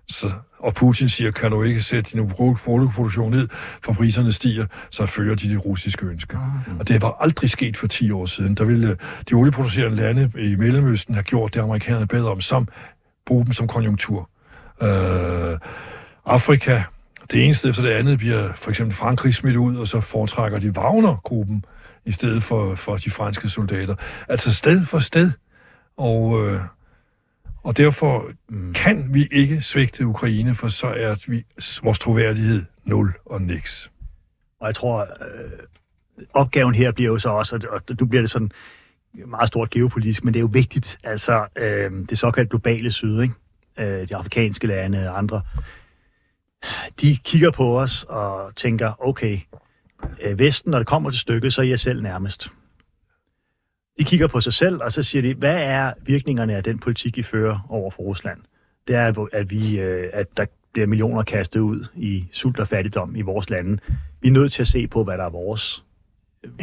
så, 0.07 0.31
og 0.59 0.73
Putin 0.73 1.09
siger, 1.09 1.31
kan 1.31 1.51
du 1.51 1.63
ikke 1.63 1.81
sætte 1.81 2.11
din 2.11 2.31
olieproduktion 2.67 3.31
ned, 3.31 3.47
for 3.83 3.93
priserne 3.93 4.31
stiger, 4.31 4.65
så 4.89 5.05
følger 5.05 5.35
de 5.35 5.49
det 5.49 5.65
russiske 5.65 6.05
ønske. 6.05 6.33
Uh-huh. 6.33 6.79
Og 6.79 6.87
det 6.87 7.01
var 7.01 7.17
aldrig 7.19 7.49
sket 7.49 7.77
for 7.77 7.87
10 7.87 8.11
år 8.11 8.25
siden. 8.25 8.55
Der 8.55 8.65
ville 8.65 8.97
de 9.29 9.33
olieproducerende 9.33 9.97
lande 9.97 10.31
i 10.37 10.55
Mellemøsten 10.55 11.13
have 11.13 11.23
gjort 11.23 11.53
det, 11.53 11.59
amerikanerne 11.59 12.07
bedre 12.07 12.31
om, 12.31 12.41
som 12.41 12.67
bruge 13.25 13.45
dem 13.45 13.53
som 13.53 13.67
konjunktur. 13.67 14.29
Uh, 14.81 14.87
Afrika, 16.25 16.83
det 17.31 17.45
ene 17.45 17.53
sted 17.53 17.69
efter 17.69 17.83
det 17.83 17.89
andet 17.89 18.17
bliver 18.17 18.53
for 18.53 18.69
eksempel 18.69 18.95
Frankrig 18.95 19.35
smidt 19.35 19.55
ud, 19.55 19.77
og 19.77 19.87
så 19.87 19.99
foretrækker 19.99 20.59
de 20.59 20.71
Wagner-gruppen 20.77 21.65
i 22.05 22.11
stedet 22.11 22.43
for, 22.43 22.75
for 22.75 22.97
de 22.97 23.09
franske 23.09 23.49
soldater. 23.49 23.95
Altså 24.29 24.53
sted 24.53 24.85
for 24.85 24.99
sted. 24.99 25.31
Og, 25.97 26.47
øh, 26.47 26.59
og 27.63 27.77
derfor 27.77 28.31
mm. 28.49 28.73
kan 28.73 29.13
vi 29.13 29.27
ikke 29.31 29.61
svigte 29.61 30.05
Ukraine, 30.05 30.55
for 30.55 30.67
så 30.67 30.87
er 30.87 31.15
vi, 31.27 31.43
vores 31.83 31.99
troværdighed 31.99 32.65
nul 32.83 33.13
og 33.25 33.41
niks. 33.41 33.91
Og 34.59 34.67
jeg 34.67 34.75
tror, 34.75 35.01
øh, 35.01 35.51
opgaven 36.33 36.75
her 36.75 36.91
bliver 36.91 37.11
jo 37.11 37.19
så 37.19 37.29
også, 37.29 37.67
og 37.71 37.81
nu 37.99 38.05
bliver 38.05 38.21
det 38.21 38.29
sådan 38.29 38.51
meget 39.27 39.47
stort 39.47 39.69
geopolitisk, 39.69 40.23
men 40.23 40.33
det 40.33 40.39
er 40.39 40.41
jo 40.41 40.49
vigtigt, 40.51 40.97
altså 41.03 41.45
øh, 41.57 41.91
det 42.09 42.19
såkaldte 42.19 42.49
globale 42.49 42.91
syd, 42.91 43.21
ikke? 43.21 43.33
Øh, 43.79 44.07
de 44.09 44.15
afrikanske 44.15 44.67
lande 44.67 45.09
og 45.09 45.17
andre, 45.17 45.41
de 47.01 47.17
kigger 47.17 47.51
på 47.51 47.79
os 47.79 48.05
og 48.09 48.55
tænker, 48.55 49.07
okay, 49.07 49.39
øh, 50.21 50.39
Vesten, 50.39 50.71
når 50.71 50.77
det 50.77 50.87
kommer 50.87 51.09
til 51.09 51.19
stykket, 51.19 51.53
så 51.53 51.61
er 51.61 51.65
jeg 51.65 51.79
selv 51.79 52.01
nærmest. 52.01 52.51
De 53.99 54.03
kigger 54.03 54.27
på 54.27 54.41
sig 54.41 54.53
selv, 54.53 54.81
og 54.83 54.91
så 54.91 55.03
siger 55.03 55.21
de, 55.21 55.33
hvad 55.33 55.63
er 55.63 55.93
virkningerne 56.01 56.55
af 56.55 56.63
den 56.63 56.79
politik, 56.79 57.17
I 57.17 57.23
fører 57.23 57.59
over 57.69 57.91
for 57.91 58.03
Rusland? 58.03 58.39
Det 58.87 58.95
er, 58.95 59.27
at, 59.33 59.49
vi, 59.49 59.79
øh, 59.79 60.09
at 60.13 60.37
der 60.37 60.45
bliver 60.73 60.87
millioner 60.87 61.23
kastet 61.23 61.59
ud 61.59 61.85
i 61.95 62.25
sult 62.33 62.59
og 62.59 62.67
fattigdom 62.67 63.15
i 63.15 63.21
vores 63.21 63.49
lande. 63.49 63.79
Vi 64.21 64.27
er 64.27 64.31
nødt 64.31 64.51
til 64.51 64.61
at 64.61 64.67
se 64.67 64.87
på, 64.87 65.03
hvad 65.03 65.17
der 65.17 65.23
er 65.23 65.29
vores 65.29 65.85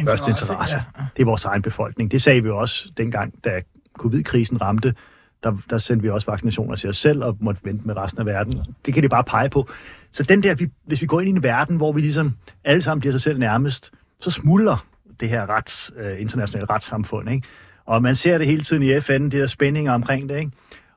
første 0.07 0.29
interesse. 0.29 0.75
Ja. 0.75 1.05
Det 1.15 1.21
er 1.21 1.25
vores 1.25 1.45
egen 1.45 1.61
befolkning. 1.61 2.11
Det 2.11 2.21
sagde 2.21 2.43
vi 2.43 2.49
også 2.49 2.91
dengang, 2.97 3.43
da 3.43 3.61
covid-krisen 3.97 4.61
ramte 4.61 4.95
der, 5.43 5.57
der 5.69 5.77
sendte 5.77 6.03
vi 6.03 6.09
også 6.09 6.31
vaccinationer 6.31 6.75
til 6.75 6.89
os 6.89 6.97
selv 6.97 7.23
og 7.23 7.37
måtte 7.39 7.61
vente 7.63 7.87
med 7.87 7.97
resten 7.97 8.19
af 8.19 8.25
verden. 8.25 8.63
Det 8.85 8.93
kan 8.93 9.03
de 9.03 9.09
bare 9.09 9.23
pege 9.23 9.49
på. 9.49 9.69
Så 10.11 10.23
den 10.23 10.43
der, 10.43 10.55
vi, 10.55 10.69
hvis 10.85 11.01
vi 11.01 11.05
går 11.05 11.21
ind 11.21 11.29
i 11.29 11.31
en 11.31 11.43
verden, 11.43 11.77
hvor 11.77 11.91
vi 11.91 12.01
ligesom 12.01 12.37
alle 12.63 12.81
sammen 12.81 12.99
bliver 12.99 13.11
sig 13.11 13.21
selv 13.21 13.39
nærmest, 13.39 13.91
så 14.19 14.31
smuldrer 14.31 14.85
det 15.19 15.29
her 15.29 15.49
rets, 15.49 15.91
øh, 15.97 16.21
internationale 16.21 16.67
retssamfund. 16.69 17.29
Ikke? 17.29 17.47
Og 17.85 18.01
man 18.01 18.15
ser 18.15 18.37
det 18.37 18.47
hele 18.47 18.61
tiden 18.61 18.83
i 18.83 18.99
FN, 18.99 19.23
det 19.23 19.31
der 19.31 19.47
spændinger 19.47 19.93
omkring 19.93 20.29
det. 20.29 20.39
Ikke? 20.39 20.51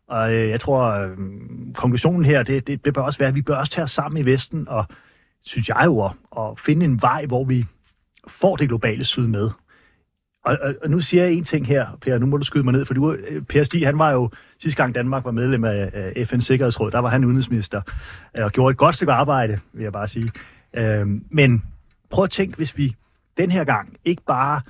Og 0.09 0.35
øh, 0.35 0.49
jeg 0.49 0.61
tror, 0.61 0.91
øh, 0.91 1.11
konklusionen 1.75 2.25
her, 2.25 2.43
det, 2.43 2.67
det, 2.67 2.85
det 2.85 2.95
bør 2.95 3.01
også 3.01 3.19
være, 3.19 3.29
at 3.29 3.35
vi 3.35 3.43
bør 3.43 3.57
også 3.57 3.73
tage 3.73 3.85
os 3.85 3.91
sammen 3.91 4.23
i 4.23 4.25
Vesten, 4.25 4.69
og 4.69 4.85
synes 5.43 5.69
jeg 5.69 5.83
jo, 5.85 6.05
at, 6.05 6.13
at 6.39 6.61
finde 6.61 6.85
en 6.85 7.03
vej, 7.03 7.27
hvor 7.27 7.45
vi 7.45 7.65
får 8.29 8.57
det 8.57 8.69
globale 8.69 9.05
syd 9.05 9.27
med. 9.27 9.51
Og, 10.47 10.59
og, 10.63 10.75
og 10.83 10.91
nu 10.91 11.01
siger 11.01 11.23
jeg 11.23 11.33
en 11.33 11.45
ting 11.45 11.67
her, 11.67 11.87
Per, 12.01 12.19
nu 12.19 12.27
må 12.27 12.37
du 12.37 12.45
skyde 12.45 12.65
mig 12.65 12.73
ned, 12.73 12.85
for 12.85 12.95
du, 12.95 13.13
øh, 13.13 13.43
Per 13.43 13.65
Stig, 13.65 13.87
han 13.87 13.99
var 13.99 14.11
jo, 14.11 14.31
sidste 14.59 14.83
gang 14.83 14.95
Danmark 14.95 15.25
var 15.25 15.31
medlem 15.31 15.65
af, 15.65 15.91
af 15.93 16.27
FN's 16.33 16.41
Sikkerhedsråd, 16.41 16.91
der 16.91 16.99
var 16.99 17.09
han 17.09 17.25
udenrigsminister, 17.25 17.81
øh, 18.37 18.45
og 18.45 18.53
gjorde 18.53 18.71
et 18.71 18.77
godt 18.77 18.95
stykke 18.95 19.13
arbejde, 19.13 19.61
vil 19.73 19.83
jeg 19.83 19.93
bare 19.93 20.09
sige. 20.09 20.31
Øhm, 20.75 21.25
men 21.31 21.65
prøv 22.11 22.25
at 22.25 22.31
tænke, 22.31 22.57
hvis 22.57 22.77
vi 22.77 22.97
den 23.37 23.51
her 23.51 23.65
gang 23.65 23.97
ikke 24.05 24.23
bare 24.27 24.61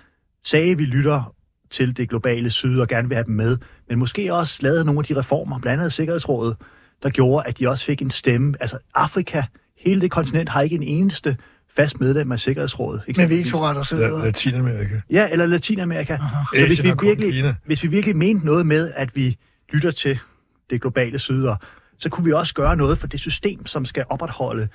sagde, 0.44 0.70
at 0.70 0.78
vi 0.78 0.84
lytter 0.84 1.34
til 1.70 1.96
det 1.96 2.08
globale 2.08 2.50
syd 2.50 2.78
og 2.78 2.88
gerne 2.88 3.08
vil 3.08 3.14
have 3.14 3.24
dem 3.24 3.34
med, 3.34 3.58
men 3.88 3.98
måske 3.98 4.34
også 4.34 4.58
lavede 4.62 4.84
nogle 4.84 4.98
af 4.98 5.04
de 5.04 5.18
reformer, 5.18 5.58
blandt 5.58 5.80
andet 5.80 5.92
Sikkerhedsrådet, 5.92 6.56
der 7.02 7.10
gjorde, 7.10 7.48
at 7.48 7.58
de 7.58 7.68
også 7.68 7.84
fik 7.84 8.02
en 8.02 8.10
stemme. 8.10 8.54
Altså 8.60 8.78
Afrika, 8.94 9.42
hele 9.78 10.00
det 10.00 10.10
kontinent 10.10 10.48
har 10.48 10.60
ikke 10.60 10.76
en 10.76 10.82
eneste 10.82 11.36
fast 11.76 12.00
medlem 12.00 12.32
af 12.32 12.40
Sikkerhedsrådet. 12.40 13.02
Med 13.16 13.28
vetoret 13.28 13.76
og 13.76 13.86
så 13.86 13.96
videre. 13.96 14.18
Ja, 14.18 14.24
Latinamerika. 14.24 15.00
Ja, 15.10 15.28
eller 15.32 15.46
Latinamerika. 15.46 16.12
Aha. 16.12 16.44
Så 16.54 16.66
hvis 16.66 16.82
vi, 16.82 16.92
virkelig, 17.02 17.54
hvis 17.66 17.82
vi 17.82 17.88
virkelig 17.88 18.16
mente 18.16 18.46
noget 18.46 18.66
med, 18.66 18.92
at 18.96 19.16
vi 19.16 19.36
lytter 19.72 19.90
til 19.90 20.18
det 20.70 20.80
globale 20.80 21.18
syd, 21.18 21.48
så 21.98 22.08
kunne 22.08 22.24
vi 22.24 22.32
også 22.32 22.54
gøre 22.54 22.76
noget 22.76 22.98
for 22.98 23.06
det 23.06 23.20
system, 23.20 23.66
som 23.66 23.84
skal 23.84 24.04
opretholde 24.10 24.68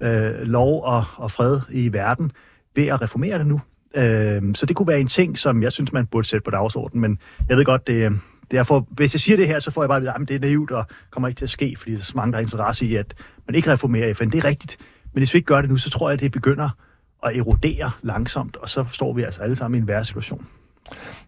øh, 0.00 0.40
lov 0.40 0.84
og, 0.84 1.04
og 1.16 1.30
fred 1.30 1.60
i 1.70 1.92
verden, 1.92 2.30
ved 2.76 2.86
at 2.86 3.02
reformere 3.02 3.38
det 3.38 3.46
nu. 3.46 3.60
Øh, 3.96 4.42
så 4.54 4.66
det 4.66 4.76
kunne 4.76 4.88
være 4.88 5.00
en 5.00 5.08
ting, 5.08 5.38
som 5.38 5.62
jeg 5.62 5.72
synes, 5.72 5.92
man 5.92 6.06
burde 6.06 6.28
sætte 6.28 6.44
på 6.44 6.50
dagsordenen, 6.50 7.00
men 7.00 7.18
jeg 7.48 7.56
ved 7.56 7.64
godt, 7.64 7.86
det, 7.86 8.20
derfor, 8.50 8.86
hvis 8.90 9.14
jeg 9.14 9.20
siger 9.20 9.36
det 9.36 9.46
her, 9.46 9.58
så 9.58 9.70
får 9.70 9.82
jeg 9.82 9.88
bare 9.88 9.96
at 9.96 10.02
vide, 10.02 10.12
at 10.12 10.28
det 10.28 10.34
er 10.34 10.40
naivt 10.40 10.70
og 10.70 10.86
kommer 11.10 11.28
ikke 11.28 11.38
til 11.38 11.44
at 11.44 11.50
ske, 11.50 11.74
fordi 11.78 11.92
der 11.92 11.98
er 11.98 12.02
så 12.02 12.12
mange, 12.16 12.32
der 12.32 12.36
har 12.36 12.42
interesse 12.42 12.86
i, 12.86 12.94
at 12.94 13.14
man 13.46 13.54
ikke 13.54 13.72
reformerer 13.72 14.14
FN. 14.14 14.30
Det 14.30 14.38
er 14.38 14.44
rigtigt. 14.44 14.78
Men 15.14 15.20
hvis 15.20 15.34
vi 15.34 15.36
ikke 15.36 15.46
gør 15.46 15.60
det 15.60 15.70
nu, 15.70 15.76
så 15.76 15.90
tror 15.90 16.08
jeg, 16.08 16.14
at 16.14 16.20
det 16.20 16.32
begynder 16.32 16.68
at 17.26 17.36
erodere 17.36 17.90
langsomt, 18.02 18.56
og 18.56 18.68
så 18.68 18.84
står 18.92 19.12
vi 19.12 19.22
altså 19.22 19.42
alle 19.42 19.56
sammen 19.56 19.78
i 19.78 19.80
en 19.80 19.88
værre 19.88 20.04
situation. 20.04 20.46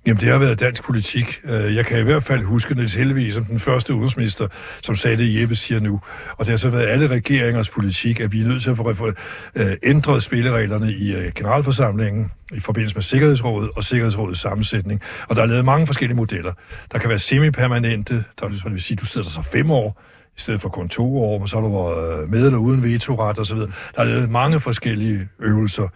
Jamen, 0.06 0.20
det 0.20 0.28
har 0.28 0.38
været 0.38 0.60
dansk 0.60 0.84
politik. 0.84 1.40
Øh, 1.44 1.76
jeg 1.76 1.86
kan 1.86 2.00
i 2.00 2.02
hvert 2.02 2.22
fald 2.22 2.42
huske 2.42 2.74
Niels 2.74 2.94
Helvig 2.94 3.32
som 3.32 3.44
den 3.44 3.58
første 3.58 3.94
udenrigsminister, 3.94 4.46
som 4.82 4.94
sagde 4.94 5.16
det, 5.16 5.40
Jeppe 5.40 5.56
siger 5.56 5.80
nu. 5.80 6.00
Og 6.36 6.46
det 6.46 6.48
har 6.48 6.56
så 6.56 6.70
været 6.70 6.86
alle 6.86 7.06
regeringers 7.06 7.70
politik, 7.70 8.20
at 8.20 8.32
vi 8.32 8.40
er 8.40 8.44
nødt 8.44 8.62
til 8.62 8.70
at 8.70 8.76
få 8.76 9.12
øh, 9.54 9.76
ændret 9.82 10.22
spillereglerne 10.22 10.92
i 10.92 11.14
øh, 11.14 11.32
generalforsamlingen 11.34 12.30
i 12.52 12.60
forbindelse 12.60 12.96
med 12.96 13.02
Sikkerhedsrådet 13.02 13.70
og 13.76 13.84
Sikkerhedsrådets 13.84 14.40
sammensætning. 14.40 15.00
Og 15.28 15.36
der 15.36 15.42
er 15.42 15.46
lavet 15.46 15.64
mange 15.64 15.86
forskellige 15.86 16.16
modeller. 16.16 16.52
Der 16.92 16.98
kan 16.98 17.08
være 17.08 17.18
semipermanente, 17.18 18.24
der 18.40 18.68
vil 18.68 18.82
sige, 18.82 18.94
at 18.94 19.00
du 19.00 19.06
sidder 19.06 19.28
så 19.28 19.42
fem 19.42 19.70
år, 19.70 20.02
i 20.36 20.40
stedet 20.40 20.60
for 20.60 20.68
kun 20.68 20.88
to 20.88 21.22
år, 21.22 21.38
men 21.38 21.48
så 21.48 21.56
har 21.56 21.62
du 21.62 21.72
været 21.72 22.30
med 22.30 22.46
eller 22.46 22.58
uden 22.58 22.82
vetoret 22.82 23.38
osv. 23.38 23.58
Der 23.58 23.66
er 23.96 24.04
lavet 24.04 24.30
mange 24.30 24.60
forskellige 24.60 25.28
øvelser, 25.38 25.88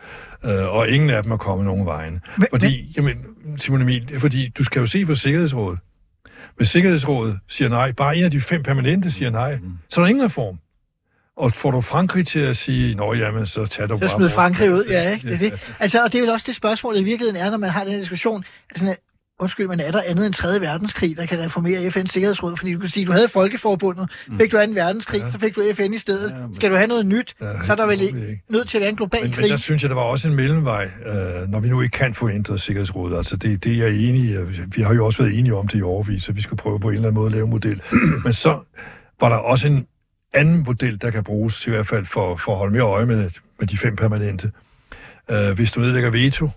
øh, 0.45 0.75
og 0.75 0.89
ingen 0.89 1.11
af 1.11 1.23
dem 1.23 1.33
er 1.33 1.37
kommet 1.37 1.67
nogen 1.67 1.87
vejen. 1.87 2.21
Men, 2.37 2.47
fordi, 2.51 2.93
jamen, 2.97 3.27
Simon 3.57 3.83
Emil, 3.83 4.21
fordi 4.21 4.49
du 4.49 4.65
skal 4.65 4.81
jo 4.81 4.87
se 4.87 5.07
på 5.07 5.15
Sikkerhedsrådet. 5.15 5.79
Hvis 6.57 6.69
Sikkerhedsrådet 6.69 7.39
siger 7.49 7.69
nej, 7.69 7.93
bare 7.93 8.17
en 8.17 8.25
af 8.25 8.31
de 8.31 8.41
fem 8.41 8.63
permanente 8.63 9.11
siger 9.11 9.31
nej, 9.31 9.57
mm. 9.57 9.73
så 9.89 10.01
er 10.01 10.05
der 10.05 10.09
ingen 10.09 10.25
reform. 10.25 10.59
Og 11.37 11.53
får 11.53 11.71
du 11.71 11.81
Frankrig 11.81 12.27
til 12.27 12.39
at 12.39 12.57
sige, 12.57 12.95
nå 12.95 13.15
jamen, 13.15 13.47
så 13.47 13.67
tager 13.67 13.87
du 13.87 13.97
så 13.97 14.01
bare... 14.01 14.09
Så 14.09 14.17
smid 14.17 14.31
Frankrig 14.31 14.73
ud, 14.73 14.85
ja, 14.91 15.11
ikke? 15.11 15.27
Det 15.29 15.35
er 15.35 15.39
det. 15.39 15.75
Altså, 15.81 16.05
og 16.05 16.13
det 16.13 16.19
er 16.19 16.23
vel 16.23 16.31
også 16.31 16.45
det 16.47 16.55
spørgsmål, 16.55 16.97
i 16.97 17.03
virkeligheden 17.03 17.47
er, 17.47 17.51
når 17.51 17.59
man 17.59 17.71
har 17.71 17.85
den 17.85 17.99
diskussion. 17.99 18.45
Altså, 18.71 18.97
undskyld, 19.41 19.69
men 19.69 19.81
er 19.81 19.91
der 19.91 20.03
andet 20.07 20.27
end 20.27 20.35
3. 20.35 20.61
verdenskrig, 20.61 21.17
der 21.17 21.27
kan 21.27 21.39
reformere 21.39 21.87
FN's 21.87 22.07
Sikkerhedsråd? 22.07 22.57
Fordi 22.57 22.73
du 22.73 22.79
kan 22.79 22.89
sige, 22.89 23.07
du 23.07 23.13
havde 23.13 23.29
Folkeforbundet, 23.29 24.11
mm. 24.29 24.39
fik 24.39 24.53
du 24.53 24.57
2. 24.57 24.73
verdenskrig, 24.73 25.21
ja. 25.21 25.31
så 25.31 25.39
fik 25.39 25.57
du 25.57 25.63
FN 25.75 25.93
i 25.93 25.99
stedet. 25.99 26.31
Ja, 26.31 26.47
men... 26.47 26.55
Skal 26.55 26.71
du 26.71 26.77
have 26.77 26.87
noget 26.87 27.07
nyt, 27.07 27.35
ja, 27.41 27.65
så 27.65 27.73
er 27.73 27.77
der 27.77 27.87
vel 27.87 28.15
nødt 28.51 28.69
til 28.69 28.79
at 28.79 28.81
være 28.81 28.91
en 28.91 28.97
global 28.97 29.23
men, 29.23 29.33
krig. 29.33 29.43
Men 29.43 29.51
der 29.51 29.57
synes 29.57 29.83
jeg, 29.83 29.89
der 29.91 29.97
var 29.97 30.03
også 30.03 30.29
en 30.29 30.35
mellemvej, 30.35 30.85
øh, 30.85 31.51
når 31.51 31.61
vi 31.61 31.69
nu 31.69 31.81
ikke 31.81 31.93
kan 31.93 32.15
få 32.15 32.31
ændret 32.31 32.61
Sikkerhedsrådet. 32.61 33.17
Altså 33.17 33.37
det, 33.37 33.65
det 33.65 33.73
er 33.73 33.87
jeg 33.87 34.09
enig 34.09 34.23
i. 34.23 34.37
Vi 34.67 34.83
har 34.83 34.95
jo 34.95 35.07
også 35.07 35.23
været 35.23 35.39
enige 35.39 35.55
om 35.55 35.69
det 35.69 35.79
i 35.79 35.83
overvis, 35.83 36.29
at 36.29 36.37
vi 36.37 36.43
skal 36.43 36.57
prøve 36.57 36.81
på 36.81 36.89
en 36.89 36.95
eller 36.95 37.09
anden 37.09 37.21
måde 37.21 37.27
at 37.27 37.33
lave 37.33 37.45
en 37.45 37.51
model. 37.51 37.83
men 38.25 38.33
så 38.33 38.61
var 39.21 39.29
der 39.29 39.37
også 39.37 39.67
en 39.69 39.87
anden 40.35 40.63
model, 40.67 41.01
der 41.03 41.11
kan 41.11 41.25
bruges, 41.25 41.67
i 41.67 41.71
hvert 41.71 41.87
fald 41.87 42.07
for, 42.07 42.37
for 42.37 42.53
at 42.53 42.59
holde 42.59 42.73
mere 42.73 42.83
øje 42.83 43.07
med, 43.07 43.31
med 43.61 43.69
de 43.69 43.79
fem 43.79 43.97
permanente. 43.97 44.53
Øh, 45.31 45.53
hvis 45.53 45.73
du 45.73 45.81
nedlægger 45.81 46.11
veto, 46.11 46.51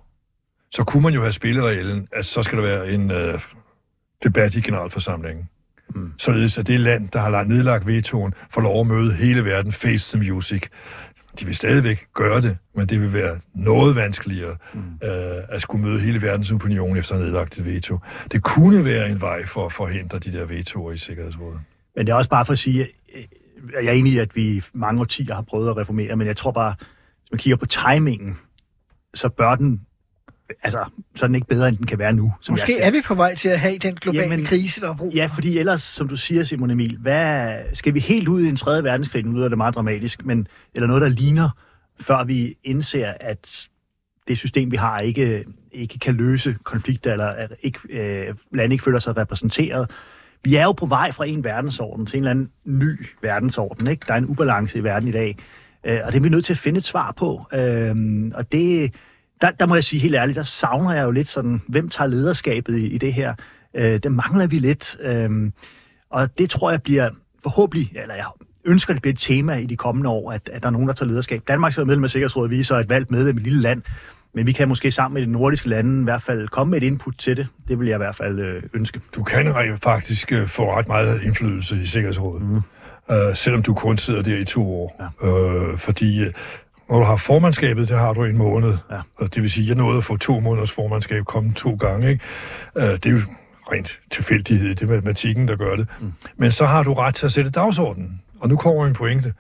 så 0.72 0.84
kunne 0.84 1.04
man 1.04 1.14
jo 1.14 1.22
have 1.22 1.32
spillereglen, 1.32 2.08
at 2.12 2.26
så 2.26 2.44
skal 2.44 2.58
der 2.58 2.64
være 2.64 2.92
en 2.92 3.12
øh, 3.12 3.40
debat 4.24 4.56
i 4.56 4.62
generalforsamlingen. 4.62 5.50
Mm. 5.96 6.14
Således 6.18 6.58
at 6.58 6.68
det 6.68 6.80
land, 6.80 7.10
der 7.10 7.20
har 7.20 7.44
nedlagt 7.44 7.88
vetoen, 7.88 8.34
får 8.50 8.62
lov 8.62 8.82
at 8.82 8.88
møde 8.88 9.14
hele 9.14 9.46
verden 9.46 9.72
face 9.72 10.18
the 10.18 10.32
music. 10.32 10.64
De 11.40 11.46
vil 11.46 11.56
stadigvæk 11.56 12.08
gøre 12.14 12.42
det, 12.42 12.58
men 12.76 12.88
det 12.88 13.02
vil 13.02 13.14
være 13.14 13.40
noget 13.56 13.96
vanskeligere 13.96 14.56
mm. 14.74 14.80
øh, 15.04 15.44
at 15.50 15.62
skulle 15.62 15.86
møde 15.86 16.00
hele 16.00 16.22
verdens 16.22 16.52
opinion 16.52 16.98
efter 16.98 17.18
nedlagt 17.18 17.58
et 17.58 17.66
veto. 17.66 18.00
Det 18.32 18.44
kunne 18.44 18.86
være 18.86 19.10
en 19.10 19.22
vej 19.22 19.46
for 19.46 19.66
at 19.66 19.74
forhindre 19.74 20.20
de 20.20 20.32
der 20.32 20.46
vetoer 20.46 20.92
i 20.92 20.98
Sikkerhedsrådet. 20.98 21.60
Men 21.96 22.06
det 22.06 22.14
er 22.14 22.16
også 22.16 22.30
bare 22.30 22.46
for 22.46 22.54
at 22.54 22.60
sige, 22.60 22.82
at 22.84 22.90
jeg 23.84 23.86
er 23.86 23.92
enig 23.92 24.14
i, 24.14 24.18
at 24.18 24.36
vi 24.36 24.64
mange 24.74 25.02
årtier 25.02 25.36
har 25.36 25.42
prøvet 25.42 25.70
at 25.70 25.78
reformere, 25.78 26.16
men 26.16 26.28
jeg 26.28 26.38
tror 26.38 26.52
bare, 26.52 26.76
hvis 27.22 27.32
man 27.32 27.40
kigger 27.40 27.58
på 27.58 27.66
timingen, 27.66 28.38
så 29.14 29.30
bør 29.30 29.56
den 29.56 29.82
altså, 30.64 30.86
så 31.16 31.26
er 31.26 31.28
den 31.28 31.36
ikke 31.36 31.48
bedre, 31.48 31.68
end 31.68 31.78
den 31.78 31.86
kan 31.86 32.00
være 32.00 32.14
nu. 32.14 32.34
Som 32.42 32.54
Måske 32.54 32.80
er 32.80 32.92
vi 32.92 33.02
på 33.06 33.16
vej 33.16 33.36
til 33.36 33.50
at 33.50 33.60
have 33.60 33.78
den 33.78 33.96
globale 33.96 34.24
Jamen, 34.24 34.46
krise, 34.46 34.82
der 34.82 34.90
er 34.90 34.96
brug 34.96 35.12
for. 35.14 35.18
Ja, 35.18 35.26
fordi 35.26 35.58
ellers, 35.58 35.82
som 35.82 36.08
du 36.08 36.16
siger, 36.16 36.44
Simon 36.44 36.72
Emil, 36.72 36.98
hvad, 36.98 37.54
skal 37.74 37.94
vi 37.94 38.00
helt 38.00 38.28
ud 38.28 38.44
i 38.44 38.50
en 38.50 38.56
tredje 38.56 38.84
verdenskrig, 38.84 39.26
nu 39.26 39.32
lyder 39.32 39.48
det 39.48 39.58
meget 39.58 39.76
dramatisk, 39.76 40.26
men, 40.26 40.48
eller 40.76 40.88
noget, 40.88 41.02
der 41.02 41.08
ligner, 41.08 41.50
før 42.00 42.24
vi 42.24 42.58
indser, 42.64 43.14
at 43.20 43.68
det 44.28 44.38
system, 44.38 44.72
vi 44.72 44.78
har, 44.78 45.00
ikke, 45.00 45.46
ikke 45.72 46.00
kan 46.00 46.14
løse 46.14 46.56
konflikter, 46.64 47.12
eller 47.12 47.28
at 47.28 47.54
ikke, 47.62 47.80
øh, 47.90 48.36
lande 48.54 48.74
ikke 48.74 48.84
føler 48.84 49.00
sig 49.00 49.18
repræsenteret. 49.18 49.92
vi 50.44 50.56
er 50.56 50.64
jo 50.64 50.72
på 50.72 50.86
vej 50.86 51.12
fra 51.12 51.26
en 51.26 51.44
verdensorden 51.44 52.06
til 52.06 52.18
en 52.18 52.24
eller 52.24 52.32
anden 52.32 52.50
ny 52.66 53.06
verdensorden. 53.22 53.88
Ikke? 53.88 54.06
Der 54.08 54.14
er 54.14 54.18
en 54.18 54.26
ubalance 54.26 54.80
i 54.80 54.84
verden 54.84 55.10
i 55.10 55.12
dag, 55.12 55.38
øh, 55.84 56.00
og 56.04 56.12
det 56.12 56.20
er 56.20 56.24
vi 56.24 56.30
nødt 56.30 56.46
til 56.46 56.54
at 56.54 56.58
finde 56.58 56.78
et 56.78 56.86
svar 56.86 57.12
på. 57.12 57.48
Øh, 57.54 57.96
og 58.34 58.52
det, 58.52 58.94
der, 59.42 59.52
der 59.52 59.68
må 59.68 59.76
jeg 59.76 59.84
sige 59.84 60.00
helt 60.00 60.16
ærligt, 60.16 60.36
der 60.36 60.44
savner 60.44 60.94
jeg 60.94 61.04
jo 61.04 61.12
lidt 61.12 61.28
sådan, 61.28 61.62
hvem 61.68 61.90
tager 61.90 62.08
lederskabet 62.08 62.78
i, 62.78 62.88
i 62.88 62.98
det 62.98 63.14
her? 63.14 63.34
Øh, 63.74 64.00
det 64.04 64.12
mangler 64.12 64.48
vi 64.48 64.60
lidt. 64.60 64.98
Øh, 65.02 65.52
og 66.10 66.38
det 66.38 66.50
tror 66.50 66.72
jeg 66.72 66.82
bliver 66.82 67.10
forhåbentlig, 67.44 67.92
eller 67.96 68.16
jeg 68.16 68.26
ønsker, 68.66 68.94
det 68.94 69.02
bliver 69.02 69.14
et 69.14 69.20
tema 69.20 69.54
i 69.54 69.66
de 69.66 69.78
kommende 69.78 70.10
år, 70.10 70.32
at, 70.32 70.50
at 70.54 70.62
der 70.62 70.68
er 70.68 70.72
nogen, 70.72 70.88
der 70.88 70.94
tager 70.94 71.08
lederskab. 71.10 71.42
Danmark 71.48 71.72
skal 71.72 71.82
være 71.82 71.86
medlem 71.86 72.04
af 72.04 72.10
Sikkerhedsrådet, 72.10 72.52
vi 72.52 72.60
er 72.60 72.64
så 72.64 72.76
et 72.76 72.90
valgt 72.90 73.12
medlem 73.12 73.38
i 73.38 73.40
et 73.40 73.44
lille 73.44 73.62
land, 73.62 73.82
men 74.34 74.48
vi 74.48 74.52
kan 74.52 74.68
måske 74.68 74.92
sammen 74.92 75.14
med 75.14 75.28
de 75.28 75.32
nordiske 75.32 75.70
lande 75.70 76.02
i 76.02 76.04
hvert 76.04 76.22
fald 76.22 76.48
komme 76.48 76.72
med 76.72 76.82
et 76.82 76.86
input 76.86 77.16
til 77.18 77.38
det. 77.38 77.48
Det 77.68 77.80
vil 77.80 77.88
jeg 77.88 77.96
i 77.96 77.98
hvert 77.98 78.16
fald 78.16 78.40
øh, 78.40 78.64
ønske. 78.74 79.02
Du 79.16 79.24
kan 79.24 79.78
faktisk 79.84 80.32
øh, 80.32 80.48
få 80.48 80.76
ret 80.76 80.88
meget 80.88 81.22
indflydelse 81.22 81.82
i 81.82 81.86
Sikkerhedsrådet, 81.86 82.44
mm. 82.44 82.62
øh, 83.16 83.36
selvom 83.36 83.64
du 83.64 83.74
kun 83.74 83.98
sidder 83.98 84.22
der 84.22 84.38
i 84.38 84.46
to 84.46 84.76
år. 84.76 85.14
Ja. 85.22 85.28
Øh, 85.28 85.78
fordi 85.78 86.24
øh, 86.24 86.32
når 86.90 86.98
du 87.00 87.04
har 87.04 87.16
formandskabet, 87.16 87.90
det 87.90 87.98
har 87.98 88.14
du 88.14 88.24
en 88.24 88.38
måned. 88.38 88.78
Ja. 88.92 89.00
Og 89.18 89.36
det 89.36 89.44
vil 89.44 89.52
sige, 89.52 89.64
at 89.64 89.68
jeg 89.68 89.78
nåede 89.78 89.98
at 89.98 90.04
få 90.04 90.18
to 90.18 90.40
måneders 90.40 90.72
formandskab, 90.72 91.26
komme 91.26 91.54
to 91.54 91.76
gange. 91.76 92.10
Ikke? 92.10 92.24
Øh, 92.78 92.84
det 92.84 93.06
er 93.06 93.12
jo 93.12 93.20
rent 93.72 94.00
tilfældighed, 94.12 94.76
det 94.76 94.82
er 94.82 94.88
matematikken, 94.88 95.48
der 95.48 95.56
gør 95.56 95.76
det. 95.76 95.88
Mm. 96.00 96.14
Men 96.38 96.52
så 96.52 96.66
har 96.66 96.84
du 96.84 96.94
ret 96.94 97.16
til 97.16 97.26
at 97.26 97.32
sætte 97.32 97.52
dagsordenen. 97.52 98.22
Og 98.40 98.50
nu 98.50 98.58
kommer 98.58 98.86
en 98.86 98.94
pointe. 98.94 99.34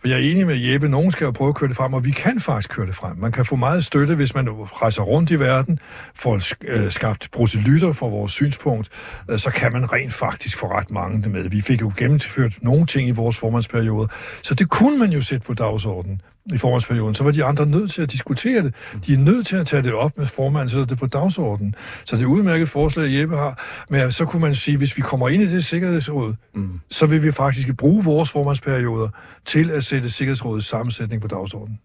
For 0.00 0.08
jeg 0.08 0.14
er 0.14 0.30
enig 0.30 0.46
med 0.46 0.56
Jeppe, 0.56 0.88
nogen 0.88 1.10
skal 1.10 1.24
jo 1.24 1.30
prøve 1.30 1.48
at 1.48 1.54
køre 1.54 1.68
det 1.68 1.76
frem, 1.76 1.94
og 1.94 2.04
vi 2.04 2.10
kan 2.10 2.40
faktisk 2.40 2.70
køre 2.70 2.86
det 2.86 2.94
frem. 2.94 3.16
Man 3.16 3.32
kan 3.32 3.44
få 3.44 3.56
meget 3.56 3.84
støtte, 3.84 4.14
hvis 4.14 4.34
man 4.34 4.48
rejser 4.50 5.02
rundt 5.02 5.30
i 5.30 5.40
verden, 5.40 5.78
får 6.14 6.40
øh, 6.64 6.92
skabt 6.92 7.28
proselytter 7.32 7.92
for 7.92 8.08
vores 8.08 8.32
synspunkt, 8.32 8.88
øh, 9.30 9.38
så 9.38 9.50
kan 9.50 9.72
man 9.72 9.92
rent 9.92 10.12
faktisk 10.12 10.58
få 10.58 10.66
ret 10.66 10.90
mange 10.90 11.30
med. 11.30 11.48
Vi 11.48 11.60
fik 11.60 11.80
jo 11.80 11.92
gennemført 11.96 12.52
nogle 12.62 12.86
ting 12.86 13.08
i 13.08 13.10
vores 13.10 13.38
formandsperiode, 13.38 14.08
så 14.42 14.54
det 14.54 14.70
kunne 14.70 14.98
man 14.98 15.10
jo 15.12 15.20
sætte 15.20 15.46
på 15.46 15.54
dagsordenen 15.54 16.20
i 16.54 16.58
formandsperioden, 16.58 17.14
så 17.14 17.24
var 17.24 17.30
de 17.30 17.44
andre 17.44 17.66
nødt 17.66 17.90
til 17.90 18.02
at 18.02 18.12
diskutere 18.12 18.62
det. 18.62 18.74
De 19.06 19.14
er 19.14 19.18
nødt 19.18 19.46
til 19.46 19.56
at 19.56 19.66
tage 19.66 19.82
det 19.82 19.92
op 19.92 20.18
med 20.18 20.26
formanden, 20.26 20.68
så 20.68 20.84
det 20.84 20.98
på 20.98 21.06
dagsordenen. 21.06 21.74
Så 22.04 22.16
det 22.16 22.22
er 22.22 22.26
udmærket 22.26 22.68
forslag, 22.68 23.20
Jeppe 23.20 23.36
har. 23.36 23.84
Men 23.90 24.12
så 24.12 24.24
kunne 24.24 24.42
man 24.42 24.54
sige, 24.54 24.76
hvis 24.76 24.96
vi 24.96 25.02
kommer 25.02 25.28
ind 25.28 25.42
i 25.42 25.46
det 25.46 25.64
sikkerhedsråd, 25.64 26.34
mm. 26.54 26.80
så 26.90 27.06
vil 27.06 27.22
vi 27.22 27.32
faktisk 27.32 27.76
bruge 27.76 28.04
vores 28.04 28.30
formandsperioder 28.30 29.08
til 29.44 29.70
at 29.70 29.84
sætte 29.84 30.10
sikkerhedsrådets 30.10 30.66
sammensætning 30.66 31.22
på 31.22 31.28
dagsordenen. 31.28 31.78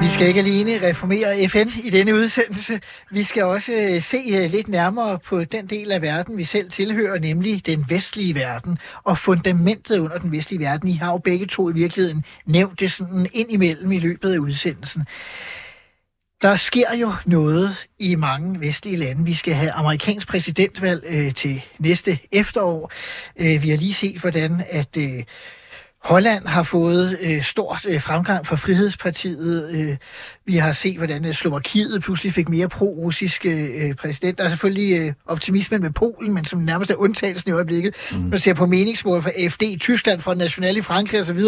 Vi 0.00 0.08
skal 0.08 0.26
ikke 0.26 0.40
alene 0.40 0.88
reformere 0.88 1.48
FN 1.48 1.68
i 1.84 1.90
denne 1.90 2.14
udsendelse. 2.14 2.80
Vi 3.10 3.22
skal 3.22 3.44
også 3.44 3.72
øh, 3.72 4.02
se 4.02 4.16
øh, 4.30 4.50
lidt 4.50 4.68
nærmere 4.68 5.18
på 5.18 5.44
den 5.44 5.66
del 5.66 5.92
af 5.92 6.02
verden, 6.02 6.36
vi 6.36 6.44
selv 6.44 6.70
tilhører, 6.70 7.18
nemlig 7.18 7.66
den 7.66 7.84
vestlige 7.88 8.34
verden 8.34 8.78
og 9.04 9.18
fundamentet 9.18 9.98
under 9.98 10.18
den 10.18 10.32
vestlige 10.32 10.60
verden. 10.60 10.88
I 10.88 10.92
har 10.92 11.12
jo 11.12 11.18
begge 11.18 11.46
to 11.46 11.70
i 11.70 11.72
virkeligheden 11.72 12.24
nævnt 12.46 12.80
det 12.80 12.92
sådan 12.92 13.26
ind 13.32 13.52
imellem 13.52 13.92
i 13.92 13.98
løbet 13.98 14.32
af 14.32 14.38
udsendelsen. 14.38 15.06
Der 16.42 16.56
sker 16.56 16.94
jo 16.94 17.12
noget 17.26 17.86
i 17.98 18.14
mange 18.14 18.60
vestlige 18.60 18.96
lande. 18.96 19.24
Vi 19.24 19.34
skal 19.34 19.54
have 19.54 19.72
amerikansk 19.72 20.28
præsidentvalg 20.28 21.04
øh, 21.06 21.34
til 21.34 21.62
næste 21.78 22.18
efterår. 22.32 22.92
Øh, 23.36 23.62
vi 23.62 23.70
har 23.70 23.76
lige 23.76 23.94
set, 23.94 24.20
hvordan 24.20 24.62
at 24.70 24.96
øh, 24.96 25.22
Holland 26.08 26.46
har 26.46 26.62
fået 26.62 27.18
øh, 27.20 27.42
stort 27.42 27.86
øh, 27.88 28.00
fremgang 28.00 28.46
for 28.46 28.56
Frihedspartiet. 28.56 29.70
Øh, 29.70 29.96
vi 30.46 30.56
har 30.56 30.72
set, 30.72 30.96
hvordan 30.96 31.24
øh, 31.24 31.34
Slovakiet 31.34 32.02
pludselig 32.02 32.32
fik 32.32 32.48
mere 32.48 32.68
pro-russiske 32.68 33.50
øh, 33.50 33.94
præsident. 33.94 34.38
Der 34.38 34.44
er 34.44 34.48
selvfølgelig 34.48 34.98
øh, 34.98 35.12
optimismen 35.26 35.80
med 35.80 35.90
Polen, 35.90 36.34
men 36.34 36.44
som 36.44 36.58
nærmest 36.58 36.90
er 36.90 36.94
undtagelsen 36.94 37.50
i 37.50 37.52
øjeblikket. 37.52 37.94
Mm. 38.12 38.18
Man 38.18 38.38
ser 38.38 38.54
på 38.54 38.66
meningsmål 38.66 39.22
fra 39.22 39.30
AFD 39.36 39.62
i 39.62 39.78
Tyskland, 39.78 40.20
fra 40.20 40.34
National 40.34 40.76
i 40.76 40.82
Frankrig 40.82 41.20
osv. 41.20 41.40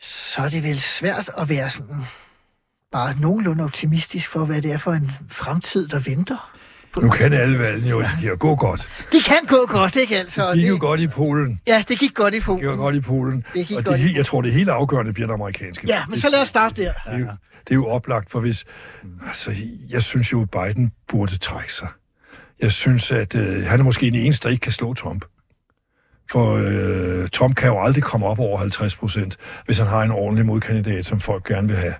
Så 0.00 0.42
er 0.42 0.48
det 0.48 0.62
vel 0.62 0.80
svært 0.80 1.30
at 1.38 1.48
være 1.48 1.70
sådan 1.70 1.96
bare 2.92 3.20
nogenlunde 3.20 3.64
optimistisk 3.64 4.28
for, 4.28 4.44
hvad 4.44 4.62
det 4.62 4.72
er 4.72 4.78
for 4.78 4.92
en 4.92 5.10
fremtid, 5.28 5.88
der 5.88 5.98
venter. 5.98 6.51
Nu 7.00 7.10
kan 7.10 7.32
alle 7.32 7.58
valgene 7.58 7.90
jo 7.90 8.04
ja. 8.22 8.34
gå 8.34 8.54
godt. 8.56 8.90
De 9.12 9.20
kan 9.20 9.38
gå 9.48 9.66
godt, 9.68 9.96
ikke 9.96 10.18
altså? 10.18 10.50
Det 10.50 10.58
gik 10.58 10.68
jo 10.68 10.76
godt 10.80 11.00
i 11.00 11.06
Polen. 11.06 11.60
Ja, 11.66 11.84
det 11.88 11.98
gik 11.98 12.14
godt 12.14 12.34
i 12.34 12.40
Polen. 12.40 12.62
Det 12.62 12.70
gik 12.70 12.78
godt 12.78 12.94
i 12.94 13.00
Polen. 13.00 13.44
Det 13.54 13.66
gik 13.66 13.76
og 13.76 13.84
godt 13.84 13.98
det, 14.00 14.16
jeg 14.16 14.26
tror, 14.26 14.42
det 14.42 14.52
helt 14.52 14.68
afgørende 14.68 15.12
bliver 15.12 15.26
den 15.26 15.34
amerikanske. 15.34 15.86
Ja, 15.86 16.02
men 16.08 16.20
så 16.20 16.30
lad 16.30 16.40
os 16.40 16.48
starte 16.48 16.82
der. 16.82 16.92
Det 16.92 17.14
er, 17.14 17.18
jo, 17.18 17.26
det 17.64 17.70
er 17.70 17.74
jo 17.74 17.86
oplagt, 17.86 18.30
for 18.30 18.40
hvis... 18.40 18.64
Altså, 19.26 19.54
jeg 19.90 20.02
synes 20.02 20.32
jo, 20.32 20.46
Biden 20.52 20.92
burde 21.08 21.38
trække 21.38 21.72
sig. 21.72 21.88
Jeg 22.60 22.72
synes, 22.72 23.12
at 23.12 23.34
øh, 23.34 23.66
han 23.66 23.80
er 23.80 23.84
måske 23.84 24.06
den 24.06 24.14
eneste, 24.14 24.44
der 24.44 24.52
ikke 24.52 24.62
kan 24.62 24.72
slå 24.72 24.94
Trump. 24.94 25.24
For 26.30 26.54
øh, 26.56 27.28
Trump 27.28 27.56
kan 27.56 27.68
jo 27.68 27.82
aldrig 27.82 28.02
komme 28.02 28.26
op 28.26 28.38
over 28.38 28.58
50 28.58 28.96
procent, 28.96 29.36
hvis 29.66 29.78
han 29.78 29.86
har 29.86 30.02
en 30.02 30.10
ordentlig 30.10 30.46
modkandidat, 30.46 31.06
som 31.06 31.20
folk 31.20 31.44
gerne 31.46 31.68
vil 31.68 31.76
have 31.76 31.94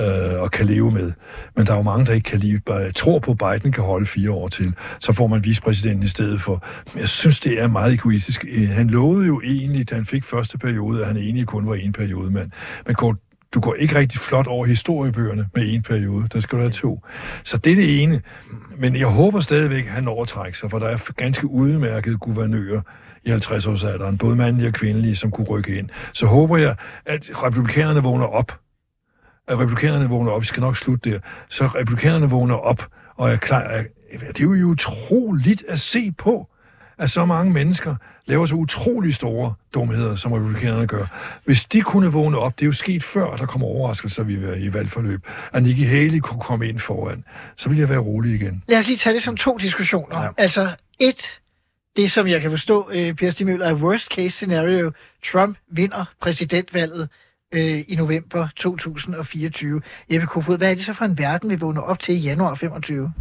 øh, 0.00 0.40
og 0.42 0.50
kan 0.50 0.66
leve 0.66 0.90
med. 0.92 1.12
Men 1.56 1.66
der 1.66 1.72
er 1.72 1.76
jo 1.76 1.82
mange, 1.82 2.06
der 2.06 2.12
ikke 2.12 2.30
kan 2.30 2.38
lide, 2.38 2.60
bare 2.66 2.92
tror 2.92 3.18
på, 3.18 3.30
at 3.30 3.38
Biden 3.38 3.72
kan 3.72 3.84
holde 3.84 4.06
fire 4.06 4.30
år 4.30 4.48
til. 4.48 4.74
Så 5.00 5.12
får 5.12 5.26
man 5.26 5.44
vicepræsidenten 5.44 6.02
i 6.02 6.08
stedet 6.08 6.40
for. 6.40 6.64
Jeg 6.96 7.08
synes, 7.08 7.40
det 7.40 7.62
er 7.62 7.66
meget 7.66 7.94
egoistisk. 7.94 8.44
Øh, 8.48 8.68
han 8.68 8.90
lovede 8.90 9.26
jo 9.26 9.40
egentlig, 9.44 9.90
da 9.90 9.94
han 9.94 10.06
fik 10.06 10.24
første 10.24 10.58
periode, 10.58 11.00
at 11.00 11.06
han 11.06 11.16
egentlig 11.16 11.46
kun 11.46 11.66
var 11.66 11.74
en 11.74 11.92
periode, 11.92 12.30
men, 12.30 12.52
men 12.86 12.94
kort, 12.94 13.16
du 13.54 13.60
går 13.60 13.74
ikke 13.74 13.94
rigtig 13.94 14.20
flot 14.20 14.46
over 14.46 14.66
historiebøgerne 14.66 15.46
med 15.54 15.74
en 15.74 15.82
periode. 15.82 16.28
Der 16.32 16.40
skal 16.40 16.56
du 16.58 16.62
have 16.62 16.72
to. 16.72 17.00
Så 17.44 17.58
det 17.58 17.72
er 17.72 17.76
det 17.76 18.02
ene. 18.02 18.20
Men 18.78 18.96
jeg 18.96 19.06
håber 19.06 19.40
stadigvæk, 19.40 19.84
at 19.84 19.90
han 19.90 20.08
overtrækker 20.08 20.56
sig, 20.56 20.70
for 20.70 20.78
der 20.78 20.86
er 20.86 21.12
ganske 21.16 21.46
udmærkede 21.46 22.16
guvernører 22.16 22.80
i 23.24 23.30
50-årsalderen, 23.30 24.16
både 24.16 24.36
mandlige 24.36 24.68
og 24.68 24.72
kvindelige, 24.72 25.16
som 25.16 25.30
kunne 25.30 25.46
rykke 25.46 25.78
ind. 25.78 25.88
Så 26.12 26.26
håber 26.26 26.56
jeg, 26.56 26.76
at 27.06 27.30
republikanerne 27.42 28.02
vågner 28.02 28.26
op 28.26 28.60
at 29.48 29.58
republikanerne 29.58 30.08
vågner 30.08 30.32
op, 30.32 30.40
vi 30.40 30.46
skal 30.46 30.60
nok 30.60 30.76
slutte 30.76 31.10
der, 31.10 31.18
så 31.48 31.66
republikanerne 31.66 32.30
vågner 32.30 32.54
op, 32.54 32.86
og 33.16 33.30
er 33.30 33.36
klar, 33.36 33.60
er, 33.60 33.84
det 34.12 34.40
er 34.40 34.60
jo 34.60 34.66
utroligt 34.66 35.64
at 35.68 35.80
se 35.80 36.12
på, 36.18 36.48
at 36.98 37.10
så 37.10 37.24
mange 37.24 37.52
mennesker 37.52 37.94
laver 38.26 38.46
så 38.46 38.54
utrolig 38.54 39.14
store 39.14 39.54
dumheder, 39.74 40.14
som 40.14 40.32
republikanerne 40.32 40.86
gør. 40.86 41.06
Hvis 41.44 41.64
de 41.64 41.80
kunne 41.80 42.12
vågne 42.12 42.38
op, 42.38 42.58
det 42.58 42.64
er 42.64 42.66
jo 42.66 42.72
sket 42.72 43.02
før, 43.02 43.30
at 43.30 43.40
der 43.40 43.46
kommer 43.46 43.66
overraskelser 43.66 44.24
i, 44.24 44.66
i 44.66 44.72
valgforløb, 44.72 45.26
at 45.52 45.62
Nikki 45.62 45.82
Haley 45.82 46.18
kunne 46.18 46.40
komme 46.40 46.68
ind 46.68 46.78
foran, 46.78 47.24
så 47.56 47.68
vil 47.68 47.78
jeg 47.78 47.88
være 47.88 47.98
rolig 47.98 48.34
igen. 48.34 48.62
Lad 48.68 48.78
os 48.78 48.86
lige 48.86 48.96
tage 48.96 49.14
det 49.14 49.22
som 49.22 49.36
to 49.36 49.56
diskussioner. 49.56 50.22
Ja. 50.22 50.28
Altså, 50.38 50.68
et, 50.98 51.40
det 51.96 52.10
som 52.10 52.28
jeg 52.28 52.40
kan 52.40 52.50
forstå, 52.50 52.90
øh, 52.92 53.14
Per 53.14 53.30
Stig 53.30 53.46
Møller, 53.46 53.66
er 53.66 53.74
worst 53.74 54.06
case 54.06 54.30
scenario, 54.30 54.92
Trump 55.32 55.58
vinder 55.68 56.04
præsidentvalget 56.20 57.08
øh, 57.54 57.84
i 57.88 57.96
november 57.98 58.48
2024. 58.56 59.82
Jeppe 60.12 60.26
Kofod, 60.26 60.58
hvad 60.58 60.70
er 60.70 60.74
det 60.74 60.84
så 60.84 60.92
for 60.92 61.04
en 61.04 61.18
verden, 61.18 61.50
vi 61.50 61.56
vågner 61.56 61.80
op 61.80 61.98
til 61.98 62.14
i 62.14 62.18
januar 62.18 62.54
25? 62.54 63.12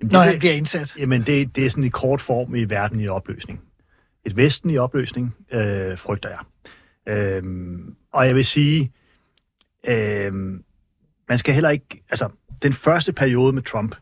Jamen, 0.00 0.12
når 0.12 0.20
han 0.20 0.38
bliver 0.38 0.54
indsat? 0.54 0.94
Jamen, 0.98 1.22
det, 1.22 1.56
det 1.56 1.66
er 1.66 1.70
sådan 1.70 1.84
i 1.84 1.88
kort 1.88 2.20
form 2.20 2.54
i 2.54 2.64
verden 2.64 3.00
i 3.00 3.08
opløsning. 3.08 3.60
Et 4.24 4.36
vesten 4.36 4.70
i 4.70 4.78
opløsning, 4.78 5.34
øh, 5.52 5.98
frygter 5.98 6.28
jeg. 6.28 6.38
Øh, 7.06 7.42
og 8.12 8.26
jeg 8.26 8.34
vil 8.34 8.44
sige, 8.44 8.92
øh, 9.88 10.32
man 11.28 11.38
skal 11.38 11.54
heller 11.54 11.70
ikke... 11.70 12.02
Altså, 12.10 12.28
den 12.62 12.72
første 12.72 13.12
periode 13.12 13.52
med 13.52 13.62
Trump, 13.62 13.96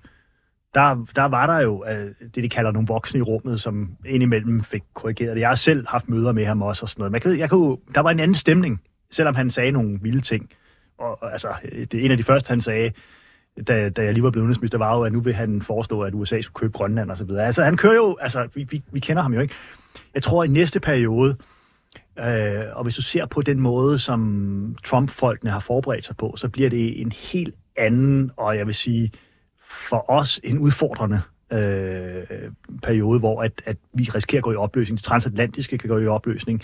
der, 0.74 1.06
der 1.16 1.24
var 1.24 1.46
der 1.46 1.60
jo 1.60 1.84
øh, 1.88 2.14
det, 2.34 2.44
de 2.44 2.48
kalder 2.48 2.70
nogle 2.70 2.88
voksne 2.88 3.18
i 3.18 3.22
rummet, 3.22 3.60
som 3.60 3.96
indimellem 4.06 4.62
fik 4.62 4.82
korrigeret 4.94 5.36
det. 5.36 5.40
Jeg 5.40 5.48
har 5.48 5.56
selv 5.56 5.86
haft 5.88 6.08
møder 6.08 6.32
med 6.32 6.44
ham 6.44 6.62
også 6.62 6.82
og 6.82 6.88
sådan 6.88 7.00
noget. 7.00 7.12
Man 7.12 7.20
kan, 7.20 7.38
jeg 7.38 7.50
kan, 7.50 7.76
der 7.94 8.00
var 8.00 8.10
en 8.10 8.20
anden 8.20 8.34
stemning 8.34 8.80
selvom 9.10 9.34
han 9.34 9.50
sagde 9.50 9.72
nogle 9.72 9.98
vilde 10.02 10.20
ting. 10.20 10.50
Og, 10.98 11.22
og 11.22 11.32
altså, 11.32 11.48
det 11.92 12.04
en 12.04 12.10
af 12.10 12.16
de 12.16 12.22
første, 12.22 12.48
han 12.48 12.60
sagde, 12.60 12.92
da, 13.66 13.88
da 13.88 14.04
jeg 14.04 14.12
lige 14.12 14.22
var 14.22 14.30
blevet 14.30 14.42
udenrigsminister, 14.42 14.78
var 14.78 14.96
jo, 14.96 15.02
at 15.02 15.12
nu 15.12 15.20
vil 15.20 15.34
han 15.34 15.62
foreslå, 15.62 16.02
at 16.02 16.14
USA 16.14 16.40
skulle 16.40 16.60
købe 16.60 16.72
Grønland 16.72 17.10
og 17.10 17.16
så 17.16 17.24
videre. 17.24 17.46
Altså, 17.46 17.62
han 17.62 17.76
kører 17.76 17.94
jo, 17.94 18.16
altså, 18.20 18.48
vi, 18.54 18.66
vi, 18.70 18.82
vi 18.92 19.00
kender 19.00 19.22
ham 19.22 19.34
jo 19.34 19.40
ikke. 19.40 19.54
Jeg 20.14 20.22
tror, 20.22 20.42
at 20.42 20.50
i 20.50 20.52
næste 20.52 20.80
periode, 20.80 21.36
øh, 22.18 22.64
og 22.72 22.82
hvis 22.82 22.94
du 22.94 23.02
ser 23.02 23.26
på 23.26 23.42
den 23.42 23.60
måde, 23.60 23.98
som 23.98 24.76
Trump-folkene 24.84 25.50
har 25.50 25.60
forberedt 25.60 26.04
sig 26.04 26.16
på, 26.16 26.34
så 26.36 26.48
bliver 26.48 26.70
det 26.70 27.00
en 27.00 27.12
helt 27.12 27.54
anden, 27.76 28.30
og 28.36 28.56
jeg 28.56 28.66
vil 28.66 28.74
sige, 28.74 29.12
for 29.88 30.10
os 30.10 30.40
en 30.44 30.58
udfordrende 30.58 31.20
øh, 31.52 32.24
periode, 32.82 33.18
hvor 33.18 33.42
at, 33.42 33.62
at 33.66 33.76
vi 33.92 34.10
risikerer 34.14 34.40
at 34.40 34.44
gå 34.44 34.52
i 34.52 34.56
opløsning. 34.56 34.98
Det 34.98 35.04
transatlantiske 35.04 35.78
kan 35.78 35.88
gå 35.88 35.98
i 35.98 36.06
opløsning 36.06 36.62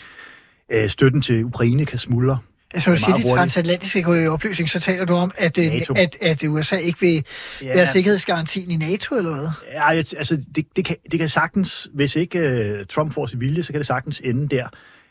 øh, 0.72 0.88
støtten 0.88 1.22
til 1.22 1.44
Ukraine 1.44 1.86
kan 1.86 1.98
smuldre. 1.98 2.38
Altså, 2.74 2.90
når 2.90 2.96
du 2.96 3.02
siger, 3.02 3.16
de 3.16 3.36
transatlantiske 3.36 4.02
går 4.02 4.14
i 4.14 4.28
opløsning, 4.28 4.70
så 4.70 4.80
taler 4.80 5.04
du 5.04 5.14
om, 5.14 5.30
at, 5.38 5.58
øh, 5.58 5.72
at, 5.96 6.16
at 6.20 6.44
USA 6.44 6.76
ikke 6.76 7.00
vil 7.00 7.24
ja, 7.62 7.74
være 7.74 7.86
sikkerhedsgarantien 7.86 8.70
i 8.70 8.76
NATO, 8.76 9.16
eller 9.16 9.34
hvad? 9.34 9.48
Ja, 9.72 9.90
altså, 9.90 10.44
det, 10.54 10.66
det, 10.76 10.84
kan, 10.84 10.96
det 11.10 11.20
kan 11.20 11.28
sagtens, 11.28 11.88
hvis 11.94 12.16
ikke 12.16 12.76
uh, 12.80 12.86
Trump 12.86 13.12
får 13.12 13.26
sin 13.26 13.40
vilje, 13.40 13.62
så 13.62 13.72
kan 13.72 13.78
det 13.78 13.86
sagtens 13.86 14.20
ende 14.24 14.56
der. 14.56 14.68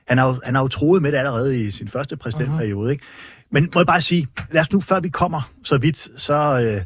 Han 0.07 0.17
har, 0.17 0.27
jo, 0.27 0.41
han 0.43 0.55
har 0.55 0.61
jo 0.61 0.67
troet 0.67 1.01
med 1.01 1.11
det 1.11 1.17
allerede 1.17 1.61
i 1.61 1.71
sin 1.71 1.87
første 1.87 2.17
præsidentperiode, 2.17 2.89
uh-huh. 2.89 2.91
ikke? 2.91 3.03
Men 3.51 3.69
må 3.75 3.79
jeg 3.79 3.87
bare 3.87 4.01
sige, 4.01 4.27
lad 4.51 4.61
os 4.61 4.71
nu, 4.71 4.81
før 4.81 4.99
vi 4.99 5.09
kommer 5.09 5.51
så 5.63 5.77
vidt, 5.77 6.21
så, 6.21 6.73
uh, 6.77 6.83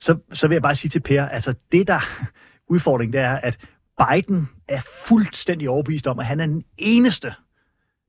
så, 0.00 0.16
så 0.32 0.48
vil 0.48 0.54
jeg 0.54 0.62
bare 0.62 0.76
sige 0.76 0.90
til 0.90 1.00
Per, 1.00 1.24
altså 1.24 1.54
det 1.72 1.88
der 1.88 2.00
udfordring, 2.74 3.12
det 3.12 3.20
er, 3.20 3.34
at 3.34 3.58
Biden 3.98 4.48
er 4.68 4.80
fuldstændig 5.04 5.68
overbevist 5.68 6.06
om, 6.06 6.18
at 6.18 6.26
han 6.26 6.40
er 6.40 6.46
den 6.46 6.64
eneste 6.78 7.32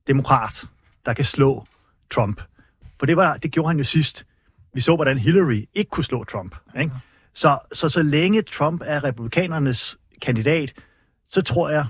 demokrat, 0.06 0.64
der 1.06 1.12
kan 1.12 1.24
slå 1.24 1.64
Trump. 2.10 2.42
For 2.98 3.06
det, 3.06 3.16
var, 3.16 3.36
det 3.36 3.50
gjorde 3.50 3.68
han 3.68 3.78
jo 3.78 3.84
sidst. 3.84 4.26
Vi 4.74 4.80
så, 4.80 4.96
hvordan 4.96 5.18
Hillary 5.18 5.64
ikke 5.74 5.90
kunne 5.90 6.04
slå 6.04 6.24
Trump. 6.24 6.54
Ikke? 6.80 6.92
Så, 7.34 7.58
så 7.72 7.88
så 7.88 8.02
længe 8.02 8.42
Trump 8.42 8.82
er 8.84 9.04
republikanernes 9.04 9.98
kandidat, 10.22 10.72
så 11.28 11.42
tror 11.42 11.70
jeg, 11.70 11.86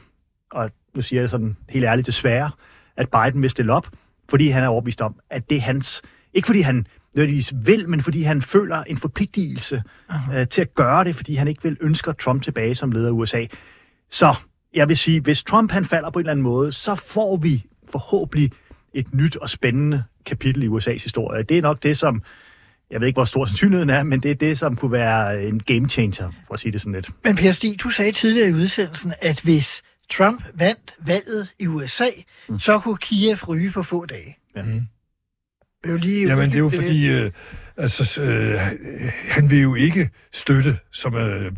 og 0.53 0.71
nu 0.95 1.03
siger 1.03 1.23
jeg 1.23 1.31
sådan 1.31 1.57
helt 1.69 1.85
ærligt 1.85 2.07
desværre, 2.07 2.51
at 2.97 3.09
Biden 3.11 3.43
vil 3.43 3.51
stille 3.51 3.73
op, 3.73 3.89
fordi 4.31 4.49
han 4.49 4.63
er 4.63 4.69
overbevist 4.69 5.01
om, 5.01 5.21
at 5.31 5.51
det 5.51 5.57
er 5.57 5.61
hans... 5.61 6.03
Ikke 6.35 6.47
fordi 6.47 6.61
han 6.61 6.87
nødvendigvis 7.15 7.53
vil, 7.65 7.89
men 7.89 8.01
fordi 8.01 8.23
han 8.23 8.43
føler 8.43 8.83
en 8.83 8.97
forpligtelse 8.97 9.83
øh, 10.35 10.49
til 10.49 10.61
at 10.61 10.75
gøre 10.75 11.05
det, 11.05 11.17
fordi 11.17 11.35
han 11.35 11.49
ikke 11.49 11.63
vil 11.63 11.77
ønske 11.81 12.13
Trump 12.13 12.43
tilbage 12.43 12.75
som 12.75 12.93
leder 12.93 13.09
af 13.09 13.13
USA. 13.13 13.45
Så 14.11 14.35
jeg 14.75 14.89
vil 14.89 14.97
sige, 14.97 15.21
hvis 15.21 15.43
Trump 15.43 15.73
han 15.73 15.85
falder 15.85 16.11
på 16.11 16.19
en 16.19 16.23
eller 16.23 16.31
anden 16.31 16.43
måde, 16.43 16.73
så 16.73 16.95
får 16.95 17.37
vi 17.37 17.67
forhåbentlig 17.93 18.53
et 18.95 19.15
nyt 19.15 19.37
og 19.37 19.51
spændende 19.51 20.05
kapitel 20.27 20.63
i 20.63 20.69
USA's 20.69 21.03
historie. 21.03 21.43
Det 21.43 21.59
er 21.59 21.63
nok 21.63 21.83
det, 21.83 21.99
som 21.99 22.23
jeg 22.91 23.01
ved 23.01 23.07
ikke, 23.07 23.17
hvor 23.17 23.25
stor 23.25 23.45
sandsynligheden 23.45 23.91
er, 23.91 24.03
men 24.03 24.21
det 24.21 24.31
er 24.31 24.35
det, 24.35 24.59
som 24.59 24.77
kunne 24.77 24.93
være 24.93 25.45
en 25.45 25.61
game 25.61 25.89
changer, 25.89 26.31
for 26.47 26.55
at 26.55 26.61
sige 26.61 26.73
det 26.73 26.81
sådan 26.81 26.93
lidt. 26.93 27.11
Men 27.25 27.37
Per 27.37 27.53
Stig, 27.53 27.83
du 27.83 27.91
sagde 27.91 28.13
tidligere 28.13 28.49
i 28.49 28.53
udsendelsen, 28.53 29.13
at 29.23 29.41
hvis 29.41 29.83
Trump 30.11 30.45
vandt 30.55 30.95
valget 30.99 31.49
i 31.59 31.67
USA, 31.67 32.07
mm. 32.49 32.59
så 32.59 32.79
kunne 32.79 32.97
Kiev 32.97 33.37
ryge 33.49 33.71
på 33.71 33.83
få 33.83 34.07
dage. 34.07 34.37
Ja. 34.57 34.63
Mm. 34.63 34.81
Det 35.83 35.89
er 35.89 35.93
jo 35.93 35.97
lige 35.97 36.29
Jamen, 36.29 36.49
det 36.49 36.55
er 36.55 36.59
jo 36.59 36.69
fordi, 36.69 37.11
øh, 37.11 37.31
altså, 37.77 38.23
øh, 38.23 38.59
han 39.29 39.51
vil 39.51 39.63
jo 39.63 39.75
ikke 39.75 40.11
støtte, 40.33 40.79
som 40.93 41.15
øh, 41.15 41.53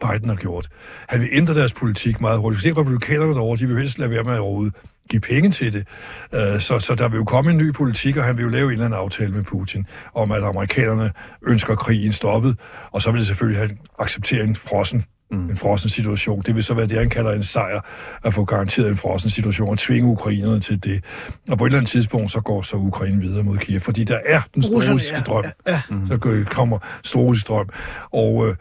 Biden 0.00 0.28
har 0.28 0.36
gjort. 0.36 0.68
Han 1.08 1.20
vil 1.20 1.28
ændre 1.32 1.54
deres 1.54 1.72
politik 1.72 2.20
meget 2.20 2.38
hurtigt. 2.38 2.62
Se 2.62 2.70
republikanerne 2.70 3.34
derovre, 3.34 3.58
de 3.58 3.66
vil 3.66 3.78
helst 3.78 3.98
lade 3.98 4.10
være 4.10 4.24
med 4.24 4.32
at 4.32 4.40
overhovedet 4.40 4.74
give 5.10 5.20
penge 5.20 5.50
til 5.50 5.72
det. 5.72 5.86
Øh, 6.34 6.60
så, 6.60 6.78
så 6.78 6.94
der 6.94 7.08
vil 7.08 7.16
jo 7.16 7.24
komme 7.24 7.50
en 7.50 7.56
ny 7.56 7.72
politik, 7.72 8.16
og 8.16 8.24
han 8.24 8.36
vil 8.36 8.42
jo 8.42 8.48
lave 8.48 8.66
en 8.66 8.72
eller 8.72 8.84
anden 8.84 9.00
aftale 9.00 9.32
med 9.32 9.42
Putin, 9.42 9.86
om 10.14 10.32
at 10.32 10.44
amerikanerne 10.44 11.12
ønsker 11.46 11.74
krigen 11.74 12.12
stoppet, 12.12 12.56
og 12.92 13.02
så 13.02 13.10
vil 13.10 13.18
det 13.18 13.26
selvfølgelig 13.26 13.58
have 13.60 13.70
acceptere 13.98 14.44
en 14.44 14.56
frossen 14.56 15.04
mm. 15.32 15.50
en 15.50 15.56
frossen 15.56 15.90
situation. 15.90 16.42
Det 16.46 16.54
vil 16.54 16.64
så 16.64 16.74
være 16.74 16.86
det, 16.86 16.98
han 16.98 17.10
kalder 17.10 17.32
en 17.32 17.42
sejr, 17.42 17.80
at 18.24 18.34
få 18.34 18.44
garanteret 18.44 18.88
en 18.88 18.96
frossen 18.96 19.30
situation 19.30 19.68
og 19.68 19.78
tvinge 19.78 20.08
ukrainerne 20.08 20.60
til 20.60 20.84
det. 20.84 21.04
Og 21.50 21.58
på 21.58 21.64
et 21.64 21.68
eller 21.68 21.78
andet 21.78 21.90
tidspunkt, 21.90 22.30
så 22.30 22.40
går 22.40 22.62
så 22.62 22.76
Ukraine 22.76 23.20
videre 23.20 23.42
mod 23.42 23.58
Kiev, 23.58 23.80
fordi 23.80 24.04
der 24.04 24.18
er 24.26 24.40
den 24.54 24.62
store 24.62 24.92
russiske 24.92 25.16
ja, 25.16 25.22
drøm. 25.22 25.44
ja, 25.66 25.82
Mm. 25.90 26.06
Så 26.06 26.44
kommer 26.50 26.78
store 27.04 27.24
russiske 27.24 27.48
drøm. 27.48 27.68
Og, 28.12 28.48
øh, 28.48 28.56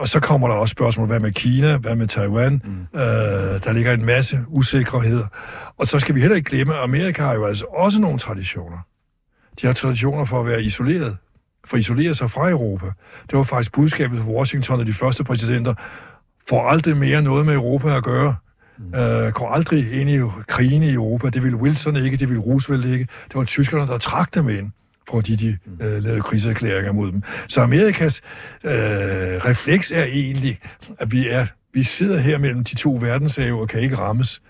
og 0.00 0.08
så 0.08 0.20
kommer 0.20 0.48
der 0.48 0.54
også 0.54 0.72
spørgsmål, 0.72 1.06
hvad 1.06 1.20
med 1.20 1.32
Kina, 1.32 1.76
hvad 1.76 1.96
med 1.96 2.06
Taiwan? 2.06 2.62
Mm. 2.64 3.00
Øh, 3.00 3.04
der 3.64 3.72
ligger 3.72 3.92
en 3.92 4.04
masse 4.04 4.44
usikkerheder. 4.48 5.26
Og 5.78 5.86
så 5.86 5.98
skal 5.98 6.14
vi 6.14 6.20
heller 6.20 6.36
ikke 6.36 6.50
glemme, 6.50 6.74
at 6.74 6.82
Amerika 6.82 7.22
har 7.22 7.34
jo 7.34 7.44
altså 7.44 7.64
også 7.64 8.00
nogle 8.00 8.18
traditioner. 8.18 8.78
De 9.60 9.66
har 9.66 9.74
traditioner 9.74 10.24
for 10.24 10.40
at 10.40 10.46
være 10.46 10.62
isoleret, 10.62 11.16
for 11.64 11.76
at 11.76 11.80
isolere 11.80 12.14
sig 12.14 12.30
fra 12.30 12.50
Europa. 12.50 12.86
Det 13.30 13.38
var 13.38 13.42
faktisk 13.42 13.72
budskabet 13.72 14.18
fra 14.20 14.30
Washington 14.30 14.80
og 14.80 14.86
de 14.86 14.92
første 14.92 15.24
præsidenter. 15.24 15.74
Får 16.48 16.68
aldrig 16.68 16.96
mere 16.96 17.22
noget 17.22 17.46
med 17.46 17.54
Europa 17.54 17.96
at 17.96 18.04
gøre. 18.04 18.36
Mm. 18.78 19.00
Øh, 19.00 19.32
går 19.32 19.48
aldrig 19.48 19.92
ind 19.92 20.10
i 20.10 20.20
krigen 20.48 20.82
i 20.82 20.92
Europa. 20.92 21.28
Det 21.28 21.42
ville 21.42 21.56
Wilson 21.56 21.96
ikke, 21.96 22.16
det 22.16 22.28
ville 22.28 22.42
Roosevelt 22.42 22.84
ikke. 22.86 23.06
Det 23.28 23.34
var 23.34 23.44
tyskerne, 23.44 23.86
der 23.86 23.98
trak 23.98 24.34
dem 24.34 24.48
ind 24.48 24.72
fordi 25.10 25.34
de 25.34 25.58
øh, 25.80 26.02
lavede 26.02 26.20
krigserklæringer 26.20 26.92
mod 26.92 27.12
dem. 27.12 27.22
Så 27.48 27.60
Amerikas 27.60 28.20
øh, 28.64 28.72
refleks 28.72 29.90
er 29.90 30.04
egentlig, 30.04 30.58
at 30.98 31.12
vi 31.12 31.28
er 31.28 31.46
vi 31.74 31.84
sidder 31.84 32.18
her 32.18 32.38
mellem 32.38 32.64
de 32.64 32.74
to 32.74 32.98
verdenshave 33.00 33.60
og 33.60 33.68
kan 33.68 33.80
ikke 33.80 33.98
rammes. 33.98 34.42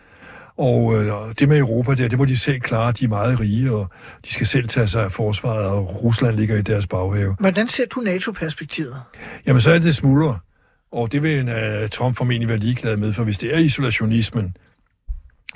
Og 0.57 0.95
øh, 0.95 1.13
det 1.39 1.49
med 1.49 1.59
Europa 1.59 1.95
der, 1.95 2.09
det 2.09 2.19
må 2.19 2.25
de 2.25 2.37
selv 2.37 2.61
klare. 2.61 2.93
De 2.93 3.05
er 3.05 3.09
meget 3.09 3.41
rige, 3.41 3.73
og 3.73 3.91
de 4.25 4.33
skal 4.33 4.47
selv 4.47 4.69
tage 4.69 4.89
sig 4.89 5.05
af 5.05 5.13
forsvaret, 5.13 5.67
og 5.67 6.05
Rusland 6.05 6.37
ligger 6.37 6.57
i 6.57 6.63
deres 6.63 6.87
baghave. 6.87 7.37
Hvordan 7.41 7.69
ser 7.69 7.87
du 7.87 8.01
NATO-perspektivet? 8.01 8.97
Jamen, 9.47 9.61
så 9.61 9.71
er 9.71 9.79
det 9.79 9.97
smuldrer. 9.97 10.39
Og 10.93 11.13
det 11.13 11.23
vil 11.23 11.49
uh, 11.49 11.89
Trump 11.89 12.17
formentlig 12.17 12.49
være 12.49 12.59
ligeglad 12.59 12.97
med, 12.97 13.13
for 13.13 13.25
hvis 13.25 13.39
det 13.39 13.55
er 13.55 13.59
isolationismen, 13.59 14.57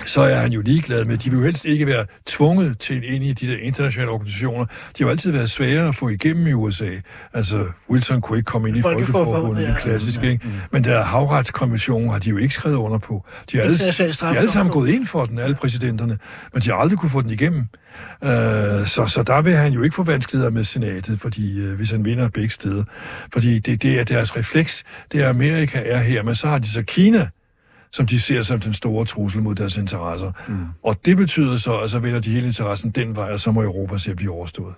så 0.05 0.21
er 0.21 0.35
han 0.35 0.51
jo 0.51 0.61
ligeglad 0.61 1.05
med. 1.05 1.17
De 1.17 1.29
vil 1.29 1.37
jo 1.37 1.45
helst 1.45 1.65
ikke 1.65 1.87
være 1.87 2.05
tvunget 2.25 2.79
til 2.79 3.13
ind 3.13 3.23
i 3.23 3.33
de 3.33 3.47
der 3.47 3.57
internationale 3.57 4.11
organisationer. 4.11 4.65
De 4.65 4.71
har 4.97 5.05
jo 5.05 5.09
altid 5.09 5.31
været 5.31 5.51
svære 5.51 5.87
at 5.87 5.95
få 5.95 6.09
igennem 6.09 6.47
i 6.47 6.53
USA. 6.53 6.89
Altså, 7.33 7.65
Wilson 7.89 8.21
kunne 8.21 8.37
ikke 8.37 8.47
komme 8.47 8.67
ind 8.67 8.77
i 8.77 8.81
Folkeforbundet, 8.81 9.63
ja. 9.63 9.67
det 9.67 9.77
klassiske, 9.77 10.31
ikke? 10.31 10.47
Men 10.71 10.83
der 10.83 11.03
havretskonventionen 11.03 12.09
har 12.09 12.19
de 12.19 12.29
jo 12.29 12.37
ikke 12.37 12.53
skrevet 12.53 12.75
under 12.75 12.97
på. 12.97 13.25
De 13.51 13.57
har 13.57 13.63
alle, 13.63 13.77
de 13.77 14.13
har 14.19 14.35
alle 14.35 14.51
sammen 14.51 14.73
gået 14.73 14.89
ind 14.89 15.05
for 15.05 15.25
den, 15.25 15.39
alle 15.39 15.55
præsidenterne, 15.55 16.17
men 16.53 16.61
de 16.61 16.69
har 16.69 16.75
aldrig 16.75 16.99
kunne 16.99 17.09
få 17.09 17.21
den 17.21 17.29
igennem. 17.29 17.65
Uh, 18.21 18.29
så, 18.85 19.05
så 19.07 19.23
der 19.27 19.41
vil 19.41 19.55
han 19.55 19.73
jo 19.73 19.83
ikke 19.83 19.95
få 19.95 20.03
vanskeligheder 20.03 20.51
med 20.51 20.63
senatet, 20.63 21.19
fordi 21.19 21.67
uh, 21.67 21.73
hvis 21.73 21.91
han 21.91 22.05
vinder 22.05 22.29
begge 22.29 22.49
steder. 22.49 22.83
Fordi 23.33 23.59
det, 23.59 23.81
det 23.81 23.99
er 23.99 24.03
deres 24.03 24.37
refleks. 24.37 24.83
Det 25.11 25.23
er, 25.23 25.29
Amerika 25.29 25.83
er 25.85 26.01
her, 26.01 26.23
men 26.23 26.35
så 26.35 26.47
har 26.47 26.57
de 26.57 26.71
så 26.71 26.81
Kina, 26.81 27.29
som 27.95 28.07
de 28.07 28.19
ser 28.19 28.41
som 28.41 28.59
den 28.59 28.73
store 28.73 29.05
trussel 29.05 29.41
mod 29.41 29.55
deres 29.55 29.77
interesser. 29.77 30.31
Mm. 30.47 30.65
Og 30.83 31.05
det 31.05 31.17
betyder 31.17 31.57
så, 31.57 31.79
at 31.79 31.91
så 31.91 31.99
vender 31.99 32.19
de 32.19 32.29
hele 32.29 32.47
interessen 32.47 32.91
den 32.91 33.15
vej, 33.15 33.31
og 33.31 33.39
så 33.39 33.51
må 33.51 33.63
Europa 33.63 33.97
se 33.97 34.11
at 34.11 34.17
blive 34.17 34.31
overstået. 34.31 34.73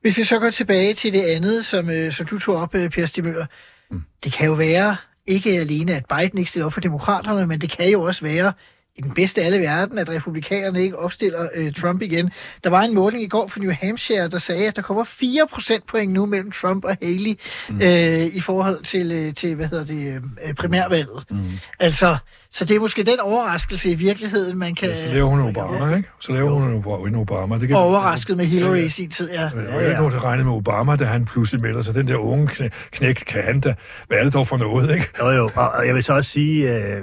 Hvis 0.00 0.16
vi 0.18 0.24
så 0.24 0.38
går 0.38 0.50
tilbage 0.50 0.94
til 0.94 1.12
det 1.12 1.22
andet, 1.22 1.64
som, 1.64 1.90
øh, 1.90 2.12
som 2.12 2.26
du 2.26 2.38
tog 2.38 2.56
op, 2.56 2.74
øh, 2.74 2.90
Per 2.90 3.06
Stig 3.06 3.24
Møller. 3.24 3.46
Mm. 3.90 4.02
Det 4.24 4.32
kan 4.32 4.46
jo 4.46 4.52
være, 4.52 4.96
ikke 5.26 5.50
alene 5.50 5.94
at 5.94 6.04
Biden 6.06 6.38
ikke 6.38 6.50
stiller 6.50 6.66
op 6.66 6.72
for 6.72 6.80
demokraterne, 6.80 7.46
men 7.46 7.60
det 7.60 7.70
kan 7.70 7.90
jo 7.90 8.02
også 8.02 8.24
være 8.24 8.52
i 8.96 9.02
den 9.02 9.10
bedste 9.14 9.40
af 9.40 9.46
alle 9.46 9.58
verden, 9.58 9.98
at 9.98 10.08
republikanerne 10.08 10.82
ikke 10.82 10.98
opstiller 10.98 11.48
øh, 11.54 11.72
Trump 11.72 12.02
igen. 12.02 12.30
Der 12.64 12.70
var 12.70 12.82
en 12.82 12.94
måling 12.94 13.22
i 13.22 13.28
går 13.28 13.48
fra 13.48 13.60
New 13.60 13.72
Hampshire, 13.82 14.28
der 14.28 14.38
sagde, 14.38 14.66
at 14.66 14.76
der 14.76 14.82
kommer 14.82 15.04
4 15.04 15.46
procentpoint 15.52 16.12
nu 16.12 16.26
mellem 16.26 16.50
Trump 16.50 16.84
og 16.84 16.96
Haley 17.02 17.38
mm. 17.70 17.80
øh, 17.80 18.36
i 18.36 18.40
forhold 18.40 18.84
til, 18.84 19.12
øh, 19.12 19.34
til 19.34 19.54
hvad 19.54 19.66
hedder 19.66 19.84
det, 19.84 20.22
øh, 20.48 20.54
primærvalget. 20.54 21.24
Mm. 21.30 21.36
Altså, 21.80 22.16
så 22.50 22.64
det 22.64 22.76
er 22.76 22.80
måske 22.80 23.02
den 23.02 23.20
overraskelse 23.20 23.90
i 23.90 23.94
virkeligheden, 23.94 24.58
man 24.58 24.74
kan... 24.74 24.88
Så 24.88 25.06
laver 25.12 25.28
hun 25.28 25.40
Obama, 25.40 25.96
ikke? 25.96 26.08
Så 26.20 26.32
laver 26.32 26.50
hun 26.50 27.08
en 27.08 27.14
Obama. 27.14 27.58
Det 27.58 27.68
kan, 27.68 27.76
Overrasket 27.76 28.36
med 28.36 28.44
Hillary 28.44 28.76
i 28.76 28.88
sin 28.88 29.10
tid, 29.10 29.32
ja. 29.32 29.50
Og 29.54 29.60
jeg 29.60 29.84
er 29.84 29.88
ikke 29.88 29.96
nogen, 29.96 30.12
der 30.12 30.24
regnede 30.24 30.44
med 30.44 30.54
Obama, 30.54 30.96
da 30.96 31.04
han 31.04 31.24
pludselig 31.24 31.62
melder 31.62 31.82
sig. 31.82 31.94
Den 31.94 32.08
der 32.08 32.16
unge 32.16 32.48
knæ- 32.52 32.88
knæk, 32.90 33.14
kan 33.26 33.42
han 33.42 33.60
da... 33.60 33.74
Hvad 34.08 34.18
er 34.18 34.24
det 34.24 34.32
dog 34.32 34.48
for 34.48 34.56
noget, 34.56 34.94
ikke? 34.94 35.08
Jo, 35.20 35.30
jo, 35.30 35.50
og, 35.54 35.68
og 35.68 35.86
jeg 35.86 35.94
vil 35.94 36.02
så 36.02 36.12
også 36.12 36.30
sige, 36.30 36.76
øh, 36.76 37.02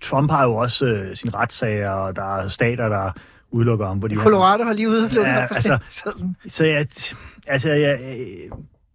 Trump 0.00 0.30
har 0.30 0.44
jo 0.44 0.54
også 0.54 0.86
øh, 0.86 1.16
sine 1.16 1.34
retssager, 1.34 1.90
og 1.90 2.16
der 2.16 2.36
er 2.38 2.48
stater, 2.48 2.88
der 2.88 3.10
udelukker 3.50 3.86
ham. 3.86 4.00
Fordi 4.00 4.14
han- 4.14 4.22
Colorado 4.22 4.64
har 4.64 4.72
lige 4.72 4.88
udelukket 4.88 5.16
Ja, 5.16 5.26
ham 5.26 5.48
altså-. 5.50 5.78
Så 6.48 6.64
jeg, 6.64 6.86
altså, 7.46 7.72
jeg, 7.72 7.98
øh, 8.02 8.50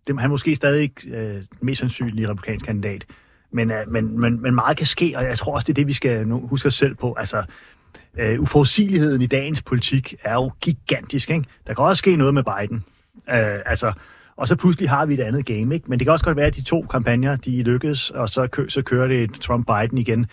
det, 0.07 0.19
han 0.19 0.25
er 0.25 0.27
måske 0.27 0.55
stadig 0.55 0.81
ikke 0.81 1.09
øh, 1.17 1.41
mest 1.61 1.79
sandsynlige 1.79 2.29
republikansk 2.29 2.65
kandidat, 2.65 3.05
men, 3.51 3.71
øh, 3.71 3.77
men, 3.91 4.19
men, 4.19 4.41
men 4.41 4.55
meget 4.55 4.77
kan 4.77 4.87
ske, 4.87 5.13
og 5.17 5.23
jeg 5.23 5.37
tror 5.37 5.53
også, 5.53 5.63
det 5.65 5.69
er 5.73 5.75
det, 5.75 5.87
vi 5.87 5.93
skal 5.93 6.27
nu 6.27 6.47
huske 6.47 6.67
os 6.67 6.75
selv 6.75 6.95
på. 6.95 7.13
Altså, 7.19 7.43
øh, 8.19 8.41
uforudsigeligheden 8.41 9.21
i 9.21 9.27
dagens 9.27 9.61
politik 9.61 10.15
er 10.23 10.33
jo 10.33 10.51
gigantisk. 10.61 11.29
Ikke? 11.29 11.43
Der 11.67 11.73
kan 11.73 11.83
også 11.85 11.99
ske 11.99 12.15
noget 12.15 12.33
med 12.33 12.43
Biden. 12.43 12.83
Øh, 13.29 13.59
altså, 13.65 13.93
og 14.37 14.47
så 14.47 14.55
pludselig 14.55 14.89
har 14.89 15.05
vi 15.05 15.13
et 15.13 15.19
andet 15.19 15.45
game. 15.45 15.75
Ikke? 15.75 15.85
Men 15.87 15.99
det 15.99 16.05
kan 16.05 16.11
også 16.11 16.25
godt 16.25 16.37
være, 16.37 16.45
at 16.45 16.55
de 16.55 16.61
to 16.61 16.81
kampagner, 16.91 17.35
de 17.35 17.63
lykkes, 17.63 18.09
og 18.09 18.29
så, 18.29 18.47
kø, 18.47 18.67
så 18.69 18.81
kører 18.81 19.07
det 19.07 19.23
et 19.23 19.31
Trump-Biden 19.49 19.97
igen. 19.97 20.25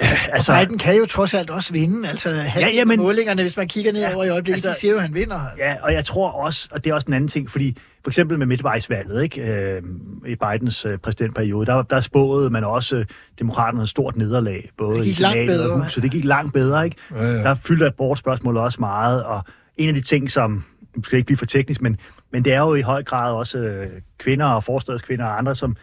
Altså, 0.00 0.52
og 0.52 0.58
Biden 0.60 0.78
kan 0.78 0.96
jo 0.96 1.06
trods 1.06 1.34
alt 1.34 1.50
også 1.50 1.72
vinde. 1.72 2.08
Altså, 2.08 2.30
ja, 2.30 2.68
ja, 2.74 2.84
men- 2.84 2.98
målingerne, 3.00 3.42
hvis 3.42 3.56
man 3.56 3.68
kigger 3.68 3.92
ned 3.92 4.00
Ja, 4.00 4.14
over 4.14 4.24
i 4.24 4.28
øjeblikket, 4.28 4.54
altså- 4.66 4.68
de 4.70 4.80
siger 4.80 4.90
jo, 4.92 4.96
at 4.96 5.02
han 5.02 5.14
vinder. 5.14 5.40
Ja, 5.58 5.76
og 5.82 5.92
jeg 5.92 6.04
tror 6.04 6.30
også, 6.30 6.68
og 6.72 6.84
det 6.84 6.90
er 6.90 6.94
også 6.94 7.04
en 7.08 7.12
anden 7.12 7.28
ting, 7.28 7.50
fordi 7.50 7.76
for 8.04 8.10
eksempel 8.10 8.38
med 8.38 8.46
midtvejsvalget 8.46 9.22
ikke, 9.22 9.40
øh, 9.42 9.82
i 10.26 10.34
Bidens 10.34 10.84
øh, 10.84 10.98
præsidentperiode, 10.98 11.66
der, 11.66 11.82
der 11.82 12.00
spåede 12.00 12.50
man 12.50 12.64
også 12.64 12.96
øh, 12.96 13.04
demokraterne 13.38 13.82
et 13.82 13.88
stort 13.88 14.16
nederlag, 14.16 14.68
både 14.78 15.08
i 15.08 15.12
senatet 15.14 15.70
og 15.70 15.82
huset. 15.82 16.02
Det 16.02 16.10
gik 16.10 16.24
langt 16.24 16.52
bedre, 16.54 16.84
ikke? 16.84 16.96
Ja, 17.10 17.24
ja. 17.24 17.32
Der 17.32 17.54
fyldte 17.54 17.86
abortspørgsmålet 17.86 18.62
også 18.62 18.76
meget, 18.80 19.24
og 19.24 19.42
en 19.76 19.88
af 19.88 19.94
de 19.94 20.00
ting, 20.00 20.30
som 20.30 20.64
nu 20.96 21.02
skal 21.04 21.16
ikke 21.16 21.26
blive 21.26 21.38
for 21.38 21.46
teknisk, 21.46 21.82
men, 21.82 21.96
men 22.32 22.44
det 22.44 22.52
er 22.52 22.58
jo 22.60 22.74
i 22.74 22.80
høj 22.80 23.02
grad 23.02 23.32
også 23.32 23.58
øh, 23.58 23.86
kvinder 24.18 24.46
og 24.46 24.64
forstadskvinder 24.64 25.24
og 25.24 25.38
andre, 25.38 25.54
som 25.54 25.76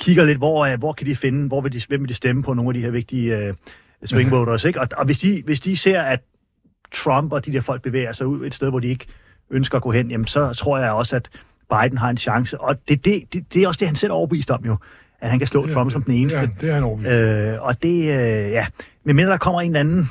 kigger 0.00 0.24
lidt, 0.24 0.38
hvor, 0.38 0.66
øh, 0.66 0.78
hvor 0.78 0.92
kan 0.92 1.06
de 1.06 1.16
finde, 1.16 1.48
hvor 1.48 1.60
vil 1.60 1.72
de, 1.72 1.80
hvem 1.88 2.00
vil 2.00 2.08
de 2.08 2.14
stemme 2.14 2.42
på 2.42 2.54
nogle 2.54 2.70
af 2.70 2.74
de 2.74 2.80
her 2.80 2.90
vigtige 2.90 3.36
øh, 3.38 3.54
swing 4.04 4.30
voters, 4.30 4.64
ikke? 4.64 4.80
Og, 4.80 4.88
og 4.96 5.04
hvis, 5.04 5.18
de, 5.18 5.42
hvis 5.44 5.60
de 5.60 5.76
ser, 5.76 6.02
at 6.02 6.20
Trump 6.94 7.32
og 7.32 7.46
de 7.46 7.52
der 7.52 7.60
folk 7.60 7.82
bevæger 7.82 8.12
sig 8.12 8.26
ud 8.26 8.46
et 8.46 8.54
sted, 8.54 8.68
hvor 8.70 8.78
de 8.80 8.88
ikke 8.88 9.06
ønsker 9.50 9.76
at 9.76 9.82
gå 9.82 9.90
hen, 9.90 10.10
jamen 10.10 10.26
så 10.26 10.52
tror 10.52 10.78
jeg 10.78 10.90
også, 10.92 11.16
at 11.16 11.28
Biden 11.70 11.98
har 11.98 12.10
en 12.10 12.16
chance. 12.16 12.60
Og 12.60 12.88
det, 12.88 13.04
det, 13.04 13.22
det, 13.32 13.54
det 13.54 13.62
er 13.62 13.68
også 13.68 13.78
det, 13.78 13.88
han 13.88 13.96
selv 13.96 14.10
er 14.10 14.14
overbevist 14.14 14.50
om 14.50 14.64
jo, 14.64 14.76
at 15.20 15.30
han 15.30 15.38
kan 15.38 15.48
slå 15.48 15.66
Ja, 15.66 15.72
Trump 15.72 15.86
det- 15.86 15.92
som 15.92 16.02
den 16.02 16.14
eneste. 16.14 16.38
Ja, 16.40 16.48
det 16.60 16.68
er 16.70 16.74
han 16.74 16.82
overbevist. 16.82 17.12
Øh, 17.14 17.62
og 17.62 17.82
det, 17.82 17.98
øh, 17.98 18.50
ja, 18.50 18.66
men 19.04 19.16
mindre 19.16 19.32
der 19.32 19.38
kommer 19.38 19.60
en 19.60 19.66
eller 19.70 19.80
anden 19.80 20.10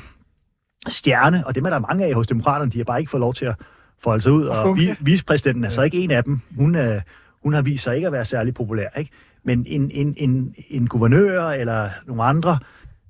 stjerne, 0.88 1.46
og 1.46 1.54
det 1.54 1.64
er 1.66 1.70
der 1.70 1.78
mange 1.78 2.04
af 2.06 2.14
hos 2.14 2.26
demokraterne, 2.26 2.70
de 2.70 2.78
har 2.78 2.84
bare 2.84 2.98
ikke 3.00 3.10
fået 3.10 3.20
lov 3.20 3.34
til 3.34 3.44
at 3.44 3.54
folde 4.02 4.22
sig 4.22 4.32
ud, 4.32 4.44
og 4.44 4.76
vi, 4.76 4.94
vicepræsidenten 5.00 5.64
er 5.64 5.68
så 5.68 5.82
ikke 5.82 5.98
en 5.98 6.10
af 6.10 6.24
dem. 6.24 6.40
Hun 6.56 6.74
er, 6.74 7.00
hun 7.42 7.52
har 7.52 7.62
vist 7.62 7.84
sig 7.84 7.94
ikke 7.96 8.06
at 8.06 8.12
være 8.12 8.24
særlig 8.24 8.54
populær, 8.54 8.88
ikke? 8.98 9.10
Men 9.44 9.66
en, 9.66 9.90
en, 9.90 10.14
en, 10.16 10.54
en 10.70 10.86
guvernør 10.86 11.48
eller 11.48 11.90
nogle 12.06 12.22
andre, 12.24 12.58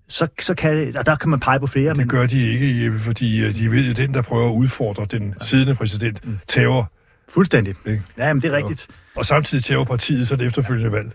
så, 0.08 0.28
så 0.40 0.54
kan, 0.54 0.96
og 0.96 1.06
der 1.06 1.16
kan 1.16 1.30
man 1.30 1.40
pege 1.40 1.60
på 1.60 1.66
flere. 1.66 1.88
Det 1.88 1.96
men, 1.96 2.08
gør 2.08 2.26
de 2.26 2.48
ikke, 2.52 2.84
Jeppe, 2.84 2.98
fordi 2.98 3.44
øh, 3.44 3.54
de 3.54 3.70
ved, 3.70 3.90
at 3.90 3.96
den, 3.96 4.14
der 4.14 4.22
prøver 4.22 4.48
at 4.50 4.54
udfordre 4.54 5.06
den 5.10 5.34
siddende 5.40 5.74
præsident, 5.74 6.26
Mm. 6.26 6.38
tæver, 6.48 6.84
Fuldstændig. 7.28 7.74
Ikke? 7.86 8.02
Ja, 8.18 8.32
men 8.32 8.42
det 8.42 8.52
er 8.52 8.56
rigtigt. 8.56 8.88
og 9.16 9.26
samtidig 9.26 9.64
tæver 9.64 9.84
partiet 9.84 10.28
så 10.28 10.36
det 10.36 10.46
efterfølgende 10.46 10.92
valg. 10.92 11.12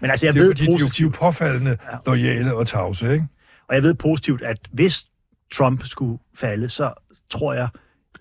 Men 0.00 0.10
altså, 0.10 0.26
jeg 0.26 0.34
Det 0.34 0.40
er 0.40 0.44
ved 0.44 0.50
fordi, 0.50 0.64
jo- 0.64 0.68
de 0.70 0.72
er 0.72 0.80
jo 0.80 0.84
positivt, 0.86 1.14
påfaldende 1.14 1.76
lojale 2.06 2.54
og 2.54 2.66
tavse, 2.66 3.12
ikke? 3.12 3.26
og 3.68 3.74
jeg 3.74 3.82
ved 3.82 3.94
positivt, 3.94 4.42
at 4.42 4.58
hvis 4.72 5.06
Trump 5.54 5.84
skulle 5.86 6.18
falde, 6.34 6.68
så 6.68 6.92
tror 7.30 7.54
jeg 7.54 7.68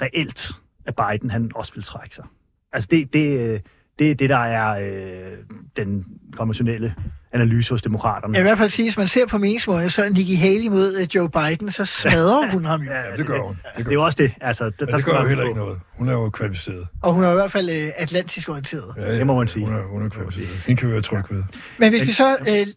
reelt, 0.02 0.52
at 0.86 0.96
Biden 0.96 1.30
han 1.30 1.52
også 1.56 1.74
vil 1.76 1.84
trække 1.84 2.16
sig. 2.16 2.26
Altså 2.74 2.88
det, 2.92 3.14
det, 3.14 3.40
øh, 3.54 3.60
det 4.00 4.12
er 4.12 4.16
det, 4.16 4.30
der 4.30 4.38
er 4.38 4.80
øh, 4.80 5.32
den 5.78 6.06
konventionelle 6.38 6.96
analyse 7.34 7.70
hos 7.70 7.82
demokraterne. 7.82 8.34
Jeg 8.36 8.44
vil 8.44 8.48
i 8.48 8.50
hvert 8.50 8.58
fald 8.58 8.70
sige, 8.70 8.86
hvis 8.86 8.98
man 8.98 9.08
ser 9.08 9.26
på 9.26 9.38
meningsmålene, 9.38 9.90
så 9.90 10.04
er 10.04 10.10
Nikki 10.10 10.36
Haley 10.36 10.68
mod 10.68 10.96
øh, 10.96 11.08
Joe 11.16 11.30
Biden, 11.30 11.72
så 11.72 11.86
smadrer 11.86 12.52
hun 12.52 12.66
ham 12.66 12.82
jo. 12.82 12.92
Ja, 12.92 13.02
det 13.18 13.26
gør 13.26 13.40
hun. 13.42 13.56
Det, 13.56 13.78
Det 13.78 13.86
gør. 13.86 13.90
er 13.92 13.94
jo 13.94 14.04
også 14.06 14.16
det. 14.16 14.32
Altså, 14.42 14.64
der, 14.80 14.86
der 14.86 14.96
det 14.98 15.06
gør 15.06 15.22
jo 15.22 15.28
heller 15.28 15.44
ikke 15.44 15.60
noget. 15.60 15.80
Hun 15.94 16.10
er 16.10 16.14
jo 16.14 16.30
kvalificeret. 16.30 16.88
Og 17.02 17.14
hun 17.14 17.24
er 17.24 17.32
i 17.32 17.34
hvert 17.34 17.52
fald 17.52 17.70
øh, 17.70 17.92
atlantisk 17.98 18.50
orienteret. 18.50 18.94
Ja, 18.98 19.04
ja. 19.12 19.18
Det 19.18 19.28
må 19.28 19.36
man 19.38 19.48
sige. 19.48 19.66
Hun 19.66 19.76
er, 19.76 19.82
hun 19.84 20.06
er 20.06 20.10
kvalificeret. 20.10 20.50
Hende 20.68 20.80
kan 20.80 20.88
vi 20.88 20.94
være 20.94 21.02
trygge 21.02 21.36
ved. 21.36 21.44
Men 21.80 21.90
hvis 21.90 22.08
vi 22.08 22.12
så 22.12 22.38
øh, 22.48 22.68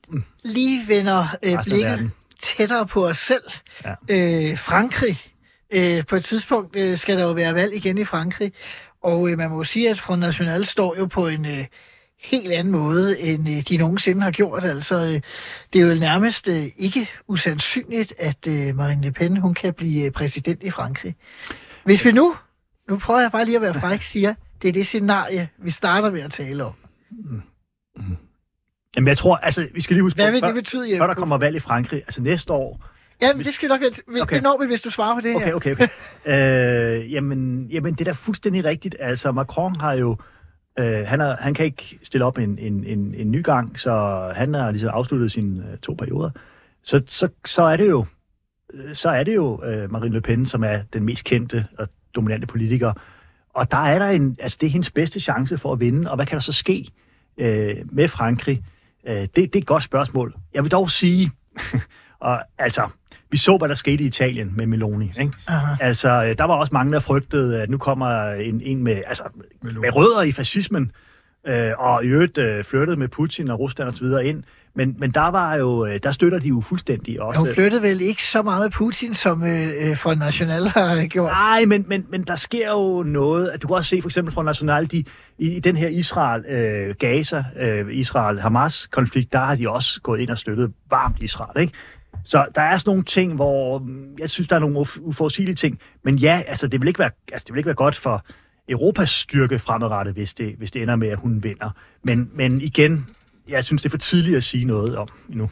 lige 0.45 0.89
vender 0.89 1.37
øh, 1.43 1.55
blikket 1.65 2.11
tættere 2.43 2.87
på 2.87 3.07
os 3.07 3.19
selv. 3.19 3.43
Ja. 3.85 3.95
Øh, 4.51 4.59
Frankrig. 4.59 5.19
Øh, 5.75 6.07
på 6.09 6.17
et 6.17 6.25
tidspunkt 6.25 6.77
øh, 6.77 6.97
skal 6.99 7.19
der 7.19 7.25
jo 7.25 7.33
være 7.33 7.55
valg 7.55 7.75
igen 7.75 7.99
i 7.99 8.05
Frankrig. 8.05 8.53
Og 9.03 9.31
øh, 9.31 9.39
man 9.39 9.51
må 9.51 9.57
jo 9.57 9.65
sige, 9.65 9.91
at 9.91 9.99
Front 9.99 10.21
National 10.21 10.67
står 10.67 10.97
jo 10.97 11.07
på 11.07 11.27
en 11.27 11.47
øh, 11.47 11.65
helt 12.23 12.53
anden 12.53 12.73
måde, 12.73 13.21
end 13.21 13.49
øh, 13.49 13.63
de 13.69 13.77
nogensinde 13.77 14.23
har 14.23 14.31
gjort. 14.31 14.65
Altså, 14.65 14.95
øh, 14.95 15.21
det 15.73 15.81
er 15.81 15.87
jo 15.87 15.95
nærmest 15.95 16.49
øh, 16.49 16.67
ikke 16.77 17.09
usandsynligt, 17.29 18.15
at 18.19 18.47
øh, 18.49 18.77
Marine 18.77 19.03
Le 19.03 19.13
Pen 19.13 19.37
hun 19.37 19.55
kan 19.55 19.75
blive 19.75 20.05
øh, 20.05 20.11
præsident 20.11 20.63
i 20.63 20.71
Frankrig. 20.71 21.15
Hvis 21.85 22.05
vi 22.05 22.13
nu, 22.13 22.37
nu 22.89 22.99
prøver 22.99 23.21
jeg 23.21 23.33
bare 23.33 23.45
lige 23.45 23.57
at 23.57 23.63
være 23.63 23.75
fræk, 23.75 24.03
siger, 24.13 24.35
det 24.63 24.69
er 24.69 24.73
det 24.73 24.87
scenarie, 24.87 25.49
vi 25.59 25.71
starter 25.71 26.11
med 26.11 26.21
at 26.21 26.33
tale 26.33 26.65
om. 26.65 26.73
Jamen, 28.97 29.09
jeg 29.09 29.19
tror, 29.19 29.37
altså, 29.37 29.69
vi 29.75 29.81
skal 29.81 29.95
lige 29.95 30.03
huske 30.03 30.17
Hvad 30.17 30.33
vil 30.33 30.41
før, 30.41 30.47
det 30.47 30.55
betyde? 30.55 30.91
Jeppe? 30.91 30.99
før 30.99 31.07
der 31.07 31.15
kommer 31.15 31.39
valg 31.39 31.57
i 31.57 31.61
Frankrig, 31.61 31.99
altså 31.99 32.23
næste 32.23 32.53
år, 32.53 32.88
Ja, 33.23 33.35
men 33.35 33.45
det 33.45 33.55
skal 33.55 33.69
nok 33.69 33.81
okay. 33.81 34.21
Okay. 34.21 34.35
det 34.35 34.43
når 34.43 34.59
vi, 34.61 34.67
hvis 34.67 34.81
du 34.81 34.91
svarer 34.91 35.15
på 35.15 35.21
det 35.21 35.37
Okay, 35.37 35.47
her. 35.47 35.55
okay, 35.55 35.73
okay. 35.73 35.89
øh, 37.03 37.13
jamen, 37.13 37.67
jamen, 37.71 37.93
det 37.95 38.01
er 38.01 38.05
da 38.05 38.13
fuldstændig 38.13 38.65
rigtigt. 38.65 38.97
Altså, 39.01 39.33
Macron 39.33 39.77
har 39.81 39.93
jo... 39.93 40.17
Øh, 40.79 41.07
han, 41.07 41.21
er, 41.21 41.37
han 41.37 41.55
kan 41.55 41.67
ikke 41.67 41.99
stille 42.03 42.25
op 42.25 42.39
en, 42.39 42.59
en, 42.59 42.85
en, 42.85 43.15
en 43.15 43.31
ny 43.31 43.45
gang, 43.45 43.79
så 43.81 43.93
han 44.35 44.55
har 44.55 44.71
ligesom 44.71 44.91
afsluttet 44.93 45.33
sine 45.33 45.65
øh, 45.73 45.79
to 45.79 45.95
perioder. 45.95 46.31
Så, 46.85 47.03
så, 47.07 47.29
så 47.45 47.63
er 47.63 47.77
det 47.77 47.89
jo, 47.89 48.07
øh, 48.75 48.95
så 48.95 49.09
er 49.09 49.25
det 49.25 49.35
jo 49.35 49.65
øh, 49.65 49.93
Marine 49.93 50.15
Le 50.15 50.21
Pen, 50.21 50.47
som 50.47 50.65
er 50.65 50.79
den 50.93 51.05
mest 51.05 51.25
kendte 51.25 51.67
og 51.79 51.89
dominante 52.15 52.47
politiker. 52.47 52.93
Og 53.55 53.71
der 53.71 53.77
er 53.77 53.99
der 53.99 54.07
en... 54.07 54.37
Altså, 54.41 54.59
det 54.61 54.67
er 54.67 54.71
hendes 54.71 54.91
bedste 54.91 55.21
chance 55.21 55.59
for 55.59 55.73
at 55.73 55.81
vinde. 55.81 56.11
Og 56.11 56.17
hvad 56.17 56.27
kan 56.27 56.37
der 56.37 56.43
så 56.43 56.53
ske 56.53 56.89
øh, 57.39 57.77
med 57.85 58.09
Frankrig? 58.09 58.65
Øh, 59.07 59.15
det, 59.15 59.37
det 59.37 59.55
er 59.55 59.59
et 59.59 59.67
godt 59.67 59.83
spørgsmål. 59.83 60.35
Jeg 60.55 60.63
vil 60.63 60.71
dog 60.73 60.91
sige... 60.91 61.31
og 62.21 62.41
altså, 62.59 62.89
vi 63.31 63.37
så, 63.37 63.57
hvad 63.57 63.69
der 63.69 63.75
skete 63.75 64.05
i 64.05 64.07
Italien 64.07 64.53
med 64.57 64.67
Meloni. 64.67 65.13
Ikke? 65.21 65.33
Aha. 65.49 65.77
Altså, 65.81 66.09
øh, 66.09 66.39
der 66.39 66.45
var 66.45 66.55
også 66.55 66.71
mange, 66.73 66.93
der 66.93 67.01
frygtede, 67.01 67.63
at 67.63 67.71
nu 67.71 67.79
kommer 67.79 68.31
en, 68.33 68.61
en 68.65 68.85
med, 68.85 69.03
altså, 69.07 69.23
Meloni. 69.63 69.81
med 69.81 69.97
rødder 69.97 70.23
i 70.23 70.33
fascismen, 70.33 70.93
øh, 71.47 71.71
og 71.79 72.05
i 72.05 72.07
øvrigt 72.07 72.39
øh, 72.39 72.65
flirtede 72.65 72.97
med 72.97 73.09
Putin 73.09 73.51
og 73.51 73.59
Rusland 73.59 73.89
osv. 73.89 74.27
ind. 74.27 74.43
Men, 74.75 74.97
men 74.99 75.11
der 75.11 75.31
var 75.31 75.55
jo, 75.55 75.87
øh, 75.87 76.01
der 76.03 76.13
støtter 76.13 76.39
de 76.39 76.49
jo 76.49 76.61
fuldstændig 76.61 77.23
også. 77.23 77.41
Hun 77.41 77.49
flyttede 77.55 77.83
vel 77.83 78.01
ikke 78.01 78.25
så 78.25 78.43
meget 78.43 78.63
med 78.63 78.71
Putin, 78.71 79.15
som 79.15 79.43
øh, 79.43 79.69
øh, 79.81 79.97
for 79.97 80.15
National 80.15 80.69
har 80.69 81.07
gjort. 81.07 81.31
Nej, 81.31 81.65
men, 81.65 81.85
men, 81.89 82.07
men 82.09 82.23
der 82.23 82.37
sker 82.37 82.71
jo 82.71 83.03
noget. 83.03 83.49
At 83.49 83.63
du 83.63 83.67
kan 83.67 83.77
også 83.77 83.89
se 83.89 84.03
for 84.03 84.09
eksempel 84.09 84.35
fra 84.35 84.43
National, 84.43 84.91
de, 84.91 85.05
i, 85.39 85.57
i 85.57 85.61
den 85.61 85.77
her 85.77 85.89
Israel-Gaza, 85.89 87.45
øh, 87.63 87.87
Israel-Hamas-konflikt, 87.91 89.33
der 89.33 89.39
har 89.39 89.55
de 89.55 89.71
også 89.71 90.01
gået 90.01 90.21
ind 90.21 90.31
og 90.31 90.39
støttet 90.39 90.73
varmt 90.91 91.17
Israel, 91.21 91.61
ikke? 91.61 91.73
Så 92.29 92.47
der 92.55 92.61
er 92.61 92.79
sådan 92.79 92.91
nogle 92.91 93.05
ting, 93.05 93.35
hvor 93.35 93.79
mm, 93.79 94.17
jeg 94.19 94.31
synes, 94.31 94.49
der 94.49 94.57
er 94.57 94.61
nogle 94.61 94.87
uforudsigelige 95.01 95.57
ting. 95.57 95.79
Men 96.03 96.19
ja, 96.19 96.43
altså 96.47 96.69
det 96.69 96.81
vil 96.81 96.89
ikke 96.89 96.99
være, 96.99 97.11
altså, 97.33 97.45
det 97.45 97.55
vil 97.55 97.59
ikke 97.59 97.67
være 97.67 97.75
godt 97.75 97.97
for 97.97 98.25
Europas 98.69 99.11
styrke 99.11 99.59
fremadrettet, 99.59 100.15
hvis 100.15 100.35
det, 100.35 100.55
hvis 100.59 100.71
det 100.71 100.83
ender 100.83 100.97
med, 100.97 101.09
at 101.09 101.19
hun 101.19 101.43
vinder. 101.43 101.71
Men, 102.03 102.31
men 102.35 102.61
igen, 102.61 103.07
jeg 103.49 103.65
synes, 103.65 103.83
det 103.83 103.89
er 103.89 103.91
for 103.91 103.99
tidligt 103.99 104.37
at 104.37 104.45
sige 104.45 104.65
noget 104.65 104.97
om 104.97 105.09
endnu. 105.31 105.51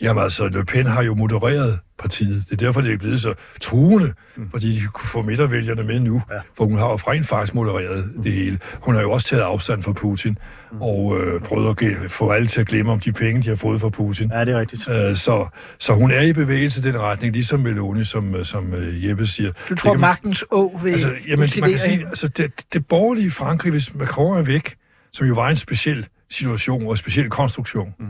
Jamen 0.00 0.22
altså, 0.22 0.48
Le 0.48 0.64
Pen 0.64 0.86
har 0.86 1.02
jo 1.02 1.14
modereret 1.14 1.78
partiet. 1.98 2.44
Det 2.50 2.62
er 2.62 2.66
derfor, 2.66 2.80
det 2.80 2.92
er 2.92 2.98
blevet 2.98 3.20
så 3.20 3.34
truende, 3.60 4.12
mm. 4.36 4.50
fordi 4.50 4.76
de 4.76 4.86
kunne 4.86 5.08
få 5.08 5.22
midtervælgerne 5.22 5.82
med 5.82 6.00
nu. 6.00 6.22
Ja. 6.30 6.38
For 6.56 6.64
hun 6.64 6.78
har 6.78 6.88
jo 6.88 6.94
rent 6.94 7.26
faktisk 7.26 7.54
modereret 7.54 8.10
mm. 8.16 8.22
det 8.22 8.32
hele. 8.32 8.58
Hun 8.82 8.94
har 8.94 9.02
jo 9.02 9.10
også 9.10 9.26
taget 9.26 9.42
afstand 9.42 9.82
fra 9.82 9.92
Putin, 9.92 10.38
mm. 10.72 10.82
og 10.82 11.20
øh, 11.20 11.40
prøvet 11.40 11.82
at 12.04 12.10
få 12.10 12.30
alle 12.30 12.48
til 12.48 12.60
at 12.60 12.66
glemme 12.66 12.92
om 12.92 13.00
de 13.00 13.12
penge, 13.12 13.42
de 13.42 13.48
har 13.48 13.56
fået 13.56 13.80
fra 13.80 13.88
Putin. 13.88 14.30
Ja, 14.32 14.44
det 14.44 14.54
er 14.54 14.60
rigtigt. 14.60 14.88
Øh, 14.88 15.16
så, 15.16 15.46
så 15.78 15.92
hun 15.92 16.10
er 16.10 16.20
i 16.20 16.32
bevægelse 16.32 16.80
i 16.80 16.92
den 16.92 17.00
retning, 17.00 17.32
ligesom 17.32 17.60
Meloni, 17.60 18.04
som, 18.04 18.34
øh, 18.34 18.44
som 18.44 18.74
øh, 18.74 19.08
Jeppe 19.08 19.26
siger. 19.26 19.52
Du 19.68 19.74
tror, 19.74 19.92
man- 19.92 20.00
magtens 20.00 20.44
å 20.50 20.80
vil 20.82 20.92
Altså, 20.92 21.08
jamen, 21.28 21.50
man 21.60 21.70
kan 21.70 21.78
sige, 21.78 22.06
altså 22.06 22.28
det, 22.28 22.52
det 22.72 22.86
borgerlige 22.86 23.30
Frankrig, 23.30 23.70
hvis 23.72 23.94
Macron 23.94 24.38
er 24.38 24.42
væk, 24.42 24.76
som 25.12 25.26
jo 25.26 25.34
var 25.34 25.48
en 25.48 25.56
speciel 25.56 26.06
situation 26.30 26.84
og 26.84 26.90
en 26.90 26.96
speciel 26.96 27.30
konstruktion, 27.30 27.94
mm. 27.98 28.06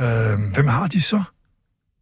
Øh, 0.00 0.52
hvem 0.54 0.66
har 0.66 0.86
de 0.86 1.00
så? 1.00 1.22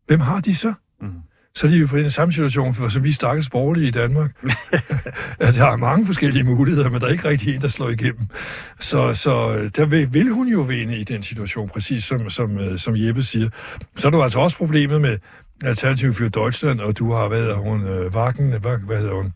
Hvem 0.07 0.21
har 0.21 0.41
de 0.41 0.55
så? 0.55 0.73
Mm. 1.01 1.09
Så 1.55 1.67
er 1.67 1.71
de 1.71 1.79
jo 1.79 1.87
på 1.87 1.97
den 1.97 2.11
samme 2.11 2.33
situation, 2.33 2.75
for, 2.75 2.89
som 2.89 3.05
vi 3.05 3.13
stakkels 3.13 3.51
borgerlige 3.51 3.89
i 3.89 3.91
Danmark. 3.91 4.31
at 5.41 5.55
der 5.55 5.67
er 5.67 5.77
mange 5.77 6.07
forskellige 6.07 6.45
muligheder, 6.45 6.91
men 6.91 7.01
der 7.01 7.07
er 7.07 7.11
ikke 7.11 7.29
rigtig 7.29 7.55
en, 7.55 7.61
der 7.61 7.69
slår 7.69 7.89
igennem. 7.89 8.27
Så, 8.81 9.15
så 9.15 9.57
øh, 9.57 9.71
der 9.77 9.87
vil, 9.87 10.15
vil 10.15 10.31
hun 10.31 10.49
jo 10.49 10.61
vinde 10.61 10.99
i 10.99 11.05
den 11.05 11.23
situation, 11.23 11.69
præcis 11.69 12.05
som, 12.05 12.31
som, 12.31 12.59
øh, 12.59 12.79
som 12.79 12.95
Jeppe 12.97 13.23
siger. 13.23 13.49
Så 13.97 14.09
er 14.09 14.11
der 14.11 14.19
jo 14.19 14.25
altså 14.25 14.41
også 14.41 14.57
problemet 14.57 15.01
med 15.01 15.19
Alternativ 15.65 16.13
for 16.13 16.29
Deutschland, 16.29 16.81
og 16.81 16.99
du 16.99 17.13
har 17.13 17.29
været 17.29 17.57
hun, 17.57 17.87
øh, 17.87 18.15
Wagen, 18.15 18.61
hvad, 18.61 18.79
hvad 18.87 18.99
hedder 18.99 19.15
hun? 19.15 19.33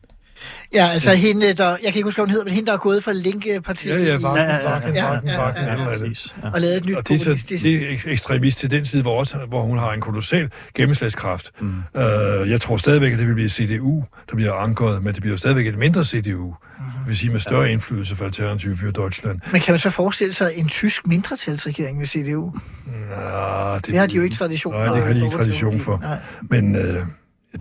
Ja, 0.75 0.89
altså 0.89 1.15
hende, 1.15 1.53
der, 1.53 1.69
jeg 1.69 1.79
kan 1.81 1.87
ikke 1.95 2.03
huske, 2.05 2.19
hvad 2.19 2.27
hun 2.27 2.31
hedder, 2.31 2.45
men 2.45 2.55
hende, 2.55 2.67
der 2.67 2.73
er 2.73 2.77
gået 2.79 3.05
fra 3.05 3.13
Linke-partiet 3.13 4.07
Ja, 4.07 4.13
ja, 4.13 4.19
Wagen, 4.19 4.37
Ja, 4.37 4.55
ja, 4.55 4.71
ja, 4.71 4.89
ja, 4.95 5.21
ja, 5.25 5.75
ja, 5.75 5.83
ja. 5.83 5.85
Præcis, 5.85 6.35
ja. 6.43 6.51
og 6.51 6.61
lavet 6.61 6.77
et 6.77 6.85
nyt 6.85 6.97
Og 6.97 7.09
det 7.09 7.15
er, 7.15 7.19
så, 7.19 7.47
det 7.49 7.65
er 7.93 7.97
ek- 7.97 8.11
ekstremist 8.11 8.59
til 8.59 8.71
den 8.71 8.85
side, 8.85 9.03
hvor, 9.03 9.19
også, 9.19 9.37
hvor 9.49 9.63
hun 9.63 9.79
har 9.79 9.93
en 9.93 10.01
kolossal 10.01 10.51
gennemslagskraft. 10.75 11.51
Mm. 11.61 11.69
Uh, 11.95 12.03
jeg 12.51 12.61
tror 12.61 12.77
stadigvæk, 12.77 13.13
at 13.13 13.19
det 13.19 13.27
vil 13.29 13.35
blive 13.35 13.49
CDU, 13.49 14.05
der 14.31 14.37
bliver 14.37 14.53
ankeret, 14.53 15.03
men 15.03 15.15
det 15.15 15.21
bliver 15.23 15.33
jo 15.33 15.37
stadigvæk 15.39 15.67
et 15.67 15.79
mindre 15.79 16.05
CDU. 16.05 16.47
Mm. 16.79 16.85
Det 16.99 17.07
vil 17.09 17.17
sige 17.17 17.33
med 17.33 17.41
større 17.41 17.73
indflydelse 17.73 18.17
for 18.17 18.25
Alternativ 18.25 18.77
for 18.77 18.87
Deutschland. 18.91 19.41
Men 19.53 19.61
kan 19.61 19.73
man 19.73 19.79
så 19.79 19.91
forestille 19.91 20.33
sig 20.33 20.53
en 20.57 20.69
tysk 20.69 21.07
mindretalsregering 21.07 21.99
med 21.99 22.07
CDU? 22.07 22.53
Nå, 22.87 23.75
det, 23.75 23.87
Det 23.87 23.99
har 23.99 24.07
de 24.07 24.17
jo 24.17 24.23
ikke 24.23 24.37
tradition 24.37 24.73
for. 24.75 24.79
Nej, 24.85 24.95
det 24.95 25.05
har 25.07 25.13
de 25.13 25.25
ikke 25.25 25.37
tradition 25.37 25.81
for. 25.81 25.99
Nej. 26.03 26.19
Men 26.51 26.77
uh, 26.77 26.97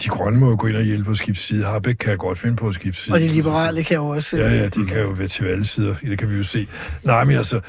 de 0.04 0.10
grønne 0.10 0.40
må 0.40 0.50
jo 0.50 0.56
gå 0.60 0.68
ind 0.68 0.76
og 0.78 0.84
hjælpe 0.84 1.12
at 1.12 1.18
skifte 1.18 1.42
side. 1.44 1.64
Harbeck 1.66 1.98
kan 2.00 2.18
godt 2.18 2.38
finde 2.38 2.56
på 2.56 2.68
at 2.68 2.76
skifte 2.76 3.02
side. 3.02 3.14
Og 3.14 3.20
de 3.20 3.28
liberale 3.28 3.84
kan 3.84 3.96
jo 3.98 4.06
også... 4.08 4.38
Ja, 4.38 4.50
ja, 4.54 4.66
de 4.68 4.86
kan 4.86 5.02
jo 5.02 5.10
være 5.10 5.28
til 5.28 5.46
alle 5.46 5.66
sider. 5.66 5.96
Det 6.02 6.20
kan 6.20 6.30
vi 6.30 6.36
jo 6.38 6.44
se. 6.44 6.68
Nej, 7.04 7.24
men 7.24 7.38
altså, 7.38 7.60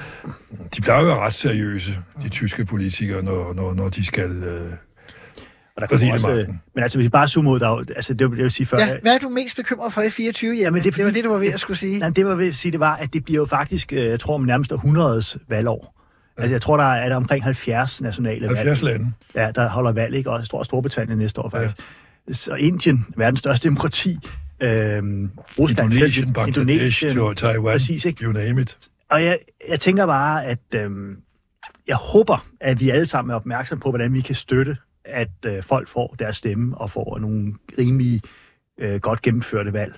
de 0.77 0.81
plejer 0.81 1.01
jo 1.03 1.07
at 1.11 1.16
være 1.16 1.27
ret 1.27 1.35
seriøse, 1.35 1.93
de 2.22 2.29
tyske 2.29 2.64
politikere, 2.64 3.22
når, 3.22 3.53
når, 3.55 3.74
når 3.74 3.89
de 3.89 4.05
skal... 4.07 4.31
Øh, 4.31 4.70
Og 5.77 5.81
der 5.81 5.87
kommer 5.87 6.12
også, 6.12 6.27
magten. 6.29 6.61
men 6.74 6.83
altså, 6.83 6.99
hvis 6.99 7.05
vi 7.05 7.09
bare 7.09 7.29
zoomer 7.29 7.51
ud, 7.53 7.61
der, 7.61 7.68
er 7.68 7.85
altså, 7.97 8.14
det, 8.14 8.31
vil- 8.31 8.37
jeg 8.37 8.43
vil 8.43 8.51
sige 8.51 8.66
før, 8.66 8.79
Ja, 8.79 8.97
hvad 9.03 9.14
er 9.14 9.18
du 9.18 9.29
mest 9.29 9.57
bekymret 9.57 9.93
for 9.93 10.03
i 10.03 10.11
24? 10.11 10.51
Jamen, 10.51 10.62
Jamen, 10.64 10.77
det, 10.77 10.85
det 10.85 10.89
er 10.89 10.97
det 10.97 11.05
var 11.05 11.11
fordi- 11.11 11.16
det, 11.18 11.24
du 11.24 11.31
var 11.33 11.39
ved 11.39 11.53
at 11.53 11.61
skulle 11.61 11.77
sige. 11.79 11.99
Nej, 11.99 12.11
det 12.11 12.27
var 12.27 12.35
ved 12.35 12.49
at 12.49 12.57
sige, 12.57 12.72
det 12.72 12.81
var, 12.81 12.97
at 12.97 13.12
det 13.12 13.24
bliver 13.24 13.41
jo 13.41 13.47
faktisk, 13.47 13.93
øh, 13.93 13.99
jeg 14.05 14.20
tror, 14.20 14.35
om 14.35 14.41
nærmest 14.41 14.72
århundredets 14.72 15.37
valgår. 15.49 15.93
Altså, 16.39 16.55
jeg 16.55 16.62
tror, 16.62 16.77
der 16.77 16.85
er, 16.85 17.05
er 17.05 17.09
der 17.09 17.16
omkring 17.16 17.45
70 17.45 18.01
nationale 18.03 18.47
70 18.47 18.83
valg. 18.83 18.93
lande. 18.99 19.12
Ja, 19.35 19.51
der 19.55 19.68
holder 19.68 19.93
valg, 19.93 20.14
ikke? 20.14 20.31
Og 20.31 20.39
jeg 20.41 20.49
tror, 20.49 20.62
Storbritannien 20.62 21.18
næste 21.18 21.41
år 21.41 21.49
faktisk. 21.51 21.79
Ja. 21.79 21.83
Så 22.33 22.55
Indien, 22.55 23.07
verdens 23.16 23.39
største 23.39 23.68
demokrati. 23.68 24.18
Øhm, 24.62 25.31
Rusland, 25.59 25.93
Indonesien, 25.93 26.33
Bangladesh, 26.33 27.03
Indonesien, 27.05 27.37
Taiwan, 27.37 27.72
Præcis, 27.72 28.05
ikke? 28.05 28.24
you 28.24 28.33
name 28.33 28.62
it. 28.62 28.79
Og 29.11 29.24
jeg, 29.24 29.39
jeg 29.68 29.81
tænker 29.81 30.07
bare, 30.07 30.47
at 30.47 30.59
øhm, 30.74 31.16
jeg 31.87 31.97
håber, 31.97 32.47
at 32.61 32.81
vi 32.81 32.91
alle 32.91 33.07
sammen 33.07 33.31
er 33.31 33.35
opmærksom 33.35 33.81
på, 33.81 33.91
hvordan 33.91 34.14
vi 34.14 34.20
kan 34.20 34.35
støtte, 34.35 34.77
at 35.05 35.31
øh, 35.47 35.62
folk 35.62 35.89
får 35.89 36.14
deres 36.18 36.37
stemme 36.37 36.79
og 36.79 36.91
får 36.91 37.18
nogle 37.18 37.55
rimelig 37.79 38.20
øh, 38.79 39.01
godt 39.01 39.22
gennemførte 39.22 39.72
valg. 39.72 39.95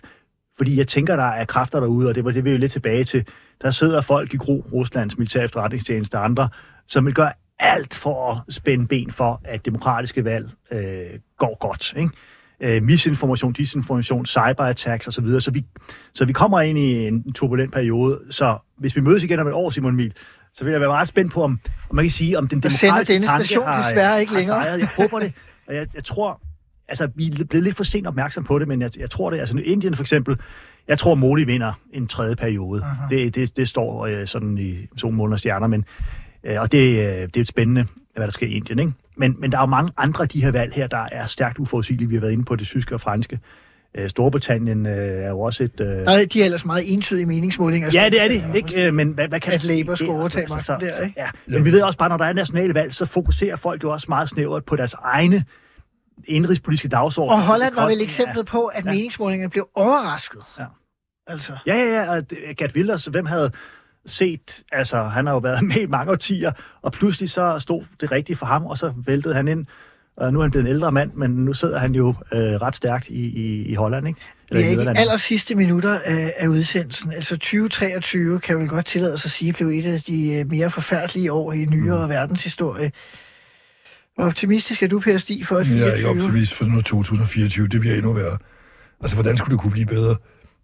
Fordi 0.57 0.77
jeg 0.77 0.89
tænker, 0.89 1.17
der 1.17 1.29
er 1.29 1.45
kræfter 1.45 1.81
derude, 1.81 2.09
og 2.09 2.15
det 2.15 2.25
var 2.25 2.31
det, 2.31 2.45
vi 2.45 2.51
jo 2.51 2.57
lidt 2.57 2.73
tilbage 2.73 3.05
til. 3.05 3.27
Der 3.63 3.71
sidder 3.71 4.01
folk 4.01 4.35
i 4.35 4.37
Gro, 4.37 4.67
Ruslands 4.73 5.19
militære 5.19 5.45
efterretningstjeneste 5.45 6.15
og 6.15 6.25
andre, 6.25 6.49
som 6.87 7.07
vil 7.07 7.15
gøre 7.15 7.33
alt 7.61 7.95
for 7.95 8.45
at 8.49 8.55
spænde 8.55 8.87
ben 8.87 9.11
for, 9.11 9.41
at 9.45 9.67
demokratiske 9.67 10.25
valg 10.25 10.51
øh, 10.73 11.21
går 11.39 11.57
godt. 11.61 11.95
Ikke? 11.97 12.11
øh, 12.61 12.83
misinformation, 12.83 13.53
disinformation, 13.53 14.27
cyberattacks 14.27 15.09
osv. 15.09 15.41
Så 15.41 15.51
vi, 15.51 15.65
så 16.13 16.25
vi 16.25 16.33
kommer 16.33 16.61
ind 16.61 16.79
i 16.79 17.07
en 17.07 17.33
turbulent 17.33 17.73
periode. 17.73 18.21
Så 18.31 18.59
hvis 18.79 18.97
vi 18.97 19.01
mødes 19.01 19.25
igen 19.25 19.39
om 19.39 19.47
et 19.47 19.53
år, 19.53 19.71
Simon 19.71 19.93
Emil, 19.93 20.13
så 20.55 20.65
vil 20.65 20.71
jeg 20.71 20.81
være 20.81 20.91
meget 20.91 21.09
spændt 21.09 21.33
på, 21.33 21.43
om, 21.43 21.61
om 21.91 21.97
man 21.97 22.05
kan 22.05 22.13
sige, 22.13 22.39
om 22.39 22.49
den 22.49 22.63
demokratiske 22.63 23.21
tanke 23.21 23.27
har, 23.27 23.83
desværre 23.83 24.21
ikke 24.21 24.33
har 24.33 24.39
længere. 24.39 24.63
sejret. 24.63 24.79
Jeg 24.79 24.89
håber 24.97 25.19
det. 25.19 25.33
Og 25.67 25.75
jeg, 25.75 25.87
jeg 25.95 26.05
tror, 26.05 26.41
altså 26.89 27.09
vi 27.15 27.27
er 27.27 27.45
blevet 27.45 27.65
lidt 27.65 27.77
for 27.77 27.85
sent 27.85 28.07
opmærksom 28.07 28.45
på 28.45 28.59
det, 28.59 28.69
men 28.69 28.83
jeg, 28.83 28.99
jeg 28.99 29.11
tror 29.11 29.31
det. 29.31 29.39
Altså 29.39 29.59
Indien 29.65 29.95
for 29.95 30.03
eksempel, 30.03 30.37
jeg 30.89 30.99
tror 30.99 31.15
Modi 31.15 31.45
vinder 31.45 31.73
en 31.93 32.07
tredje 32.07 32.37
periode. 32.37 32.85
Det, 33.11 33.35
det, 33.35 33.57
det 33.57 33.69
står 33.69 34.07
øh, 34.07 34.27
sådan 34.27 34.59
i 34.59 34.87
sol, 34.97 35.13
måneder 35.13 35.37
stjerner, 35.37 35.67
men, 35.67 35.81
øh, 35.81 36.28
og 36.57 36.73
det, 36.73 36.89
øh, 36.89 37.23
det 37.27 37.37
er 37.37 37.41
et 37.41 37.49
spændende, 37.49 37.87
hvad 38.17 38.25
der 38.25 38.31
sker 38.31 38.47
i 38.47 38.51
Indien. 38.51 38.79
Ikke? 38.79 38.93
Men, 39.17 39.37
men 39.39 39.53
der 39.53 39.59
er 39.59 39.63
jo 39.63 39.67
mange 39.67 39.93
andre 39.97 40.23
af 40.23 40.29
de 40.29 40.43
her 40.45 40.51
valg 40.51 40.73
her, 40.73 40.87
der 40.87 41.09
er 41.13 41.27
stærkt 41.27 41.59
uforudsigelige. 41.59 42.09
Vi 42.09 42.15
har 42.15 42.21
været 42.21 42.33
inde 42.33 42.45
på 42.45 42.57
det 42.57 42.67
tyske 42.67 42.95
og 42.95 43.01
franske. 43.01 43.41
Øh, 43.95 44.09
Storbritannien 44.09 44.87
øh, 44.87 45.23
er 45.25 45.29
jo 45.29 45.41
også 45.41 45.65
et... 45.65 45.81
Øh, 45.81 45.87
Nej, 46.05 46.27
de 46.33 46.41
er 46.41 46.45
ellers 46.45 46.65
meget 46.65 46.93
entydige 46.93 47.27
meningsmålinger. 47.27 47.91
Ja, 47.95 48.09
det 48.13 48.23
er 48.23 48.29
det. 48.29 48.45
Ikke? 48.57 48.87
Øh, 48.87 48.95
Men 48.95 49.09
hvad, 49.11 49.29
hvad 49.29 49.41
kan 49.41 49.53
At? 49.53 49.65
Labour 49.65 49.95
skulle 49.95 50.13
er 50.13 50.19
overtage 50.19 50.47
magten 50.51 50.81
der, 50.89 51.01
ikke? 51.05 51.15
Ja. 51.21 51.29
Men 51.47 51.65
vi 51.65 51.73
ved 51.73 51.83
også 51.83 51.99
bare, 51.99 52.09
når 52.09 52.17
der 52.17 52.25
er 52.25 52.33
nationale 52.33 52.75
valg, 52.75 52.95
så 52.95 53.07
fokuserer 53.07 53.57
folk 53.57 53.83
jo 53.85 53.91
også 53.93 54.07
meget 54.09 54.29
snævert 54.29 54.65
på 54.65 54.77
deres 54.77 54.95
egne 55.05 55.45
indrigspolitiske 56.25 56.89
dagsorden. 56.89 57.33
Og 57.33 57.43
Holland 57.43 57.75
var 57.75 57.87
vel 57.87 58.01
eksemplet 58.03 58.47
på, 58.47 58.67
at 58.67 58.85
Ja. 58.85 58.91
meningsmålingerne 58.91 59.51
blev 59.51 59.69
overrasket. 59.75 60.41
Ja. 60.59 60.65
Altså, 61.27 61.53
Ja, 61.67 61.75
ja, 61.77 62.15
ja. 62.15 62.53
Gert 62.53 62.73
Wilders, 62.77 63.05
hvem 63.05 63.27
havde 63.27 63.51
set, 64.09 64.63
altså 64.73 65.03
han 65.03 65.27
har 65.27 65.33
jo 65.33 65.39
været 65.39 65.65
med 65.71 65.77
i 65.77 65.87
mange 65.87 66.13
årtier, 66.13 66.53
og 66.83 66.93
pludselig 66.93 67.31
så 67.31 67.59
stod 67.59 67.83
det 68.01 68.13
rigtigt 68.13 68.39
for 68.39 68.47
ham, 68.47 68.67
og 68.67 68.79
så 68.79 68.93
væltede 69.07 69.35
han 69.35 69.49
ind. 69.49 69.67
Og 70.17 70.33
nu 70.33 70.39
er 70.39 70.43
han 70.43 70.51
blevet 70.51 70.67
en 70.67 70.71
ældre 70.71 70.93
mand, 70.93 71.13
men 71.15 71.31
nu 71.31 71.55
sidder 71.55 71.79
han 71.79 71.95
jo 71.95 72.15
øh, 72.33 72.41
ret 72.41 72.77
stærkt 72.77 73.09
i, 73.09 73.27
i, 73.27 73.65
i 73.67 73.75
Holland, 73.75 74.09
ikke? 74.09 74.21
vi 74.53 74.57
er 74.57 74.61
i 74.61 74.63
Nederlandene. 74.63 74.99
aller 75.01 75.17
sidste 75.17 75.55
minutter 75.55 75.99
af, 76.05 76.35
af 76.37 76.47
udsendelsen. 76.49 77.13
Altså 77.13 77.37
2023 77.37 78.41
kan 78.41 78.59
vi 78.61 78.67
godt 78.67 78.87
tillade 78.87 79.15
os 79.15 79.25
at 79.25 79.31
sige, 79.31 79.53
blev 79.53 79.69
et 79.69 79.87
af 79.87 80.03
de 80.03 80.35
øh, 80.35 80.51
mere 80.51 80.71
forfærdelige 80.71 81.33
år 81.33 81.53
i 81.53 81.65
nyere 81.65 82.07
mm. 82.07 82.11
verdenshistorie. 82.11 82.93
Hvor 84.15 84.25
optimistisk 84.25 84.83
er 84.83 84.89
du, 84.89 85.01
Per 85.01 85.19
Stig, 85.19 85.47
for 85.47 85.59
et 85.59 85.69
Jeg 85.69 85.89
er 85.89 85.97
24? 85.97 85.97
ikke 85.97 86.09
optimist 86.09 86.55
for 86.55 86.65
nu 86.65 86.81
2024. 86.81 87.69
Det 87.69 87.81
bliver 87.81 87.95
endnu 87.95 88.13
værre. 88.13 88.39
Altså, 89.01 89.17
hvordan 89.17 89.37
skulle 89.37 89.53
det 89.53 89.61
kunne 89.61 89.73
blive 89.73 89.87
bedre? 89.87 90.17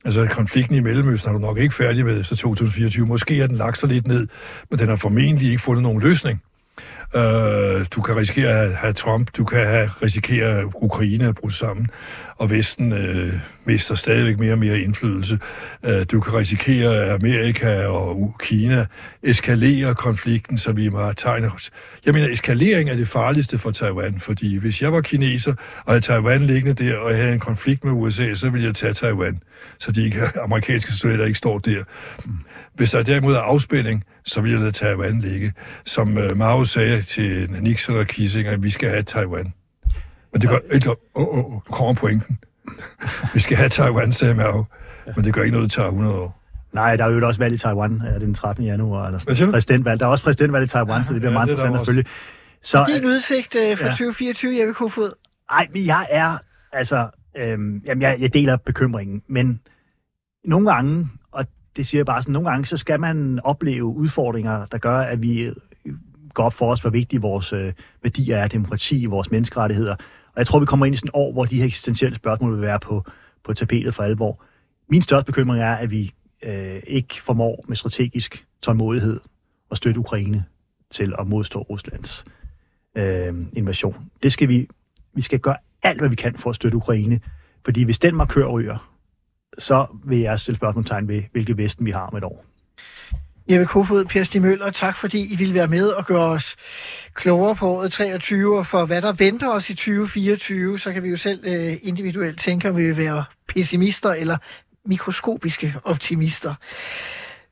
Altså, 0.05 0.27
konflikten 0.31 0.77
i 0.77 0.81
Mellemøsten 0.81 1.29
er 1.29 1.33
du 1.33 1.39
nok 1.39 1.59
ikke 1.59 1.75
færdig 1.75 2.05
med 2.05 2.21
efter 2.21 2.37
2024. 2.37 3.07
Måske 3.07 3.43
er 3.43 3.47
den 3.47 3.57
lagt 3.57 3.79
sig 3.79 3.89
lidt 3.89 4.07
ned, 4.07 4.29
men 4.71 4.79
den 4.79 4.89
har 4.89 4.97
formentlig 4.97 5.51
ikke 5.51 5.63
fundet 5.63 5.83
nogen 5.83 6.01
løsning. 6.01 6.43
Øh, 7.17 7.87
du 7.91 8.03
kan 8.03 8.17
risikere 8.17 8.61
at 8.61 8.75
have 8.75 8.93
Trump, 8.93 9.31
du 9.37 9.45
kan 9.45 9.67
have, 9.67 9.91
risikere 10.03 10.59
at 10.59 10.67
Ukraine 10.75 11.25
er 11.25 11.33
brudt 11.33 11.55
sammen, 11.55 11.89
og 12.37 12.51
Vesten 12.51 12.93
øh, 12.93 13.33
mister 13.65 13.95
stadigvæk 13.95 14.39
mere 14.39 14.53
og 14.53 14.59
mere 14.59 14.81
indflydelse. 14.81 15.39
Øh, 15.85 16.07
du 16.13 16.21
kan 16.21 16.35
risikere, 16.35 16.97
at 16.97 17.11
Amerika 17.11 17.87
og 17.87 18.37
Kina 18.41 18.87
eskalerer 19.23 19.95
konflikten, 19.95 20.59
så 20.59 20.73
vi 20.73 20.89
må 20.89 21.13
tegne... 21.13 21.51
Jeg 22.07 22.15
mener, 22.15 22.29
eskalering 22.29 22.91
er 22.91 22.97
det 22.97 23.09
farligste 23.09 23.59
for 23.59 23.71
Taiwan, 23.71 24.21
fordi 24.21 24.57
hvis 24.57 24.83
jeg 24.83 24.93
var 24.93 25.01
kineser, 25.01 25.55
og 25.85 25.93
havde 25.93 26.01
Taiwan 26.01 26.43
liggende 26.43 26.85
der, 26.85 26.97
og 26.97 27.11
jeg 27.11 27.19
havde 27.19 27.33
en 27.33 27.41
konflikt 27.41 27.85
med 27.85 27.93
USA, 27.93 28.35
så 28.35 28.49
ville 28.49 28.67
jeg 28.67 28.75
tage 28.75 28.95
Taiwan, 28.95 29.41
så 29.79 29.93
de 29.93 30.05
ikke, 30.05 30.21
amerikanske 30.45 30.93
soldater 30.93 31.25
ikke 31.25 31.39
står 31.39 31.59
der. 31.59 31.85
Hvis 32.75 32.91
der 32.91 33.03
derimod 33.03 33.35
er 33.35 33.41
afspænding, 33.41 34.05
så 34.25 34.41
vil 34.41 34.51
jeg 34.51 34.61
lade 34.61 34.73
Taiwan 34.73 35.21
ligge. 35.21 35.53
Som 35.85 36.17
uh, 36.17 36.37
Mao 36.37 36.65
sagde 36.65 37.03
til 37.03 37.51
Nixon 37.61 37.97
og 37.97 38.07
Kissinger, 38.07 38.53
at 38.53 38.63
vi 38.63 38.71
skal 38.71 38.89
have 38.91 39.03
Taiwan. 39.03 39.53
Men 40.33 40.41
det 40.41 40.51
gør 40.51 40.59
ikke... 40.73 40.91
Åh, 40.91 40.97
oh, 41.15 41.39
oh, 41.45 41.53
nu 41.53 41.61
kommer 41.61 41.95
pointen. 41.95 42.39
vi 43.35 43.41
skal 43.41 43.57
have 43.57 43.69
Taiwan, 43.69 44.13
sagde 44.13 44.35
Mao. 44.35 44.65
Men 45.17 45.25
det 45.25 45.35
gør 45.35 45.43
ikke 45.43 45.53
noget, 45.57 45.65
det 45.71 45.73
tager 45.73 45.89
100 45.89 46.15
år. 46.17 46.41
Nej, 46.73 46.97
der 46.97 47.05
er 47.05 47.09
jo 47.11 47.27
også 47.27 47.41
valg 47.41 47.55
i 47.55 47.59
Taiwan 47.59 48.03
ja, 48.05 48.19
den 48.19 48.35
13. 48.35 48.65
januar. 48.65 49.07
Eller 49.07 49.21
Hvad 49.25 49.35
siger 49.35 49.47
du? 49.47 49.53
præsidentvalg. 49.53 50.01
Der 50.01 50.07
er 50.07 50.11
også 50.11 50.25
præsidentvalg 50.25 50.65
i 50.65 50.69
Taiwan, 50.69 51.05
så 51.05 51.13
det 51.13 51.21
bliver 51.21 51.33
Ja, 51.33 51.39
meget 51.39 51.49
er 51.49 51.53
interessant 51.53 51.81
at 51.81 51.87
følge. 51.87 52.05
Så, 52.63 52.85
Din 52.95 53.05
udsigt 53.05 53.57
øh, 53.57 53.77
for 53.77 53.85
Ja. 53.85 53.91
2024, 53.91 54.59
Jeppe 54.61 54.75
Kofod? 54.75 55.13
Ej, 55.51 55.67
men 55.73 55.87
jeg 55.87 56.07
er, 56.11 56.39
altså, 56.73 57.09
øhm, 57.37 57.83
jamen, 57.87 58.03
jeg, 58.03 58.17
jeg 58.21 58.35
deler 58.35 58.57
bekymringen, 58.57 59.23
men 59.29 59.61
nogle 60.45 60.73
gange, 60.73 61.09
det 61.77 61.87
siger 61.87 61.99
jeg 61.99 62.07
bare 62.07 62.23
sådan, 62.23 62.33
nogle 62.33 62.51
gange, 62.51 62.67
så 62.67 62.77
skal 62.77 63.01
man 63.01 63.41
opleve 63.45 63.85
udfordringer, 63.85 64.67
der 64.67 64.79
gør, 64.79 64.99
at 64.99 65.23
vi 65.23 65.41
øh, 65.41 65.55
går 66.35 66.45
op 66.45 66.55
for 66.55 66.71
os, 66.71 66.81
hvor 66.81 66.91
vigtige 66.91 67.21
vores 67.21 67.53
øh, 67.53 67.73
værdier 68.03 68.37
er, 68.37 68.49
demokrati, 68.49 69.07
vores 69.07 69.31
menneskerettigheder. 69.31 69.97
Og 70.27 70.39
jeg 70.39 70.47
tror, 70.47 70.61
vi 70.61 70.67
kommer 70.67 70.87
ind 70.87 70.95
i 70.95 70.97
sådan 70.97 71.09
et 71.09 71.15
år, 71.15 71.33
hvor 71.33 71.45
de 71.45 71.59
her 71.59 71.65
eksistentielle 71.65 72.17
spørgsmål 72.17 72.53
vil 72.53 72.61
være 72.63 72.81
på, 72.81 73.05
på 73.45 73.55
tapetet 73.55 73.95
for 73.95 74.03
alvor. 74.03 74.43
Min 74.89 75.03
største 75.03 75.27
bekymring 75.27 75.63
er, 75.63 75.75
at 75.75 75.91
vi 75.91 76.13
øh, 76.43 76.83
ikke 76.87 77.23
formår 77.23 77.65
med 77.69 77.77
strategisk 77.77 78.47
tålmodighed 78.63 79.21
at 79.71 79.77
støtte 79.77 80.01
Ukraine 80.01 80.45
til 80.91 81.15
at 81.19 81.27
modstå 81.27 81.61
Ruslands 81.61 82.25
øh, 82.95 83.35
invasion. 83.53 84.11
Det 84.23 84.33
skal 84.33 84.49
vi, 84.49 84.69
vi 85.15 85.23
skal 85.23 85.39
gøre 85.39 85.57
alt, 85.83 86.01
hvad 86.01 86.09
vi 86.09 86.17
kan 86.17 86.37
for 86.39 86.51
at 86.51 86.57
støtte 86.57 86.77
Ukraine. 86.77 87.21
Fordi 87.65 87.83
hvis 87.83 87.99
den 87.99 88.17
markør 88.17 88.47
ryger, 88.47 88.94
så 89.59 89.87
vil 90.05 90.19
jeg 90.19 90.41
stille 90.41 90.57
spørgsmålstegn 90.57 91.09
ved, 91.09 91.23
hvilke 91.33 91.57
Vesten 91.57 91.87
vi 91.87 91.91
har 91.91 92.07
om 92.07 92.17
et 92.17 92.25
år. 92.25 92.45
Jeppe 93.51 93.67
Kofod, 93.67 94.05
Per 94.05 94.25
Stig 94.25 94.43
Møller, 94.43 94.71
tak 94.71 94.97
fordi 94.97 95.33
I 95.33 95.37
ville 95.37 95.55
være 95.55 95.67
med 95.67 95.89
og 95.89 96.07
gøre 96.07 96.25
os 96.25 96.57
klogere 97.15 97.55
på 97.55 97.69
året 97.69 97.93
23, 97.93 98.59
og 98.59 98.67
for 98.67 98.85
hvad 98.85 99.03
der 99.03 99.13
venter 99.13 99.49
os 99.49 99.71
i 99.71 99.75
2024, 99.75 100.79
så 100.79 100.93
kan 100.93 101.03
vi 101.03 101.09
jo 101.09 101.17
selv 101.17 101.41
øh, 101.45 101.73
individuelt 101.83 102.41
tænke, 102.41 102.69
om 102.69 102.77
vi 102.77 102.83
vil 102.83 102.97
være 102.97 103.25
pessimister 103.49 104.11
eller 104.11 104.37
mikroskopiske 104.87 105.75
optimister. 105.85 106.55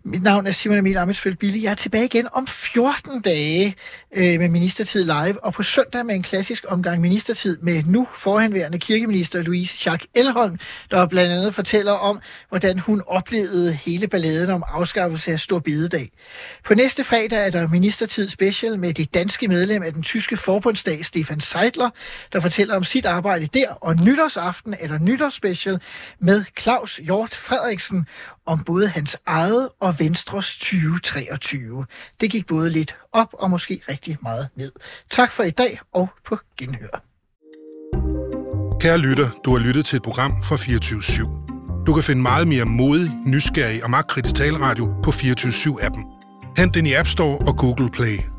Mit 0.05 0.23
navn 0.23 0.47
er 0.47 0.51
Simon 0.51 0.79
Emil 0.79 0.97
Amitsbøl 0.97 1.37
Bille. 1.37 1.63
Jeg 1.63 1.71
er 1.71 1.75
tilbage 1.75 2.05
igen 2.05 2.29
om 2.33 2.47
14 2.47 3.21
dage 3.21 3.75
øh, 4.13 4.39
med 4.39 4.49
Ministertid 4.49 5.05
Live, 5.05 5.45
og 5.45 5.53
på 5.53 5.63
søndag 5.63 6.07
med 6.07 6.15
en 6.15 6.23
klassisk 6.23 6.65
omgang 6.69 7.01
Ministertid 7.01 7.59
med 7.59 7.83
nu 7.85 8.09
forhenværende 8.15 8.79
kirkeminister 8.79 9.43
Louise 9.43 9.77
Schack 9.77 10.07
Elholm, 10.15 10.59
der 10.91 11.07
blandt 11.07 11.33
andet 11.33 11.55
fortæller 11.55 11.93
om, 11.93 12.21
hvordan 12.49 12.79
hun 12.79 13.03
oplevede 13.07 13.73
hele 13.73 14.09
balladen 14.09 14.51
om 14.51 14.65
afskaffelse 14.69 15.33
af 15.33 15.41
Stor 15.41 15.59
Bededag. 15.59 16.11
På 16.65 16.75
næste 16.75 17.05
fredag 17.05 17.47
er 17.47 17.51
der 17.51 17.69
Ministertid 17.69 18.29
Special 18.29 18.79
med 18.79 18.95
det 18.95 19.15
danske 19.15 19.49
medlem 19.49 19.83
af 19.83 19.93
den 19.93 20.03
tyske 20.03 20.37
forbundsdag, 20.37 21.05
Stefan 21.05 21.41
Seidler, 21.41 21.91
der 22.33 22.41
fortæller 22.41 22.77
om 22.77 22.85
sit 22.85 23.07
arbejde 23.07 23.47
der, 23.47 23.69
og 23.71 23.97
nytårsaften 23.97 24.75
er 24.81 24.89
der 24.89 24.99
nytårsspecial 24.99 25.81
med 26.21 26.45
Claus 26.59 26.97
Hjort 26.97 27.35
Frederiksen 27.35 28.07
om 28.47 28.65
både 28.65 28.89
hans 28.89 29.17
eget 29.27 29.69
og 29.81 29.99
Venstres 29.99 30.57
2023. 30.59 31.87
Det 32.21 32.31
gik 32.31 32.47
både 32.47 32.71
lidt 32.71 32.97
op 33.13 33.29
og 33.33 33.51
måske 33.51 33.81
rigtig 33.89 34.19
meget 34.23 34.49
ned. 34.57 34.73
Tak 35.11 35.33
for 35.33 35.43
i 35.43 35.51
dag 35.51 35.81
og 35.93 36.09
på 36.25 36.39
genhør. 36.59 37.03
Kære 38.81 38.99
lytter, 38.99 39.31
du 39.45 39.57
har 39.57 39.59
lyttet 39.59 39.85
til 39.85 39.97
et 39.97 40.03
program 40.03 40.43
fra 40.43 40.57
24 40.57 41.01
/7. 41.01 41.85
Du 41.87 41.95
kan 41.95 42.03
finde 42.03 42.23
meget 42.23 42.49
mere 42.49 42.65
modig, 42.65 43.11
nysgerrig 43.27 43.85
og 43.85 43.91
magtkritisk 43.91 44.35
taleradio 44.35 44.95
på 45.03 45.11
24 45.11 45.53
7 45.53 45.79
appen 45.83 46.05
Hent 46.57 46.75
den 46.75 46.87
i 46.87 46.93
App 46.95 47.09
Store 47.09 47.39
og 47.39 47.57
Google 47.57 47.91
Play. 47.91 48.32